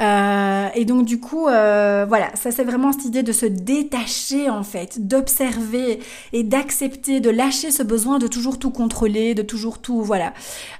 Euh, 0.01 0.67
et 0.75 0.84
donc 0.84 1.06
du 1.06 1.19
coup, 1.19 1.47
euh, 1.47 2.06
voilà, 2.08 2.28
ça 2.36 2.51
c'est 2.51 2.63
vraiment 2.63 2.91
cette 2.91 3.06
idée 3.06 3.23
de 3.23 3.32
se 3.32 3.45
détacher 3.45 4.49
en 4.49 4.63
fait, 4.63 5.08
d'observer 5.08 5.99
et 6.34 6.43
d'accepter, 6.43 7.21
de 7.21 7.30
lâcher 7.30 7.71
ce 7.71 7.84
besoin 7.84 8.19
de 8.19 8.28
toujours 8.28 8.60
tout 8.60 8.71
contrôler, 8.71 9.34
de 9.36 9.41
toujours 9.41 9.80
tout, 9.80 10.01
voilà. 10.01 10.34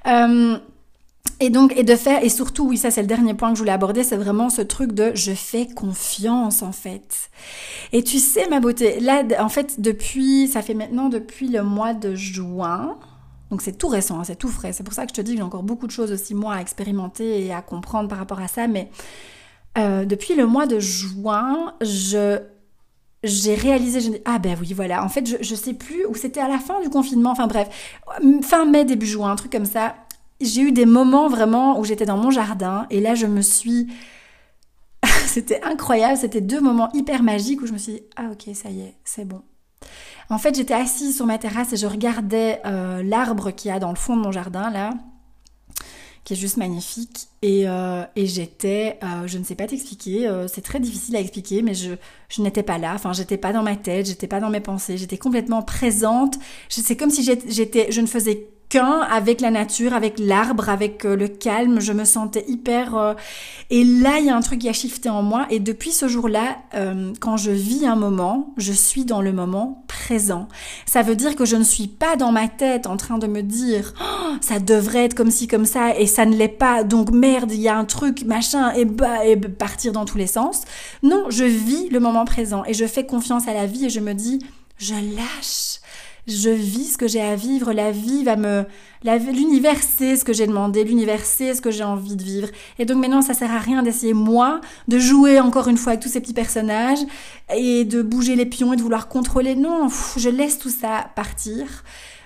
Euh, 0.08 0.58
et 1.40 1.50
donc, 1.50 1.76
et 1.78 1.84
de 1.84 1.96
faire, 1.96 2.24
et 2.24 2.30
surtout, 2.30 2.68
oui, 2.68 2.78
ça 2.78 2.92
c'est 2.92 3.02
le 3.02 3.08
dernier 3.08 3.34
point 3.34 3.50
que 3.50 3.56
je 3.56 3.60
voulais 3.60 3.72
aborder, 3.72 4.04
c'est 4.04 4.18
vraiment 4.18 4.50
ce 4.50 4.62
truc 4.62 4.94
de 4.94 5.12
je 5.16 5.34
fais 5.34 5.68
confiance 5.68 6.62
en 6.62 6.72
fait. 6.72 7.30
Et 7.92 8.04
tu 8.04 8.20
sais, 8.20 8.48
ma 8.50 8.60
beauté, 8.60 9.00
là, 9.00 9.24
en 9.40 9.50
fait, 9.50 9.82
depuis, 9.82 10.48
ça 10.48 10.62
fait 10.62 10.74
maintenant 10.74 11.10
depuis 11.10 11.50
le 11.50 11.64
mois 11.64 11.94
de 11.94 12.16
juin, 12.16 12.98
donc 13.52 13.62
c'est 13.62 13.78
tout 13.78 13.88
récent, 13.88 14.20
hein, 14.20 14.24
c'est 14.24 14.38
tout 14.38 14.50
frais. 14.50 14.74
C'est 14.74 14.84
pour 14.84 14.94
ça 14.94 15.06
que 15.06 15.12
je 15.12 15.16
te 15.16 15.22
dis 15.22 15.34
que 15.34 15.38
j'ai 15.38 15.44
encore 15.44 15.64
beaucoup 15.64 15.88
de 15.88 15.92
choses 15.92 16.12
aussi 16.12 16.34
moi 16.34 16.56
à 16.56 16.62
expérimenter 16.62 17.46
et 17.46 17.54
à 17.54 17.62
comprendre 17.62 18.10
par 18.10 18.18
rapport 18.18 18.40
à 18.40 18.48
ça. 18.48 18.68
Mais 18.68 18.90
euh, 19.78 20.06
depuis 20.06 20.36
le 20.36 20.48
mois 20.48 20.66
de 20.66 20.80
juin, 20.80 21.74
je 21.82 22.40
j'ai 23.24 23.56
réalisé, 23.56 24.02
je, 24.02 24.12
ah 24.26 24.38
ben 24.40 24.56
oui, 24.60 24.74
voilà. 24.74 25.04
En 25.04 25.10
fait, 25.10 25.26
je, 25.28 25.38
je 25.42 25.56
sais 25.56 25.74
plus 25.74 26.06
où 26.06 26.16
c'était 26.16 26.40
à 26.40 26.48
la 26.48 26.60
fin 26.60 26.80
du 26.82 26.90
confinement. 26.90 27.32
Enfin 27.32 27.48
bref, 27.48 27.70
fin 28.44 28.66
mai 28.66 28.86
début 28.86 29.08
juin, 29.08 29.32
un 29.32 29.36
truc 29.36 29.52
comme 29.52 29.66
ça. 29.66 29.96
J'ai 30.46 30.62
eu 30.62 30.72
des 30.72 30.86
moments 30.86 31.28
vraiment 31.28 31.80
où 31.80 31.84
j'étais 31.84 32.06
dans 32.06 32.18
mon 32.18 32.32
jardin 32.32 32.88
et 32.90 33.02
là 33.02 33.16
je 33.16 33.26
me 33.26 33.42
suis 33.42 33.88
c'était 35.26 35.62
incroyable, 35.64 36.18
c'était 36.18 36.42
deux 36.42 36.62
moments 36.62 36.92
hyper 36.94 37.24
magiques 37.24 37.62
où 37.62 37.68
je 37.68 37.74
me 37.74 37.78
suis 37.78 37.94
dit 37.94 38.04
ah 38.16 38.30
OK, 38.32 38.54
ça 38.56 38.70
y 38.70 38.82
est, 38.82 38.96
c'est 39.04 39.26
bon. 39.26 39.42
En 40.30 40.38
fait, 40.38 40.56
j'étais 40.56 40.74
assise 40.74 41.16
sur 41.16 41.26
ma 41.26 41.38
terrasse 41.38 41.74
et 41.74 41.78
je 41.78 41.86
regardais 41.86 42.62
euh, 42.66 43.04
l'arbre 43.04 43.52
qu'il 43.52 43.70
y 43.70 43.72
a 43.72 43.80
dans 43.80 43.92
le 43.92 43.96
fond 43.96 44.18
de 44.18 44.22
mon 44.22 44.32
jardin, 44.32 44.72
là, 44.72 44.94
qui 46.24 46.34
est 46.34 46.36
juste 46.36 46.58
magnifique. 46.58 47.28
Et, 47.44 47.70
euh, 47.70 48.04
j'étais, 48.16 48.98
euh, 49.04 49.28
je 49.28 49.38
ne 49.38 49.44
sais 49.44 49.54
pas 49.54 49.68
t'expliquer, 49.68 50.28
c'est 50.52 50.64
très 50.64 50.80
difficile 50.80 51.16
à 51.16 51.20
expliquer, 51.20 51.62
mais 51.62 51.76
je, 51.76 51.92
je 52.30 52.42
n'étais 52.42 52.64
pas 52.64 52.80
là. 52.80 52.94
Enfin, 52.96 53.14
j'étais 53.14 53.38
pas 53.38 53.54
dans 53.54 53.62
ma 53.62 53.76
tête, 53.76 54.08
j'étais 54.08 54.28
pas 54.28 54.40
dans 54.40 54.50
mes 54.50 54.62
pensées, 54.62 54.98
j'étais 54.98 55.20
complètement 55.20 55.62
présente. 55.62 56.38
C'est 56.70 56.98
comme 56.98 57.12
si 57.12 57.24
j'étais, 57.24 57.92
je 57.92 58.02
ne 58.02 58.08
faisais 58.08 58.48
qu'un 58.70 59.00
avec 59.02 59.42
la 59.42 59.52
nature, 59.52 59.94
avec 59.94 60.20
l'arbre, 60.20 60.70
avec 60.70 61.06
euh, 61.06 61.16
le 61.16 61.28
calme. 61.28 61.80
Je 61.80 61.94
me 61.94 62.06
sentais 62.06 62.46
hyper... 62.48 62.98
Euh, 62.98 63.14
et 63.70 63.84
là, 63.84 64.20
il 64.20 64.26
y 64.26 64.30
a 64.30 64.36
un 64.36 64.42
truc 64.42 64.60
qui 64.60 64.70
a 64.70 64.74
shifté 64.74 65.10
en 65.10 65.24
moi. 65.24 65.48
Et 65.50 65.60
depuis 65.60 65.92
ce 65.92 66.08
jour-là, 66.08 66.58
euh, 66.76 67.14
quand 67.20 67.38
je 67.38 67.52
vis 67.52 67.86
un 67.86 67.96
moment, 67.96 68.54
je 68.58 68.74
suis 68.74 69.06
dans 69.06 69.22
le 69.22 69.34
moment 69.34 69.84
présent. 69.88 70.48
Ça 70.86 71.02
veut 71.02 71.16
dire 71.16 71.36
que 71.36 71.46
je 71.46 71.56
ne 71.56 71.64
suis 71.64 71.88
pas 71.88 72.16
dans 72.16 72.32
ma 72.32 72.48
tête 72.48 72.88
en 72.88 72.98
train 72.98 73.18
de 73.18 73.28
me 73.28 73.42
dire 73.42 73.94
oh, 74.02 74.36
ça 74.42 74.60
devrait 74.60 75.06
être 75.06 75.16
comme 75.16 75.32
ci, 75.32 75.48
comme 75.48 75.66
ça, 75.66 75.98
et 75.98 76.06
ça 76.06 76.26
ne 76.26 76.36
l'est 76.36 76.48
pas. 76.48 76.84
Donc 76.84 77.12
merde, 77.12 77.52
il 77.52 77.62
y 77.62 77.68
a 77.68 77.78
un 77.78 77.86
truc, 77.86 78.24
machin, 78.24 78.72
et 78.74 78.86
bah, 78.86 79.26
et 79.26 79.36
partir 79.38 79.92
dans 79.92 80.06
tous 80.06 80.18
les 80.18 80.28
sens. 80.28 80.62
Non, 81.04 81.26
je 81.30 81.44
vis 81.44 81.90
le 81.90 82.00
moment 82.00 82.26
présent 82.26 82.64
et 82.66 82.74
je 82.74 82.86
fais 82.86 83.06
confiance 83.06 83.48
à 83.48 83.54
la 83.54 83.66
vie 83.66 83.86
et 83.86 83.90
je 83.90 84.00
me 84.00 84.14
dis 84.14 84.40
je 84.78 84.94
lâche 84.94 85.80
je 86.28 86.50
vis 86.50 86.94
ce 86.94 86.98
que 86.98 87.08
j'ai 87.08 87.22
à 87.22 87.36
vivre, 87.36 87.72
la 87.72 87.92
vie 87.92 88.24
va 88.24 88.36
me... 88.36 88.66
L'univers 89.04 89.82
sait 89.84 90.16
ce 90.16 90.26
que 90.26 90.34
j'ai 90.34 90.48
demandé, 90.48 90.84
l'univers 90.84 91.24
sait 91.24 91.54
ce 91.54 91.62
que 91.62 91.70
j'ai 91.70 91.84
envie 91.84 92.16
de 92.16 92.24
vivre. 92.24 92.48
Et 92.80 92.86
donc 92.86 92.98
maintenant, 92.98 93.22
ça 93.22 93.36
sert 93.36 93.52
à 93.52 93.60
rien 93.60 93.84
d'essayer, 93.84 94.14
moi, 94.14 94.62
de 94.88 94.98
jouer 94.98 95.40
encore 95.40 95.68
une 95.68 95.78
fois 95.78 95.92
avec 95.92 96.02
tous 96.02 96.10
ces 96.10 96.22
petits 96.22 96.34
personnages 96.34 97.00
et 97.56 97.86
de 97.86 98.02
bouger 98.02 98.36
les 98.36 98.48
pions 98.48 98.74
et 98.74 98.76
de 98.76 98.82
vouloir 98.82 99.08
contrôler. 99.08 99.56
Non, 99.56 99.88
je 100.18 100.30
laisse 100.30 100.58
tout 100.58 100.72
ça 100.72 101.12
partir. 101.16 101.84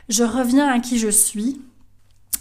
Je 0.08 0.24
reviens 0.24 0.68
à 0.70 0.80
qui 0.80 0.98
je 0.98 1.10
suis. 1.10 1.62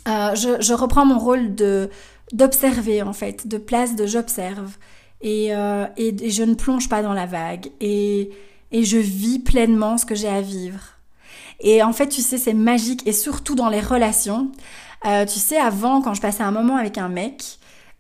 Euh, 0.07 0.35
je, 0.37 0.73
reprends 0.73 1.05
mon 1.05 1.19
rôle 1.19 1.55
de 1.55 1.91
d'observer 2.33 3.03
en 3.03 3.13
fait, 3.13 3.49
de 3.49 3.59
place 3.59 3.97
de 3.97 4.07
j'observe 4.07 4.77
et, 5.23 5.55
euh, 5.55 5.87
et, 5.97 6.31
je 6.31 6.43
ne 6.43 6.55
plonge 6.55 6.89
pas 6.89 7.03
dans 7.03 7.15
la 7.15 7.27
vague 7.27 7.71
et, 7.81 8.31
et 8.71 8.85
je 8.85 8.99
vis 8.99 9.39
pleinement 9.39 9.97
ce 9.97 10.07
que 10.07 10.15
j'ai 10.15 10.29
à 10.29 10.43
vivre. 10.43 10.98
Et 11.61 11.83
en 11.83 11.93
fait, 11.93 12.09
tu 12.09 12.23
sais, 12.23 12.39
c'est 12.39 12.55
magique 12.55 13.07
et 13.07 13.13
surtout 13.13 13.55
dans 13.55 13.69
les 13.69 13.81
relations. 13.81 14.51
Euh, 15.07 15.25
tu 15.25 15.39
sais, 15.39 15.59
avant, 15.59 16.01
quand 16.01 16.15
je 16.15 16.21
passais 16.21 16.43
un 16.43 16.51
moment 16.51 16.77
avec 16.77 16.99
un 16.99 17.09
mec, 17.09 17.59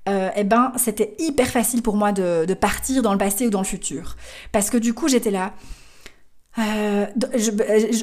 euh, 0.09 0.31
eh 0.37 0.44
ben, 0.44 0.73
c'était 0.77 1.14
hyper 1.18 1.49
facile 1.49 1.83
pour 1.83 1.97
moi 1.97 2.12
de, 2.12 2.44
de 2.47 2.55
partir 2.55 3.03
dans 3.03 3.12
le 3.12 3.18
passé 3.18 3.47
ou 3.47 3.51
dans 3.51 3.61
le 3.61 3.66
futur. 3.66 4.16
Parce 4.53 4.71
que 4.71 4.79
du 4.79 4.94
coup, 4.94 5.09
j'étais 5.09 5.31
là. 5.31 5.53
Euh, 6.59 7.07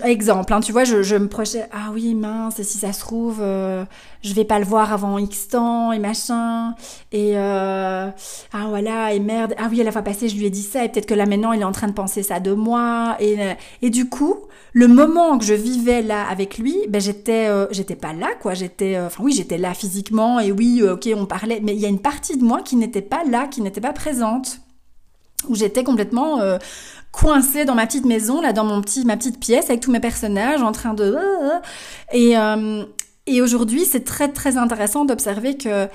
exemple, 0.06 0.54
hein, 0.54 0.62
tu 0.62 0.72
vois, 0.72 0.86
je, 0.86 1.04
je, 1.04 1.16
me 1.18 1.28
projetais, 1.28 1.66
ah 1.74 1.90
oui, 1.94 2.16
mince, 2.16 2.62
si 2.62 2.78
ça 2.78 2.94
se 2.94 3.02
trouve, 3.02 3.40
euh, 3.42 3.84
je 4.24 4.34
vais 4.34 4.46
pas 4.46 4.60
le 4.60 4.66
voir 4.66 4.94
avant 4.94 5.18
X 5.18 5.50
temps, 5.50 5.92
et 5.92 6.00
machin, 6.00 6.74
et 7.12 7.38
euh, 7.38 8.10
ah 8.54 8.66
voilà, 8.70 9.14
et 9.14 9.20
merde, 9.20 9.56
ah 9.58 9.68
oui, 9.70 9.82
à 9.82 9.84
la 9.84 9.92
fois 9.92 10.04
passée, 10.04 10.30
je 10.30 10.38
lui 10.38 10.46
ai 10.46 10.50
dit 10.50 10.62
ça, 10.62 10.86
et 10.86 10.90
peut-être 10.90 11.06
que 11.06 11.14
là 11.14 11.26
maintenant, 11.26 11.52
il 11.52 11.62
est 11.62 11.66
en 11.66 11.74
train 11.74 11.88
de 11.88 11.94
penser 11.94 12.24
ça 12.24 12.40
de 12.40 12.54
moi, 12.54 13.18
et, 13.20 13.38
et 13.82 13.90
du 13.90 14.08
coup, 14.08 14.36
le 14.72 14.88
moment 14.88 15.38
que 15.38 15.44
je 15.44 15.54
vivais 15.54 16.02
là 16.02 16.26
avec 16.26 16.58
lui, 16.58 16.78
ben 16.88 17.02
j'étais, 17.02 17.48
euh, 17.48 17.68
j'étais 17.72 17.96
pas 17.96 18.14
là, 18.14 18.30
quoi, 18.40 18.54
j'étais, 18.54 18.98
enfin 18.98 19.22
oui, 19.22 19.34
j'étais 19.34 19.58
là 19.58 19.74
physiquement, 19.74 20.40
et 20.40 20.54
oui, 20.54 20.82
ok, 20.82 21.10
on 21.14 21.26
parlait, 21.26 21.60
mais 21.62 21.74
il 21.74 21.80
y 21.80 21.86
a 21.86 21.90
une 21.90 22.00
partie 22.00 22.38
de 22.38 22.44
moi 22.44 22.62
qui 22.62 22.78
n'était 22.78 23.02
pas 23.02 23.26
là, 23.26 23.48
qui 23.48 23.62
n'était 23.62 23.82
pas 23.82 23.94
présente 23.94 24.62
où 25.50 25.54
j'étais 25.54 25.84
complètement 25.84 26.40
coincée 27.16 27.66
dans 27.66 27.76
ma 27.76 27.86
petite 27.86 28.06
maison, 28.06 28.42
là, 28.42 28.52
dans 28.52 28.66
mon 28.66 28.82
petit, 28.82 29.06
ma 29.06 29.16
petite 29.16 29.40
pièce, 29.40 29.70
avec 29.70 29.80
tous 29.82 29.92
mes 29.92 30.00
personnages 30.00 30.62
en 30.62 30.72
train 30.72 30.94
de... 30.94 31.16
Et, 32.12 32.38
euh, 32.38 32.84
et 33.26 33.42
aujourd'hui, 33.42 33.86
c'est 33.86 34.04
très, 34.04 34.28
très 34.28 34.58
intéressant 34.58 35.06
d'observer 35.06 35.58
que 35.58 35.88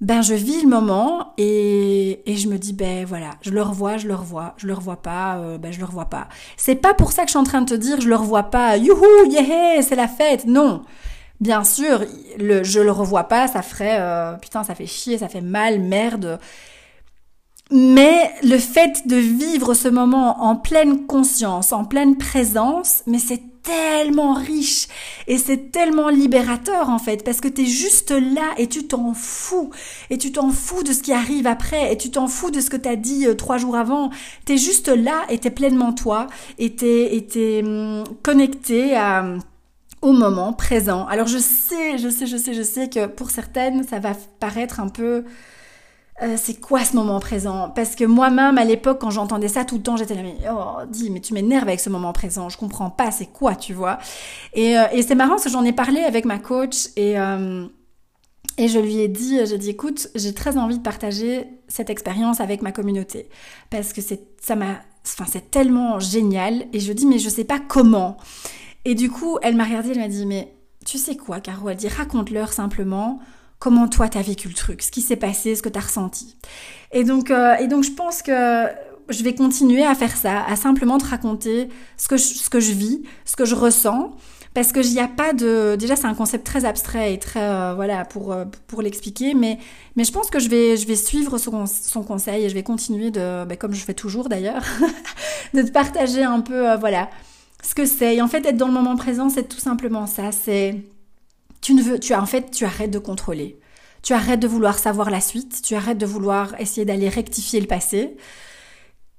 ben 0.00 0.22
je 0.22 0.34
vis 0.34 0.62
le 0.62 0.68
moment 0.68 1.34
et, 1.38 2.30
et, 2.30 2.36
je 2.36 2.48
me 2.48 2.56
dis 2.56 2.72
ben 2.72 3.04
voilà 3.04 3.30
je 3.42 3.50
le 3.50 3.62
revois 3.62 3.96
je 3.96 4.06
le 4.06 4.14
revois 4.14 4.54
je 4.56 4.68
le 4.68 4.74
revois 4.74 5.02
pas 5.02 5.38
euh, 5.38 5.58
ben 5.58 5.72
je 5.72 5.80
le 5.80 5.86
revois 5.86 6.04
pas. 6.04 6.28
C'est 6.56 6.76
pas 6.76 6.94
pour 6.94 7.10
ça 7.10 7.22
que 7.22 7.28
je 7.28 7.32
suis 7.32 7.38
en 7.38 7.42
train 7.42 7.62
de 7.62 7.68
te 7.68 7.74
dire 7.74 8.00
je 8.00 8.08
le 8.08 8.14
revois 8.14 8.44
pas 8.44 8.76
youhou 8.76 9.04
yeah 9.28 9.82
c'est 9.82 9.96
la 9.96 10.06
fête. 10.06 10.46
Non. 10.46 10.82
Bien 11.40 11.64
sûr 11.64 12.04
le 12.38 12.62
je 12.62 12.78
le 12.78 12.92
revois 12.92 13.24
pas 13.24 13.48
ça 13.48 13.62
ferait 13.62 13.98
euh, 14.00 14.34
putain 14.34 14.62
ça 14.62 14.76
fait 14.76 14.86
chier 14.86 15.18
ça 15.18 15.28
fait 15.28 15.40
mal 15.40 15.80
merde 15.80 16.38
mais 17.70 18.32
le 18.42 18.58
fait 18.58 19.06
de 19.06 19.16
vivre 19.16 19.74
ce 19.74 19.88
moment 19.88 20.42
en 20.42 20.56
pleine 20.56 21.06
conscience, 21.06 21.72
en 21.72 21.84
pleine 21.84 22.16
présence, 22.16 23.02
mais 23.06 23.18
c'est 23.18 23.42
tellement 23.62 24.32
riche 24.32 24.88
et 25.26 25.36
c'est 25.36 25.70
tellement 25.70 26.08
libérateur 26.08 26.88
en 26.88 26.98
fait 26.98 27.22
parce 27.22 27.40
que 27.42 27.48
tu 27.48 27.62
es 27.62 27.66
juste 27.66 28.10
là 28.10 28.54
et 28.56 28.66
tu 28.66 28.86
t'en 28.86 29.12
fous. 29.12 29.70
Et 30.08 30.16
tu 30.16 30.32
t'en 30.32 30.50
fous 30.50 30.82
de 30.82 30.92
ce 30.92 31.02
qui 31.02 31.12
arrive 31.12 31.46
après 31.46 31.92
et 31.92 31.98
tu 31.98 32.10
t'en 32.10 32.28
fous 32.28 32.50
de 32.50 32.60
ce 32.60 32.70
que 32.70 32.78
tu 32.78 32.88
as 32.88 32.96
dit 32.96 33.26
euh, 33.26 33.34
trois 33.34 33.58
jours 33.58 33.76
avant. 33.76 34.10
Tu 34.46 34.54
es 34.54 34.56
juste 34.56 34.88
là 34.88 35.26
et 35.28 35.38
tu 35.38 35.48
es 35.48 35.50
pleinement 35.50 35.92
toi 35.92 36.28
et 36.58 36.74
tu 36.74 36.86
es, 36.86 37.62
hum, 37.62 38.04
connecté 38.22 38.96
à 38.96 39.26
au 40.00 40.12
moment 40.12 40.52
présent. 40.54 41.06
Alors 41.06 41.26
je 41.26 41.38
sais 41.38 41.98
je 41.98 42.08
sais 42.08 42.26
je 42.26 42.36
sais 42.38 42.54
je 42.54 42.62
sais 42.62 42.88
que 42.88 43.06
pour 43.06 43.30
certaines 43.30 43.84
ça 43.86 43.98
va 43.98 44.12
paraître 44.40 44.80
un 44.80 44.88
peu 44.88 45.24
euh, 46.22 46.36
c'est 46.36 46.60
quoi 46.60 46.84
ce 46.84 46.96
moment 46.96 47.20
présent? 47.20 47.70
Parce 47.70 47.94
que 47.94 48.04
moi-même, 48.04 48.58
à 48.58 48.64
l'époque, 48.64 48.98
quand 49.00 49.10
j'entendais 49.10 49.48
ça 49.48 49.64
tout 49.64 49.76
le 49.76 49.82
temps, 49.82 49.96
j'étais 49.96 50.14
là, 50.14 50.22
mais 50.22 50.36
oh, 50.50 50.84
dis, 50.88 51.10
mais 51.10 51.20
tu 51.20 51.32
m'énerves 51.34 51.68
avec 51.68 51.80
ce 51.80 51.90
moment 51.90 52.12
présent, 52.12 52.48
je 52.48 52.58
comprends 52.58 52.90
pas, 52.90 53.10
c'est 53.10 53.26
quoi, 53.26 53.54
tu 53.54 53.72
vois? 53.72 53.98
Et, 54.52 54.76
euh, 54.78 54.84
et 54.92 55.02
c'est 55.02 55.14
marrant 55.14 55.30
parce 55.30 55.44
que 55.44 55.50
j'en 55.50 55.64
ai 55.64 55.72
parlé 55.72 56.00
avec 56.00 56.24
ma 56.24 56.38
coach 56.38 56.88
et, 56.96 57.18
euh, 57.18 57.66
et 58.56 58.66
je 58.66 58.80
lui 58.80 58.98
ai 58.98 59.08
dit, 59.08 59.38
j'ai 59.46 59.58
dit, 59.58 59.70
écoute, 59.70 60.08
j'ai 60.16 60.34
très 60.34 60.58
envie 60.58 60.78
de 60.78 60.82
partager 60.82 61.46
cette 61.68 61.90
expérience 61.90 62.40
avec 62.40 62.62
ma 62.62 62.72
communauté 62.72 63.28
parce 63.70 63.92
que 63.92 64.00
c'est, 64.00 64.20
ça 64.40 64.56
m'a, 64.56 64.80
enfin, 65.04 65.24
c'est 65.30 65.50
tellement 65.52 66.00
génial. 66.00 66.66
Et 66.72 66.80
je 66.80 66.92
dis, 66.92 67.06
mais 67.06 67.18
je 67.18 67.28
sais 67.28 67.44
pas 67.44 67.60
comment. 67.60 68.16
Et 68.84 68.96
du 68.96 69.10
coup, 69.10 69.38
elle 69.42 69.54
m'a 69.54 69.64
regardé, 69.64 69.90
elle 69.90 69.98
m'a 69.98 70.08
dit, 70.08 70.26
mais 70.26 70.52
tu 70.84 70.98
sais 70.98 71.16
quoi, 71.16 71.40
Caro? 71.40 71.68
Elle 71.68 71.76
dit, 71.76 71.88
raconte-leur 71.88 72.52
simplement 72.52 73.20
comment 73.58 73.88
toi 73.88 74.08
t'as 74.08 74.22
vécu 74.22 74.48
le 74.48 74.54
truc, 74.54 74.82
ce 74.82 74.90
qui 74.90 75.00
s'est 75.00 75.16
passé, 75.16 75.54
ce 75.54 75.62
que 75.62 75.68
t'as 75.68 75.80
ressenti. 75.80 76.36
Et 76.92 77.04
donc, 77.04 77.30
euh, 77.30 77.56
et 77.56 77.66
donc 77.66 77.84
je 77.84 77.90
pense 77.92 78.22
que 78.22 78.66
je 79.08 79.22
vais 79.22 79.34
continuer 79.34 79.84
à 79.84 79.94
faire 79.94 80.16
ça, 80.16 80.44
à 80.44 80.56
simplement 80.56 80.98
te 80.98 81.06
raconter 81.06 81.68
ce 81.96 82.08
que 82.08 82.16
je, 82.16 82.24
ce 82.24 82.50
que 82.50 82.60
je 82.60 82.72
vis, 82.72 83.02
ce 83.24 83.36
que 83.36 83.44
je 83.44 83.54
ressens, 83.54 84.12
parce 84.54 84.72
que 84.72 84.80
n'y 84.80 85.00
a 85.00 85.08
pas 85.08 85.32
de. 85.32 85.76
Déjà, 85.76 85.96
c'est 85.96 86.06
un 86.06 86.14
concept 86.14 86.44
très 86.46 86.64
abstrait 86.64 87.14
et 87.14 87.18
très 87.18 87.42
euh, 87.42 87.74
voilà 87.74 88.04
pour 88.04 88.32
euh, 88.32 88.44
pour 88.66 88.82
l'expliquer, 88.82 89.34
mais 89.34 89.58
mais 89.96 90.04
je 90.04 90.12
pense 90.12 90.30
que 90.30 90.38
je 90.38 90.48
vais 90.48 90.76
je 90.76 90.86
vais 90.86 90.96
suivre 90.96 91.38
son, 91.38 91.66
son 91.66 92.02
conseil 92.02 92.44
et 92.44 92.48
je 92.48 92.54
vais 92.54 92.62
continuer 92.62 93.10
de, 93.10 93.44
ben, 93.44 93.56
comme 93.56 93.74
je 93.74 93.84
fais 93.84 93.94
toujours 93.94 94.28
d'ailleurs, 94.28 94.62
de 95.54 95.62
te 95.62 95.70
partager 95.70 96.22
un 96.22 96.40
peu 96.40 96.74
voilà 96.76 97.08
ce 97.62 97.74
que 97.74 97.84
c'est. 97.84 98.16
Et 98.16 98.22
en 98.22 98.28
fait, 98.28 98.44
être 98.46 98.56
dans 98.56 98.68
le 98.68 98.72
moment 98.72 98.96
présent, 98.96 99.28
c'est 99.28 99.48
tout 99.48 99.58
simplement 99.58 100.06
ça. 100.06 100.32
C'est 100.32 100.76
tu 101.60 101.74
ne 101.74 101.82
veux, 101.82 101.98
tu 101.98 102.14
en 102.14 102.26
fait, 102.26 102.50
tu 102.50 102.64
arrêtes 102.64 102.90
de 102.90 102.98
contrôler. 102.98 103.58
Tu 104.02 104.12
arrêtes 104.12 104.40
de 104.40 104.48
vouloir 104.48 104.78
savoir 104.78 105.10
la 105.10 105.20
suite. 105.20 105.60
Tu 105.62 105.74
arrêtes 105.74 105.98
de 105.98 106.06
vouloir 106.06 106.58
essayer 106.60 106.84
d'aller 106.84 107.08
rectifier 107.08 107.60
le 107.60 107.66
passé. 107.66 108.16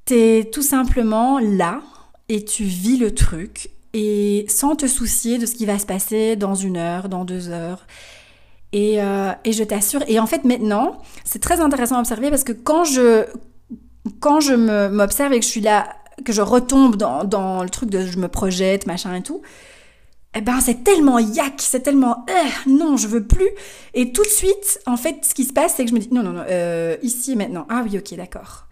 Tu 0.06 0.14
es 0.16 0.44
tout 0.46 0.62
simplement 0.62 1.40
là 1.40 1.82
et 2.30 2.44
tu 2.46 2.64
vis 2.64 2.98
le 2.98 3.14
truc 3.14 3.72
et 3.94 4.46
sans 4.48 4.76
te 4.76 4.88
soucier 4.88 5.38
de 5.38 5.46
ce 5.46 5.56
qui 5.56 5.66
va 5.66 5.80
se 5.80 5.86
passer 5.86 6.36
dans 6.36 6.56
une 6.56 6.78
heure, 6.78 7.10
dans 7.10 7.26
deux 7.26 7.50
heures. 7.50 7.86
Et, 8.72 9.02
euh, 9.02 9.32
et 9.46 9.52
je 9.52 9.64
t'assure, 9.64 10.04
et 10.08 10.20
en 10.20 10.28
fait 10.28 10.44
maintenant, 10.44 11.00
c'est 11.24 11.42
très 11.42 11.60
intéressant 11.60 11.98
à 11.98 12.00
observer 12.00 12.30
parce 12.30 12.44
que 12.44 12.52
quand 12.52 12.84
je, 12.84 13.26
quand 14.20 14.40
je 14.40 14.54
m'observe 14.90 15.34
et 15.34 15.40
que 15.40 15.46
je 15.46 15.50
suis 15.50 15.62
là 15.62 15.90
que 16.24 16.34
je 16.34 16.42
retombe 16.42 16.98
dans, 16.98 17.24
dans, 17.24 17.64
le 17.64 17.70
truc 17.70 17.90
de 17.90 18.06
je 18.06 18.18
me 18.20 18.28
projette, 18.28 18.86
machin 18.86 19.16
et 19.16 19.24
tout, 19.24 19.42
eh 20.36 20.42
ben 20.42 20.60
c'est 20.62 20.84
tellement 20.84 21.18
yak, 21.18 21.56
c'est 21.58 21.82
tellement 21.82 22.26
euh, 22.30 22.70
non, 22.70 22.98
je 22.98 23.08
veux 23.08 23.26
plus. 23.26 23.50
Et 23.94 24.12
tout 24.12 24.24
de 24.24 24.28
suite, 24.28 24.80
en 24.86 24.98
fait, 24.98 25.18
ce 25.24 25.34
qui 25.34 25.44
se 25.44 25.54
passe, 25.54 25.74
c'est 25.76 25.84
que 25.84 25.90
je 25.90 25.96
me 25.96 26.00
dis 26.00 26.10
non, 26.12 26.22
non, 26.22 26.34
non, 26.34 26.44
euh, 26.48 26.98
ici 27.02 27.36
maintenant. 27.36 27.66
Ah 27.70 27.84
oui, 27.84 27.98
ok, 27.98 28.16
d'accord. 28.16 28.66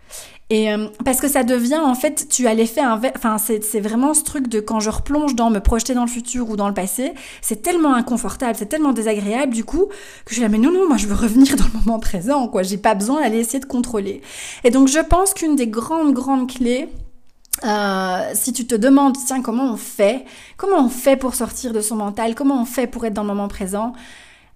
Et 0.49 0.72
euh, 0.72 0.88
parce 1.03 1.20
que 1.20 1.28
ça 1.28 1.43
devient 1.43 1.80
en 1.84 1.95
fait, 1.95 2.28
tu 2.30 2.47
as 2.47 2.53
l'effet. 2.53 2.82
Enfin, 3.16 3.38
c'est 3.38 3.80
vraiment 3.82 4.14
ce 4.14 4.24
truc 4.24 4.47
de 4.47 4.60
quand 4.62 4.80
je 4.80 4.89
replonge 4.89 5.36
dans 5.36 5.49
me 5.49 5.60
projeter 5.60 5.93
dans 5.93 6.05
le 6.05 6.10
futur 6.10 6.49
ou 6.49 6.55
dans 6.55 6.70
le 6.70 6.74
passé, 6.74 7.12
c'est 7.41 7.62
tellement 7.62 7.93
inconfortable, 7.95 8.55
c'est 8.58 8.68
tellement 8.68 8.93
désagréable 8.93 9.53
du 9.53 9.66
coup 9.66 9.88
que 10.26 10.30
je 10.30 10.36
suis 10.36 10.41
là 10.43 10.49
mais 10.49 10.58
non 10.58 10.72
non, 10.72 10.88
moi 10.88 10.95
je 10.95 11.08
veux 11.08 11.16
revenir 11.16 11.55
dans 11.58 11.66
le 11.66 11.80
moment 11.84 11.99
présent 11.99 12.47
quoi. 12.47 12.64
J'ai 12.64 12.78
pas 12.78 12.95
besoin 12.95 13.22
d'aller 13.22 13.39
essayer 13.39 13.60
de 13.60 13.66
contrôler. 13.66 14.22
Et 14.64 14.70
donc 14.70 14.88
je 14.88 14.99
pense 14.99 15.34
qu'une 15.34 15.55
des 15.55 15.68
grandes 15.68 16.14
grandes 16.14 16.49
clés 16.49 16.88
euh, 17.64 18.32
si 18.34 18.53
tu 18.53 18.68
te 18.68 18.76
demandes, 18.76 19.18
tiens, 19.26 19.41
comment 19.41 19.72
on 19.72 19.78
fait? 19.78 20.26
Comment 20.58 20.86
on 20.86 20.89
fait 20.89 21.18
pour 21.18 21.36
sortir 21.36 21.74
de 21.74 21.82
son 21.82 21.95
mental? 21.95 22.36
Comment 22.36 22.62
on 22.62 22.66
fait 22.66 22.88
pour 22.88 23.05
être 23.05 23.14
dans 23.14 23.24
le 23.24 23.30
moment 23.30 23.47
présent? 23.47 23.93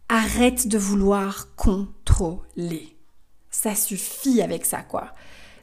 Arrête 0.09 0.67
de 0.67 0.77
vouloir 0.77 1.47
contrôler. 1.55 2.97
Ça 3.49 3.75
suffit 3.75 4.41
avec 4.41 4.65
ça, 4.65 4.81
quoi. 4.81 5.13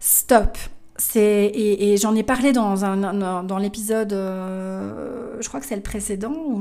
Stop. 0.01 0.59
C'est 1.01 1.53
et, 1.55 1.97
j'en 1.97 2.17
ai 2.17 2.25
parlé 2.25 2.53
dans 2.53 2.85
un, 2.85 3.45
dans 3.45 3.59
l'épisode, 3.59 4.13
euh, 4.13 5.37
je 5.41 5.47
crois 5.47 5.61
que 5.61 5.67
c'est 5.67 5.77
le 5.77 5.83
précédent 5.83 6.35
ou, 6.49 6.61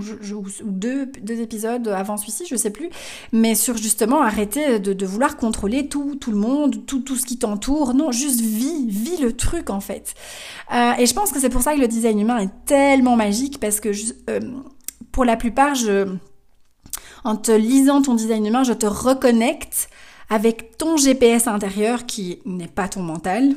deux, 0.63 1.07
deux 1.07 1.41
épisodes 1.41 1.87
avant 1.87 2.17
celui-ci, 2.17 2.45
je 2.47 2.55
sais 2.55 2.69
plus, 2.69 2.89
mais 3.31 3.55
sur 3.55 3.77
justement 3.77 4.21
arrêter 4.21 4.79
de, 4.79 5.05
vouloir 5.07 5.37
contrôler 5.37 5.87
tout 5.87 6.15
tout 6.15 6.29
le 6.29 6.37
monde, 6.37 6.85
tout 6.85 6.99
tout 6.99 7.15
ce 7.15 7.25
qui 7.25 7.39
t'entoure. 7.39 7.95
Non, 7.95 8.11
juste 8.11 8.39
vis, 8.41 8.85
vis 8.87 9.17
le 9.17 9.35
truc 9.35 9.71
en 9.71 9.79
fait. 9.79 10.13
Euh, 10.71 10.91
et 10.99 11.07
je 11.07 11.13
pense 11.15 11.31
que 11.31 11.39
c'est 11.39 11.49
pour 11.49 11.63
ça 11.63 11.73
que 11.73 11.79
le 11.79 11.87
design 11.87 12.19
humain 12.19 12.37
est 12.37 12.65
tellement 12.65 13.15
magique 13.15 13.59
parce 13.59 13.79
que 13.79 13.89
euh, 14.29 14.39
pour 15.11 15.25
la 15.25 15.35
plupart, 15.35 15.73
je 15.73 16.15
en 17.23 17.35
te 17.35 17.51
lisant 17.51 18.03
ton 18.03 18.13
design 18.13 18.45
humain, 18.45 18.63
je 18.63 18.73
te 18.73 18.85
reconnecte 18.85 19.89
avec 20.29 20.77
ton 20.77 20.95
GPS 20.95 21.47
intérieur 21.47 22.05
qui 22.05 22.39
n'est 22.45 22.67
pas 22.67 22.87
ton 22.87 23.01
mental, 23.01 23.55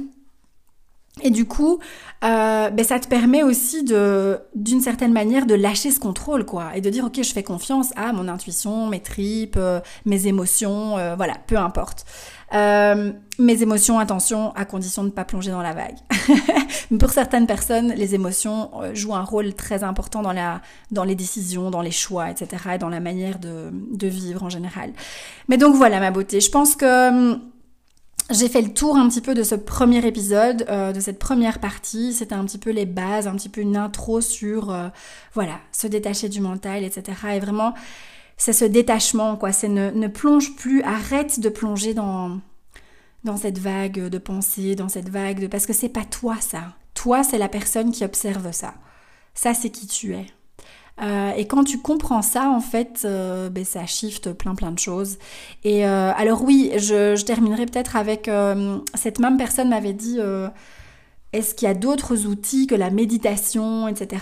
et 1.22 1.30
du 1.30 1.46
coup, 1.46 1.78
euh, 2.24 2.70
ben 2.70 2.84
ça 2.84 3.00
te 3.00 3.08
permet 3.08 3.42
aussi 3.42 3.82
de, 3.82 4.38
d'une 4.54 4.80
certaine 4.80 5.12
manière, 5.12 5.46
de 5.46 5.54
lâcher 5.54 5.90
ce 5.90 6.00
contrôle, 6.00 6.44
quoi, 6.44 6.76
et 6.76 6.80
de 6.80 6.90
dire 6.90 7.04
ok, 7.04 7.22
je 7.22 7.32
fais 7.32 7.42
confiance 7.42 7.92
à 7.96 8.12
mon 8.12 8.28
intuition, 8.28 8.86
mes 8.86 9.00
tripes, 9.00 9.56
euh, 9.56 9.80
mes 10.04 10.26
émotions, 10.26 10.98
euh, 10.98 11.14
voilà, 11.16 11.34
peu 11.46 11.56
importe. 11.56 12.04
Euh, 12.52 13.12
mes 13.38 13.62
émotions, 13.62 13.98
attention, 13.98 14.52
à 14.54 14.64
condition 14.64 15.02
de 15.02 15.08
ne 15.08 15.12
pas 15.12 15.24
plonger 15.24 15.50
dans 15.50 15.62
la 15.62 15.72
vague. 15.72 15.96
Pour 16.98 17.10
certaines 17.10 17.46
personnes, 17.46 17.92
les 17.92 18.14
émotions 18.14 18.70
jouent 18.92 19.14
un 19.14 19.22
rôle 19.22 19.54
très 19.54 19.84
important 19.84 20.20
dans 20.20 20.32
la, 20.32 20.60
dans 20.90 21.04
les 21.04 21.14
décisions, 21.14 21.70
dans 21.70 21.80
les 21.80 21.92
choix, 21.92 22.30
etc., 22.30 22.48
et 22.74 22.78
dans 22.78 22.88
la 22.88 23.00
manière 23.00 23.38
de, 23.38 23.70
de 23.92 24.06
vivre 24.08 24.42
en 24.42 24.50
général. 24.50 24.92
Mais 25.48 25.56
donc 25.56 25.76
voilà, 25.76 26.00
ma 26.00 26.10
beauté. 26.10 26.40
Je 26.40 26.50
pense 26.50 26.74
que 26.74 27.38
j'ai 28.30 28.48
fait 28.48 28.62
le 28.62 28.72
tour 28.72 28.96
un 28.96 29.08
petit 29.08 29.20
peu 29.20 29.34
de 29.34 29.42
ce 29.42 29.54
premier 29.54 30.04
épisode, 30.06 30.64
euh, 30.68 30.92
de 30.92 31.00
cette 31.00 31.18
première 31.18 31.58
partie. 31.58 32.12
C'était 32.12 32.34
un 32.34 32.44
petit 32.44 32.58
peu 32.58 32.70
les 32.70 32.86
bases, 32.86 33.26
un 33.26 33.34
petit 33.34 33.48
peu 33.48 33.60
une 33.60 33.76
intro 33.76 34.20
sur, 34.20 34.70
euh, 34.70 34.88
voilà, 35.34 35.58
se 35.72 35.86
détacher 35.86 36.28
du 36.28 36.40
mental, 36.40 36.84
etc. 36.84 37.16
Et 37.34 37.40
vraiment, 37.40 37.74
c'est 38.36 38.52
ce 38.52 38.64
détachement, 38.64 39.36
quoi. 39.36 39.52
C'est 39.52 39.68
ne, 39.68 39.90
ne 39.90 40.08
plonge 40.08 40.54
plus, 40.56 40.82
arrête 40.82 41.40
de 41.40 41.48
plonger 41.48 41.94
dans, 41.94 42.40
dans 43.24 43.36
cette 43.36 43.58
vague 43.58 44.08
de 44.08 44.18
pensée, 44.18 44.74
dans 44.74 44.88
cette 44.88 45.08
vague 45.08 45.40
de... 45.40 45.46
Parce 45.46 45.66
que 45.66 45.72
c'est 45.72 45.88
pas 45.88 46.04
toi, 46.04 46.36
ça. 46.40 46.74
Toi, 46.94 47.22
c'est 47.22 47.38
la 47.38 47.48
personne 47.48 47.92
qui 47.92 48.04
observe 48.04 48.52
ça. 48.52 48.74
Ça, 49.34 49.54
c'est 49.54 49.70
qui 49.70 49.86
tu 49.86 50.14
es. 50.14 50.26
Euh, 51.00 51.32
et 51.36 51.46
quand 51.46 51.64
tu 51.64 51.78
comprends 51.78 52.22
ça, 52.22 52.50
en 52.50 52.60
fait, 52.60 53.02
euh, 53.04 53.48
ben, 53.48 53.64
ça 53.64 53.86
shift 53.86 54.32
plein 54.32 54.54
plein 54.54 54.70
de 54.70 54.78
choses. 54.78 55.18
Et 55.64 55.86
euh, 55.86 56.12
alors 56.16 56.44
oui, 56.44 56.72
je, 56.76 57.16
je 57.16 57.24
terminerai 57.24 57.66
peut-être 57.66 57.96
avec 57.96 58.30
cette 58.94 59.18
même 59.18 59.36
personne 59.36 59.70
m'avait 59.70 59.92
dit 59.92 60.18
est-ce 61.32 61.54
qu'il 61.54 61.68
y 61.68 61.70
a 61.70 61.74
d'autres 61.74 62.26
outils 62.26 62.66
que 62.66 62.74
la 62.74 62.90
méditation, 62.90 63.88
etc. 63.88 64.18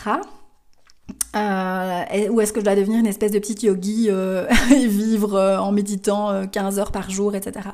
ou 1.34 2.40
est-ce 2.40 2.52
que 2.52 2.60
je 2.60 2.64
dois 2.64 2.74
devenir 2.74 2.98
une 2.98 3.06
espèce 3.06 3.30
de 3.32 3.38
petite 3.38 3.62
yogi 3.62 4.08
et 4.70 4.86
vivre 4.86 5.58
en 5.60 5.72
méditant 5.72 6.46
15 6.46 6.78
heures 6.78 6.92
par 6.92 7.10
jour, 7.10 7.34
etc. 7.34 7.70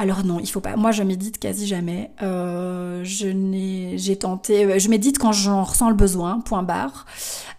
Alors 0.00 0.24
non, 0.24 0.40
il 0.40 0.46
faut 0.46 0.62
pas. 0.62 0.76
Moi, 0.76 0.92
je 0.92 1.02
médite 1.02 1.38
quasi 1.38 1.66
jamais. 1.66 2.10
Euh, 2.22 3.02
je 3.04 3.28
n'ai, 3.28 3.98
j'ai 3.98 4.16
tenté. 4.16 4.64
Euh, 4.64 4.78
je 4.78 4.88
médite 4.88 5.18
quand 5.18 5.32
j'en 5.32 5.62
ressens 5.62 5.90
le 5.90 5.94
besoin. 5.94 6.40
Point 6.40 6.62
barre. 6.62 7.04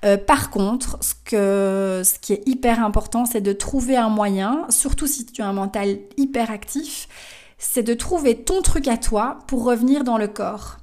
Euh, 0.06 0.18
par 0.18 0.50
contre, 0.50 0.98
ce 1.02 1.14
que, 1.14 2.02
ce 2.04 2.18
qui 2.18 2.34
est 2.34 2.42
hyper 2.48 2.84
important, 2.84 3.26
c'est 3.26 3.42
de 3.42 3.54
trouver 3.54 3.96
un 3.96 4.10
moyen, 4.10 4.66
surtout 4.70 5.06
si 5.06 5.28
tu 5.28 5.44
as 5.44 5.48
un 5.48 5.54
mental 5.54 6.00
hyper 6.18 6.50
actif, 6.50 7.08
c'est 7.60 7.84
de 7.84 7.94
trouver 7.94 8.36
ton 8.36 8.64
truc 8.64 8.88
à 8.88 8.98
toi 8.98 9.38
pour 9.46 9.64
revenir 9.64 10.04
dans 10.04 10.18
le 10.18 10.28
corps. 10.28 10.78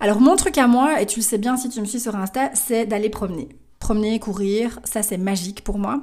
Alors 0.00 0.20
mon 0.20 0.36
truc 0.36 0.58
à 0.58 0.66
moi, 0.66 1.00
et 1.00 1.06
tu 1.06 1.20
le 1.20 1.24
sais 1.24 1.38
bien 1.38 1.56
si 1.56 1.70
tu 1.70 1.80
me 1.80 1.86
suis 1.86 2.00
sur 2.00 2.16
Insta, 2.16 2.50
c'est 2.52 2.84
d'aller 2.84 3.08
promener. 3.08 3.48
Promener, 3.80 4.18
courir, 4.18 4.80
ça 4.84 5.02
c'est 5.02 5.18
magique 5.18 5.62
pour 5.62 5.78
moi. 5.78 6.00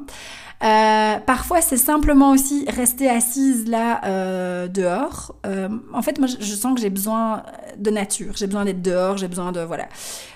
Euh, 0.64 1.20
parfois, 1.20 1.62
c'est 1.62 1.78
simplement 1.78 2.32
aussi 2.32 2.66
rester 2.68 3.10
assise 3.10 3.68
là 3.68 4.02
euh, 4.06 4.68
dehors. 4.68 5.36
Euh, 5.46 5.70
en 5.94 6.02
fait, 6.02 6.18
moi, 6.18 6.28
je, 6.28 6.56
sens 6.56 6.76
que 6.76 6.82
j'ai 6.82 6.90
besoin 6.90 7.44
de 7.78 7.92
nature. 7.92 8.34
J'ai 8.38 8.48
besoin 8.48 8.66
d'être 8.66 8.82
dehors. 8.82 9.18
J'ai 9.18 9.28
besoin 9.28 9.52
de 9.52 9.60
voilà. 9.60 9.88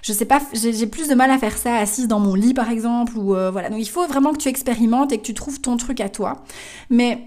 Je 0.02 0.12
sais 0.12 0.26
pas. 0.26 0.42
J'ai 0.54 0.88
plus 0.88 1.08
de 1.08 1.16
mal 1.16 1.32
à 1.32 1.38
faire 1.38 1.58
ça 1.58 1.78
assise 1.78 2.08
dans 2.08 2.20
mon 2.20 2.36
lit, 2.36 2.54
par 2.54 2.70
exemple, 2.70 3.18
ou 3.18 3.28
voilà. 3.52 3.70
Donc, 3.70 3.80
il 3.80 3.90
faut 3.90 4.06
vraiment 4.08 4.34
que 4.34 4.40
tu 4.40 4.50
expérimentes 4.50 5.12
et 5.12 5.18
que 5.18 5.26
tu 5.26 5.34
trouves 5.34 5.62
ton 5.62 5.78
truc 5.78 6.02
à 6.02 6.10
toi. 6.10 6.44
Mais 6.90 7.24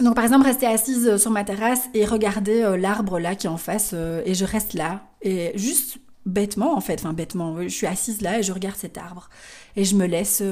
donc 0.00 0.14
par 0.14 0.24
exemple 0.24 0.46
rester 0.46 0.66
assise 0.66 1.18
sur 1.18 1.30
ma 1.30 1.44
terrasse 1.44 1.90
et 1.92 2.06
regarder 2.06 2.78
l'arbre 2.78 3.18
là 3.18 3.34
qui 3.34 3.46
est 3.46 3.50
en 3.50 3.58
face 3.58 3.92
et 3.92 4.32
je 4.32 4.46
reste 4.46 4.72
là 4.72 5.02
et 5.20 5.52
juste 5.54 5.98
bêtement 6.26 6.76
en 6.76 6.80
fait, 6.80 7.00
enfin 7.00 7.12
bêtement, 7.12 7.62
je 7.62 7.68
suis 7.68 7.86
assise 7.86 8.20
là 8.20 8.38
et 8.38 8.42
je 8.42 8.52
regarde 8.52 8.76
cet 8.76 8.98
arbre 8.98 9.28
et 9.76 9.84
je 9.84 9.96
me 9.96 10.06
laisse, 10.06 10.42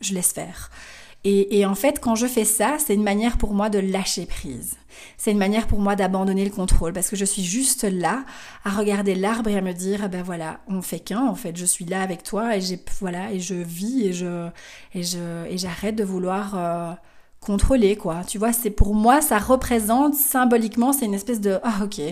je 0.00 0.14
laisse 0.14 0.32
faire. 0.32 0.70
Et, 1.26 1.64
en 1.64 1.74
fait, 1.74 2.00
quand 2.00 2.16
je 2.16 2.26
fais 2.26 2.44
ça, 2.44 2.76
c'est 2.78 2.92
une 2.92 3.02
manière 3.02 3.38
pour 3.38 3.54
moi 3.54 3.70
de 3.70 3.78
lâcher 3.78 4.26
prise. 4.26 4.76
C'est 5.16 5.30
une 5.30 5.38
manière 5.38 5.66
pour 5.66 5.80
moi 5.80 5.96
d'abandonner 5.96 6.44
le 6.44 6.50
contrôle 6.50 6.92
parce 6.92 7.08
que 7.08 7.16
je 7.16 7.24
suis 7.24 7.42
juste 7.42 7.84
là 7.84 8.24
à 8.62 8.70
regarder 8.70 9.14
l'arbre 9.14 9.48
et 9.48 9.56
à 9.56 9.62
me 9.62 9.72
dire, 9.72 10.00
ah 10.04 10.08
ben 10.08 10.22
voilà, 10.22 10.60
on 10.68 10.82
fait 10.82 11.00
qu'un 11.00 11.26
en 11.26 11.34
fait. 11.34 11.56
Je 11.56 11.64
suis 11.64 11.86
là 11.86 12.02
avec 12.02 12.24
toi 12.24 12.56
et 12.56 12.60
j'ai 12.60 12.78
voilà 13.00 13.32
et 13.32 13.40
je 13.40 13.54
vis 13.54 14.06
et 14.06 14.12
je 14.12 14.50
et 14.92 15.02
je 15.02 15.46
et 15.48 15.56
j'arrête 15.56 15.96
de 15.96 16.04
vouloir 16.04 16.54
euh, 16.56 16.92
contrôler 17.40 17.96
quoi. 17.96 18.22
Tu 18.24 18.36
vois, 18.36 18.52
c'est 18.52 18.70
pour 18.70 18.94
moi 18.94 19.22
ça 19.22 19.38
représente 19.38 20.14
symboliquement, 20.14 20.92
c'est 20.92 21.06
une 21.06 21.14
espèce 21.14 21.40
de 21.40 21.58
ah 21.64 21.84
ok, 21.84 22.02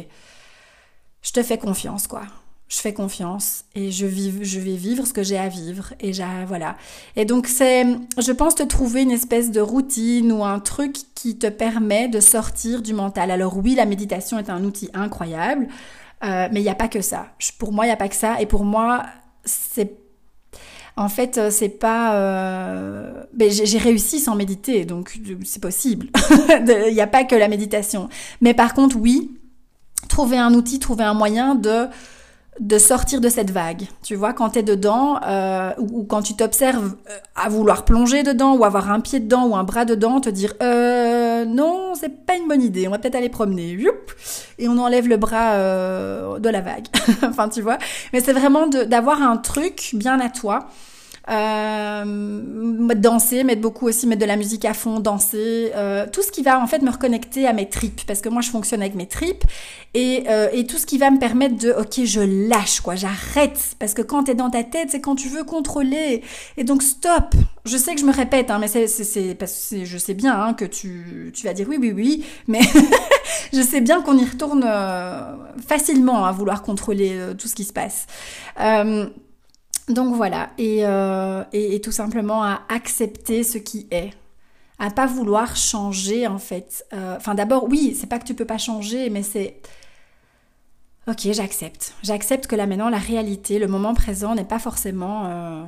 je 1.20 1.32
te 1.32 1.42
fais 1.42 1.58
confiance 1.58 2.06
quoi 2.06 2.22
je 2.72 2.80
fais 2.80 2.94
confiance 2.94 3.64
et 3.74 3.90
je, 3.90 4.06
je 4.06 4.58
vais 4.58 4.76
vivre 4.76 5.06
ce 5.06 5.12
que 5.12 5.22
j'ai 5.22 5.36
à 5.36 5.48
vivre 5.48 5.92
et 6.00 6.12
voilà. 6.46 6.76
Et 7.16 7.26
donc 7.26 7.46
c'est, 7.46 7.84
je 8.18 8.32
pense 8.32 8.54
te 8.54 8.62
trouver 8.62 9.02
une 9.02 9.10
espèce 9.10 9.50
de 9.50 9.60
routine 9.60 10.32
ou 10.32 10.42
un 10.42 10.58
truc 10.58 10.96
qui 11.14 11.36
te 11.36 11.48
permet 11.48 12.08
de 12.08 12.18
sortir 12.18 12.80
du 12.80 12.94
mental. 12.94 13.30
Alors 13.30 13.58
oui, 13.58 13.74
la 13.74 13.84
méditation 13.84 14.38
est 14.38 14.48
un 14.48 14.64
outil 14.64 14.88
incroyable, 14.94 15.68
euh, 16.24 16.48
mais 16.50 16.60
il 16.60 16.62
n'y 16.62 16.70
a 16.70 16.74
pas 16.74 16.88
que 16.88 17.02
ça. 17.02 17.26
pour 17.58 17.72
moi, 17.72 17.84
il 17.84 17.88
n'y 17.88 17.94
a 17.94 17.98
pas 17.98 18.08
que 18.08 18.16
ça. 18.16 18.40
Et 18.40 18.46
pour 18.46 18.64
moi, 18.64 19.02
c'est 19.44 19.98
en 20.96 21.08
fait, 21.08 21.50
c'est 21.50 21.70
pas. 21.70 22.16
Euh... 22.16 23.24
Ben, 23.34 23.50
j'ai 23.50 23.78
réussi 23.78 24.18
sans 24.18 24.34
méditer, 24.34 24.84
donc 24.84 25.18
c'est 25.44 25.60
possible. 25.60 26.08
Il 26.66 26.92
n'y 26.92 27.00
a 27.00 27.06
pas 27.06 27.24
que 27.24 27.34
la 27.34 27.48
méditation. 27.48 28.10
Mais 28.42 28.52
par 28.52 28.74
contre, 28.74 28.96
oui, 28.96 29.30
trouver 30.10 30.36
un 30.36 30.52
outil, 30.52 30.78
trouver 30.78 31.04
un 31.04 31.14
moyen 31.14 31.54
de 31.54 31.88
de 32.60 32.78
sortir 32.78 33.20
de 33.20 33.28
cette 33.28 33.50
vague. 33.50 33.84
Tu 34.02 34.14
vois, 34.14 34.34
quand 34.34 34.50
tu 34.50 34.58
es 34.58 34.62
dedans, 34.62 35.18
euh, 35.26 35.72
ou, 35.78 36.04
quand 36.04 36.22
tu 36.22 36.34
t'observes 36.34 36.94
euh, 37.08 37.18
à 37.34 37.48
vouloir 37.48 37.84
plonger 37.84 38.22
dedans, 38.22 38.54
ou 38.56 38.64
avoir 38.64 38.90
un 38.90 39.00
pied 39.00 39.20
dedans, 39.20 39.46
ou 39.46 39.56
un 39.56 39.64
bras 39.64 39.84
dedans, 39.84 40.20
te 40.20 40.28
dire 40.28 40.52
euh, 40.62 41.44
non, 41.46 41.94
c'est 41.94 42.26
pas 42.26 42.36
une 42.36 42.48
bonne 42.48 42.62
idée, 42.62 42.86
on 42.88 42.90
va 42.90 42.98
peut-être 42.98 43.14
aller 43.14 43.30
promener. 43.30 43.78
et 44.58 44.68
on 44.68 44.76
enlève 44.78 45.08
le 45.08 45.16
bras 45.16 45.52
euh, 45.52 46.38
de 46.38 46.48
la 46.50 46.60
vague. 46.60 46.86
enfin, 47.22 47.48
tu 47.48 47.62
vois. 47.62 47.78
Mais 48.12 48.20
c'est 48.20 48.34
vraiment 48.34 48.66
d'avoir 48.66 49.22
un 49.22 49.38
truc 49.38 49.90
bien 49.94 50.20
à 50.20 50.28
toi 50.28 50.68
euh, 51.30 52.94
danser, 52.94 53.44
mettre 53.44 53.60
beaucoup 53.60 53.86
aussi, 53.86 54.06
mettre 54.06 54.20
de 54.20 54.26
la 54.26 54.36
musique 54.36 54.64
à 54.64 54.74
fond, 54.74 55.00
danser, 55.00 55.72
euh, 55.74 56.06
tout 56.12 56.22
ce 56.22 56.30
qui 56.30 56.42
va 56.42 56.60
en 56.60 56.66
fait 56.66 56.82
me 56.82 56.90
reconnecter 56.90 57.46
à 57.46 57.52
mes 57.52 57.68
tripes, 57.68 58.02
parce 58.06 58.20
que 58.20 58.28
moi 58.28 58.42
je 58.42 58.50
fonctionne 58.50 58.80
avec 58.80 58.94
mes 58.94 59.06
tripes, 59.06 59.44
et, 59.94 60.24
euh, 60.28 60.48
et 60.52 60.66
tout 60.66 60.78
ce 60.78 60.86
qui 60.86 60.98
va 60.98 61.10
me 61.10 61.18
permettre 61.18 61.56
de, 61.56 61.72
ok, 61.72 62.04
je 62.04 62.20
lâche, 62.48 62.80
quoi, 62.80 62.94
j'arrête, 62.94 63.76
parce 63.78 63.94
que 63.94 64.02
quand 64.02 64.24
t'es 64.24 64.34
dans 64.34 64.50
ta 64.50 64.64
tête, 64.64 64.88
c'est 64.90 65.00
quand 65.00 65.16
tu 65.16 65.28
veux 65.28 65.44
contrôler, 65.44 66.22
et 66.56 66.64
donc 66.64 66.82
stop. 66.82 67.34
Je 67.64 67.76
sais 67.76 67.94
que 67.94 68.00
je 68.00 68.06
me 68.06 68.12
répète, 68.12 68.50
hein, 68.50 68.58
mais 68.58 68.68
c'est, 68.68 68.88
c'est, 68.88 69.34
parce 69.34 69.68
que 69.70 69.84
je 69.84 69.98
sais 69.98 70.14
bien 70.14 70.40
hein, 70.40 70.54
que 70.54 70.64
tu, 70.64 71.30
tu 71.34 71.46
vas 71.46 71.54
dire 71.54 71.66
oui, 71.68 71.78
oui, 71.80 71.92
oui, 71.92 72.24
mais 72.48 72.60
je 73.52 73.62
sais 73.62 73.80
bien 73.80 74.02
qu'on 74.02 74.18
y 74.18 74.24
retourne 74.24 74.64
euh, 74.66 75.36
facilement 75.66 76.24
à 76.24 76.32
vouloir 76.32 76.62
contrôler 76.62 77.12
euh, 77.12 77.34
tout 77.34 77.46
ce 77.46 77.54
qui 77.54 77.64
se 77.64 77.72
passe. 77.72 78.06
Euh, 78.60 79.06
donc 79.88 80.14
voilà, 80.14 80.50
euh, 80.60 81.44
et, 81.52 81.80
tout 81.80 81.92
simplement 81.92 82.42
à 82.44 82.62
accepter 82.68 83.42
ce 83.42 83.58
qui 83.58 83.88
est, 83.90 84.10
à 84.78 84.90
pas 84.90 85.06
vouloir 85.06 85.56
changer 85.56 86.26
en 86.26 86.38
fait. 86.38 86.86
Euh, 86.92 87.16
enfin 87.16 87.34
d'abord, 87.34 87.64
oui, 87.68 87.96
c'est 87.98 88.06
pas 88.06 88.18
que 88.18 88.24
tu 88.24 88.34
peux 88.34 88.44
pas 88.44 88.58
changer, 88.58 89.10
mais 89.10 89.22
c'est 89.22 89.60
ok, 91.08 91.32
j'accepte. 91.32 91.94
J'accepte 92.02 92.46
que 92.46 92.54
là 92.54 92.66
maintenant 92.66 92.90
la 92.90 92.98
réalité, 92.98 93.58
le 93.58 93.66
moment 93.66 93.94
présent 93.94 94.36
n'est 94.36 94.44
pas 94.44 94.60
forcément 94.60 95.26
euh, 95.26 95.64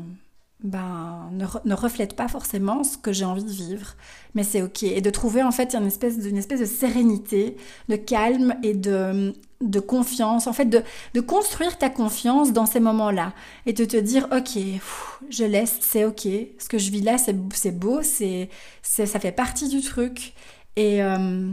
ben, 0.62 1.30
ne, 1.32 1.74
reflète 1.74 2.14
pas 2.14 2.28
forcément 2.28 2.84
ce 2.84 2.96
que 2.96 3.12
j'ai 3.12 3.24
envie 3.24 3.44
de 3.44 3.50
vivre. 3.50 3.94
Mais 4.34 4.44
c'est 4.44 4.62
ok. 4.62 4.84
Et 4.84 5.00
de 5.00 5.10
trouver 5.10 5.42
en 5.42 5.50
fait 5.50 5.74
une 5.74 5.86
espèce 5.86 6.18
de, 6.18 6.34
espèce 6.36 6.60
de 6.60 6.66
sérénité, 6.66 7.56
de 7.88 7.96
calme 7.96 8.54
et 8.62 8.74
de, 8.74 9.34
de 9.64 9.80
confiance. 9.80 10.46
En 10.46 10.52
fait, 10.52 10.66
de, 10.66 10.82
de 11.14 11.20
construire 11.20 11.78
ta 11.78 11.90
confiance 11.90 12.52
dans 12.52 12.66
ces 12.66 12.80
moments-là. 12.80 13.32
Et 13.66 13.72
de 13.72 13.84
te 13.84 13.96
dire, 13.96 14.28
ok, 14.32 14.58
je 15.30 15.44
laisse, 15.44 15.78
c'est 15.80 16.04
ok. 16.04 16.28
Ce 16.58 16.68
que 16.68 16.78
je 16.78 16.90
vis 16.90 17.00
là, 17.00 17.16
c'est 17.18 17.78
beau, 17.78 18.02
c'est 18.02 18.48
ça 18.82 19.06
fait 19.20 19.32
partie 19.32 19.68
du 19.68 19.80
truc. 19.80 20.34
Et, 20.76 21.02
euh, 21.02 21.50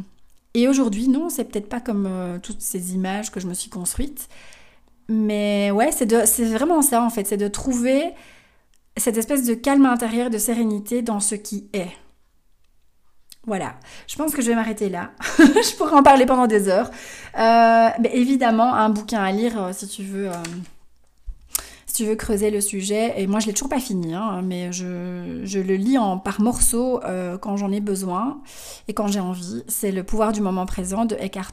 et 0.54 0.68
aujourd'hui, 0.68 1.08
non, 1.08 1.30
c'est 1.30 1.46
peut-être 1.46 1.70
pas 1.70 1.80
comme 1.82 2.06
euh, 2.08 2.40
toutes 2.40 2.62
ces 2.62 2.94
images 2.94 3.32
que 3.32 3.40
je 3.40 3.48
me 3.48 3.54
suis 3.54 3.70
construites. 3.70 4.28
Mais 5.10 5.72
ouais, 5.72 5.92
c'est 5.92 6.06
vraiment 6.46 6.82
ça 6.82 7.04
en 7.04 7.10
fait. 7.10 7.26
C'est 7.28 7.38
de 7.38 7.48
trouver 7.48 8.12
cette 8.98 9.18
espèce 9.18 9.46
de 9.46 9.54
calme 9.54 9.86
intérieur, 9.86 10.30
de 10.30 10.38
sérénité 10.38 11.02
dans 11.02 11.20
ce 11.20 11.36
qui 11.36 11.70
est. 11.74 11.92
Voilà, 13.48 13.74
je 14.08 14.16
pense 14.18 14.36
que 14.36 14.42
je 14.44 14.50
vais 14.50 14.56
m'arrêter 14.56 14.90
là. 14.90 15.12
je 15.40 15.76
pourrais 15.76 15.96
en 15.96 16.04
parler 16.04 16.28
pendant 16.28 16.46
des 16.46 16.68
heures. 16.68 16.92
Euh, 17.40 17.90
mais 18.00 18.12
évidemment, 18.14 18.74
un 18.76 18.90
bouquin 18.90 19.24
à 19.24 19.32
lire 19.32 19.62
euh, 19.62 19.74
si 19.74 19.88
tu 19.88 20.04
veux. 20.04 20.30
Euh, 20.30 20.34
si 21.88 22.04
tu 22.04 22.06
veux 22.06 22.16
creuser 22.16 22.52
le 22.52 22.62
sujet, 22.62 23.16
et 23.18 23.28
moi 23.28 23.42
je 23.42 23.48
l'ai 23.48 23.54
toujours 23.54 23.68
pas 23.68 23.82
fini, 23.82 24.14
hein, 24.14 24.42
mais 24.46 24.72
je, 24.72 25.42
je, 25.44 25.60
le 25.60 25.76
lis 25.76 25.98
en, 25.98 26.18
par 26.18 26.40
morceaux 26.40 27.02
quand 27.42 27.58
j'en 27.58 27.70
ai 27.70 27.82
besoin 27.82 28.40
et 28.88 28.94
quand 28.94 29.08
j'ai 29.08 29.20
envie. 29.20 29.62
C'est 29.68 29.92
Le 29.92 30.02
pouvoir 30.06 30.32
du 30.32 30.40
moment 30.40 30.66
présent 30.66 31.04
de 31.04 31.16
Eckhart 31.16 31.52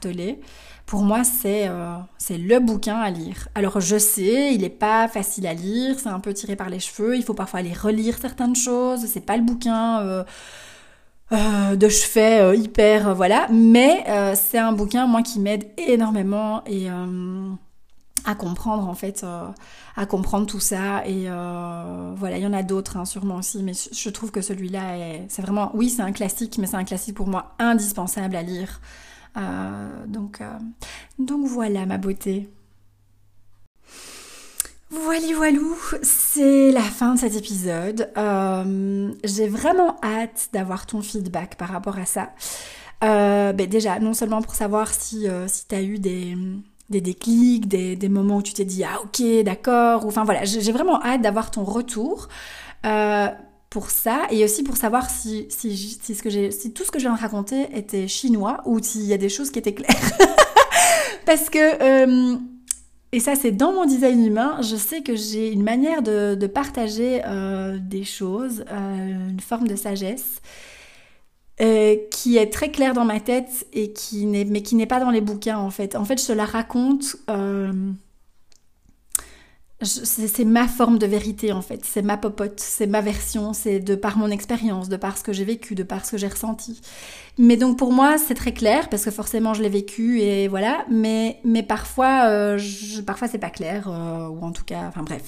pour 0.85 1.01
moi, 1.01 1.25
c'est 1.25 1.69
c'est 2.17 2.37
le 2.37 2.59
bouquin 2.61 2.95
à 2.95 3.09
lire. 3.09 3.49
Alors 3.53 3.81
je 3.81 3.97
sais, 3.97 4.53
il 4.53 4.61
n'est 4.61 4.69
pas 4.69 5.09
facile 5.09 5.45
à 5.45 5.53
lire, 5.53 5.99
c'est 5.99 6.07
un 6.07 6.21
peu 6.21 6.33
tiré 6.33 6.55
par 6.55 6.69
les 6.69 6.79
cheveux, 6.79 7.17
il 7.17 7.23
faut 7.23 7.33
parfois 7.33 7.59
aller 7.59 7.73
relire 7.73 8.17
certaines 8.17 8.55
choses, 8.55 9.07
c'est 9.07 9.25
pas 9.25 9.35
le 9.35 9.43
bouquin 9.43 10.23
euh, 11.31 11.35
euh, 11.35 11.75
de 11.75 11.89
chevet 11.89 12.57
hyper, 12.57 13.15
voilà, 13.15 13.47
mais 13.51 14.03
c'est 14.35 14.57
un 14.57 14.73
bouquin, 14.73 15.07
moi, 15.07 15.21
qui 15.21 15.39
m'aide 15.39 15.69
énormément 15.77 16.63
et 16.65 16.87
à 18.25 18.35
comprendre 18.35 18.87
en 18.87 18.93
fait, 18.93 19.25
à 19.95 20.05
comprendre 20.05 20.45
tout 20.45 20.59
ça. 20.59 21.05
Et 21.07 21.27
voilà, 22.15 22.37
il 22.37 22.43
y 22.43 22.47
en 22.47 22.53
a 22.53 22.63
d'autres 22.63 22.97
hein, 22.97 23.05
sûrement 23.05 23.35
aussi, 23.35 23.63
mais 23.63 23.73
je 23.73 24.09
trouve 24.09 24.31
que 24.31 24.41
celui-là, 24.41 25.25
c'est 25.27 25.41
vraiment, 25.41 25.71
oui, 25.73 25.89
c'est 25.89 26.01
un 26.01 26.11
classique, 26.11 26.57
mais 26.57 26.67
c'est 26.67 26.77
un 26.77 26.83
classique 26.83 27.15
pour 27.15 27.27
moi 27.27 27.55
indispensable 27.59 28.35
à 28.35 28.41
lire. 28.41 28.79
Euh, 29.37 30.05
donc, 30.07 30.41
euh, 30.41 30.57
donc 31.17 31.45
voilà 31.45 31.85
ma 31.85 31.97
beauté. 31.97 32.49
Voilà, 34.91 35.35
voilou, 35.35 35.75
c'est 36.01 36.71
la 36.71 36.81
fin 36.81 37.13
de 37.13 37.19
cet 37.19 37.35
épisode. 37.35 38.09
Euh, 38.17 39.11
j'ai 39.23 39.47
vraiment 39.47 39.97
hâte 40.03 40.49
d'avoir 40.51 40.85
ton 40.85 41.01
feedback 41.01 41.55
par 41.55 41.69
rapport 41.69 41.97
à 41.97 42.05
ça. 42.05 42.31
Ben 43.01 43.55
déjà, 43.55 43.99
non 43.99 44.13
seulement 44.13 44.41
pour 44.41 44.55
savoir 44.55 44.93
si, 44.93 45.27
si 45.47 45.67
tu 45.67 45.75
eu 45.75 45.99
des, 45.99 46.35
des 46.89 47.01
déclics, 47.01 47.67
des, 47.67 47.95
des, 47.95 48.09
moments 48.09 48.37
où 48.37 48.41
tu 48.41 48.53
t'es 48.53 48.65
dit 48.65 48.83
ah 48.83 48.99
ok 49.03 49.43
d'accord, 49.43 50.05
enfin 50.05 50.25
voilà, 50.25 50.43
j'ai 50.43 50.71
vraiment 50.71 51.01
hâte 51.01 51.21
d'avoir 51.21 51.49
ton 51.51 51.63
retour 51.63 52.27
pour 53.69 53.91
ça 53.91 54.21
et 54.31 54.43
aussi 54.43 54.63
pour 54.63 54.77
savoir 54.77 55.09
si, 55.09 55.45
si, 55.49 55.99
ce 56.15 56.23
que 56.23 56.29
j'ai, 56.29 56.51
si 56.51 56.73
tout 56.73 56.83
ce 56.83 56.91
que 56.91 56.99
de 56.99 57.07
raconter 57.07 57.67
était 57.77 58.07
chinois 58.07 58.61
ou 58.65 58.81
s'il 58.81 59.05
y 59.05 59.13
a 59.13 59.17
des 59.17 59.29
choses 59.29 59.51
qui 59.51 59.59
étaient 59.59 59.73
claires. 59.73 59.95
Parce 61.25 61.49
que, 61.49 61.59
euh, 61.59 62.37
et 63.11 63.19
ça 63.19 63.35
c'est 63.35 63.51
dans 63.51 63.73
mon 63.73 63.85
design 63.85 64.25
humain, 64.25 64.61
je 64.61 64.75
sais 64.75 65.01
que 65.01 65.15
j'ai 65.15 65.51
une 65.51 65.63
manière 65.63 66.01
de, 66.01 66.47
partager 66.47 67.21
euh, 67.25 67.77
des 67.79 68.03
choses, 68.03 68.65
euh, 68.71 69.29
une 69.29 69.39
forme 69.39 69.67
de 69.67 69.75
sagesse. 69.75 70.41
qui 72.11 72.37
est 72.37 72.51
très 72.51 72.71
claire 72.71 72.93
dans 72.93 73.05
ma 73.05 73.19
tête 73.19 73.67
et 73.73 73.91
qui 73.91 74.25
n'est 74.25 74.45
mais 74.45 74.61
qui 74.61 74.75
n'est 74.75 74.87
pas 74.87 74.99
dans 74.99 75.11
les 75.11 75.21
bouquins 75.21 75.57
en 75.57 75.71
fait. 75.71 75.95
En 75.95 76.05
fait, 76.05 76.21
je 76.21 76.27
te 76.27 76.31
la 76.31 76.45
raconte 76.45 77.17
c'est 79.81 80.43
ma 80.43 80.67
forme 80.67 80.97
de 80.97 81.05
vérité 81.05 81.53
en 81.53 81.61
fait, 81.61 81.81
c'est 81.85 82.01
ma 82.01 82.17
popote, 82.17 82.59
c'est 82.59 82.85
ma 82.85 82.99
version, 82.99 83.53
c'est 83.53 83.79
de 83.79 83.95
par 83.95 84.17
mon 84.17 84.29
expérience, 84.29 84.89
de 84.89 84.97
par 84.97 85.17
ce 85.17 85.23
que 85.23 85.31
j'ai 85.31 85.45
vécu, 85.45 85.73
de 85.73 85.83
par 85.83 86.05
ce 86.05 86.11
que 86.11 86.17
j'ai 86.17 86.27
ressenti. 86.27 86.81
Mais 87.37 87.55
donc 87.55 87.77
pour 87.77 87.93
moi 87.93 88.17
c'est 88.17 88.33
très 88.33 88.53
clair 88.53 88.89
parce 88.89 89.05
que 89.05 89.11
forcément 89.11 89.53
je 89.53 89.63
l'ai 89.63 89.69
vécu 89.69 90.19
et 90.19 90.49
voilà, 90.49 90.83
mais 90.89 91.39
mais 91.45 91.63
parfois 91.63 92.25
euh, 92.25 92.57
je, 92.57 92.99
parfois 92.99 93.29
c'est 93.29 93.37
pas 93.37 93.49
clair 93.49 93.87
euh, 93.87 94.27
ou 94.27 94.43
en 94.43 94.51
tout 94.51 94.65
cas, 94.65 94.83
enfin 94.89 95.03
bref. 95.03 95.23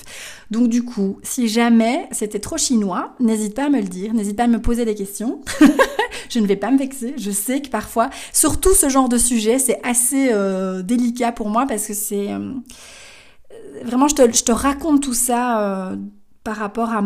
Donc 0.52 0.68
du 0.68 0.84
coup, 0.84 1.18
si 1.24 1.48
jamais 1.48 2.10
c'était 2.12 2.40
trop 2.40 2.58
chinois, 2.58 3.16
n'hésite 3.22 3.56
pas 3.56 3.68
à 3.68 3.70
me 3.70 3.80
le 3.80 3.88
dire, 3.88 4.14
n'hésite 4.14 4.36
pas 4.36 4.44
à 4.44 4.48
me 4.48 4.62
poser 4.62 4.84
des 4.84 4.96
questions. 4.96 5.40
je 6.30 6.40
ne 6.40 6.46
vais 6.46 6.58
pas 6.58 6.72
me 6.72 6.78
vexer. 6.78 7.14
Je 7.18 7.32
sais 7.32 7.62
que 7.62 7.70
parfois, 7.70 8.10
surtout 8.34 8.74
ce 8.74 8.90
genre 8.90 9.08
de 9.08 9.18
sujet, 9.18 9.60
c'est 9.60 9.80
assez 9.84 10.30
euh, 10.34 10.82
délicat 10.82 11.32
pour 11.32 11.48
moi 11.48 11.66
parce 11.68 11.88
que 11.88 11.94
c'est 11.94 12.28
vraiment, 13.84 14.08
je 14.08 14.16
te, 14.16 14.52
raconte 14.52 15.02
tout 15.02 15.14
ça 15.14 15.62
euh, 15.62 15.96
par 16.44 16.58
rapport 16.58 16.90
à. 16.90 17.02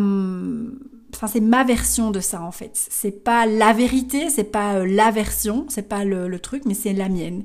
Enfin, 1.14 1.28
c'est 1.28 1.40
ma 1.40 1.64
version 1.64 2.10
de 2.10 2.20
ça 2.20 2.42
en 2.42 2.50
fait. 2.50 2.72
C'est 2.74 3.24
pas 3.24 3.46
la 3.46 3.72
vérité, 3.72 4.28
c'est 4.28 4.44
pas 4.44 4.74
euh, 4.74 4.86
la 4.86 5.10
version, 5.10 5.64
c'est 5.68 5.88
pas 5.88 6.04
le, 6.04 6.38
truc, 6.38 6.64
mais 6.66 6.74
c'est 6.74 6.92
la 6.92 7.08
mienne. 7.08 7.42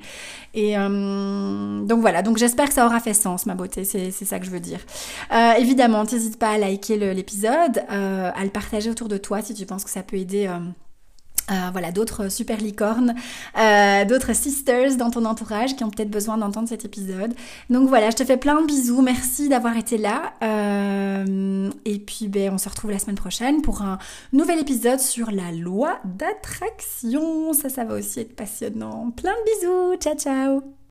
Et 0.54 0.78
euh, 0.78 1.82
donc 1.86 2.02
voilà. 2.02 2.22
Donc 2.22 2.38
j'espère 2.38 2.68
que 2.68 2.74
ça 2.74 2.86
aura 2.86 3.00
fait 3.00 3.14
sens, 3.14 3.46
ma 3.46 3.56
beauté. 3.56 3.86
C'est 3.86 4.12
ça 4.12 4.40
que 4.40 4.46
je 4.46 4.52
veux 4.52 4.60
dire. 4.60 4.80
évidemment, 5.58 6.04
n'hésite 6.04 6.38
pas 6.38 6.50
à 6.50 6.58
liker 6.58 7.14
l'épisode, 7.14 7.84
à 7.88 8.44
le 8.44 8.50
partager 8.50 8.90
autour 8.90 9.08
de 9.08 9.18
toi 9.18 9.42
si 9.42 9.54
tu 9.54 9.66
penses 9.66 9.86
que 9.86 9.92
ça 9.92 10.04
peut 10.04 10.18
aider 10.18 10.50
euh, 11.50 11.70
voilà, 11.72 11.92
d'autres 11.92 12.30
super 12.30 12.58
licornes, 12.58 13.16
euh, 13.58 14.06
d'autres 14.06 14.34
sisters 14.36 14.96
dans 14.96 15.10
ton 15.10 15.26
entourage 15.26 15.76
qui 15.76 15.84
ont 15.84 15.90
peut-être 15.90 16.12
besoin 16.12 16.38
d'entendre 16.38 16.70
cet 16.70 16.86
épisode. 16.86 17.34
Donc 17.70 17.90
voilà, 17.90 18.10
je 18.10 18.16
te 18.18 18.24
fais 18.24 18.38
plein 18.38 18.62
de 18.62 18.68
bisous, 18.68 19.02
merci 19.02 19.50
d'avoir 19.50 19.78
été 19.78 19.98
là. 19.98 20.34
Euh, 20.44 21.70
et 21.86 22.00
puis 22.00 22.28
ben, 22.28 22.54
on 22.54 22.58
se 22.58 22.70
retrouve 22.70 22.92
la 22.92 23.00
semaine 23.00 23.16
prochaine 23.16 23.62
pour 23.62 23.82
un 23.82 23.98
nouvel 24.34 24.60
épisode 24.60 25.00
sur 25.00 25.32
la 25.32 25.52
loi 25.52 26.00
d'attraction. 26.06 27.54
Ça, 27.54 27.70
ça 27.70 27.84
va 27.84 27.96
aussi 27.96 28.22
être 28.22 28.36
passionnant. 28.36 29.12
Plein 29.12 29.32
de 29.32 29.60
bisous, 29.60 29.96
ciao 30.00 30.16
ciao 30.16 30.74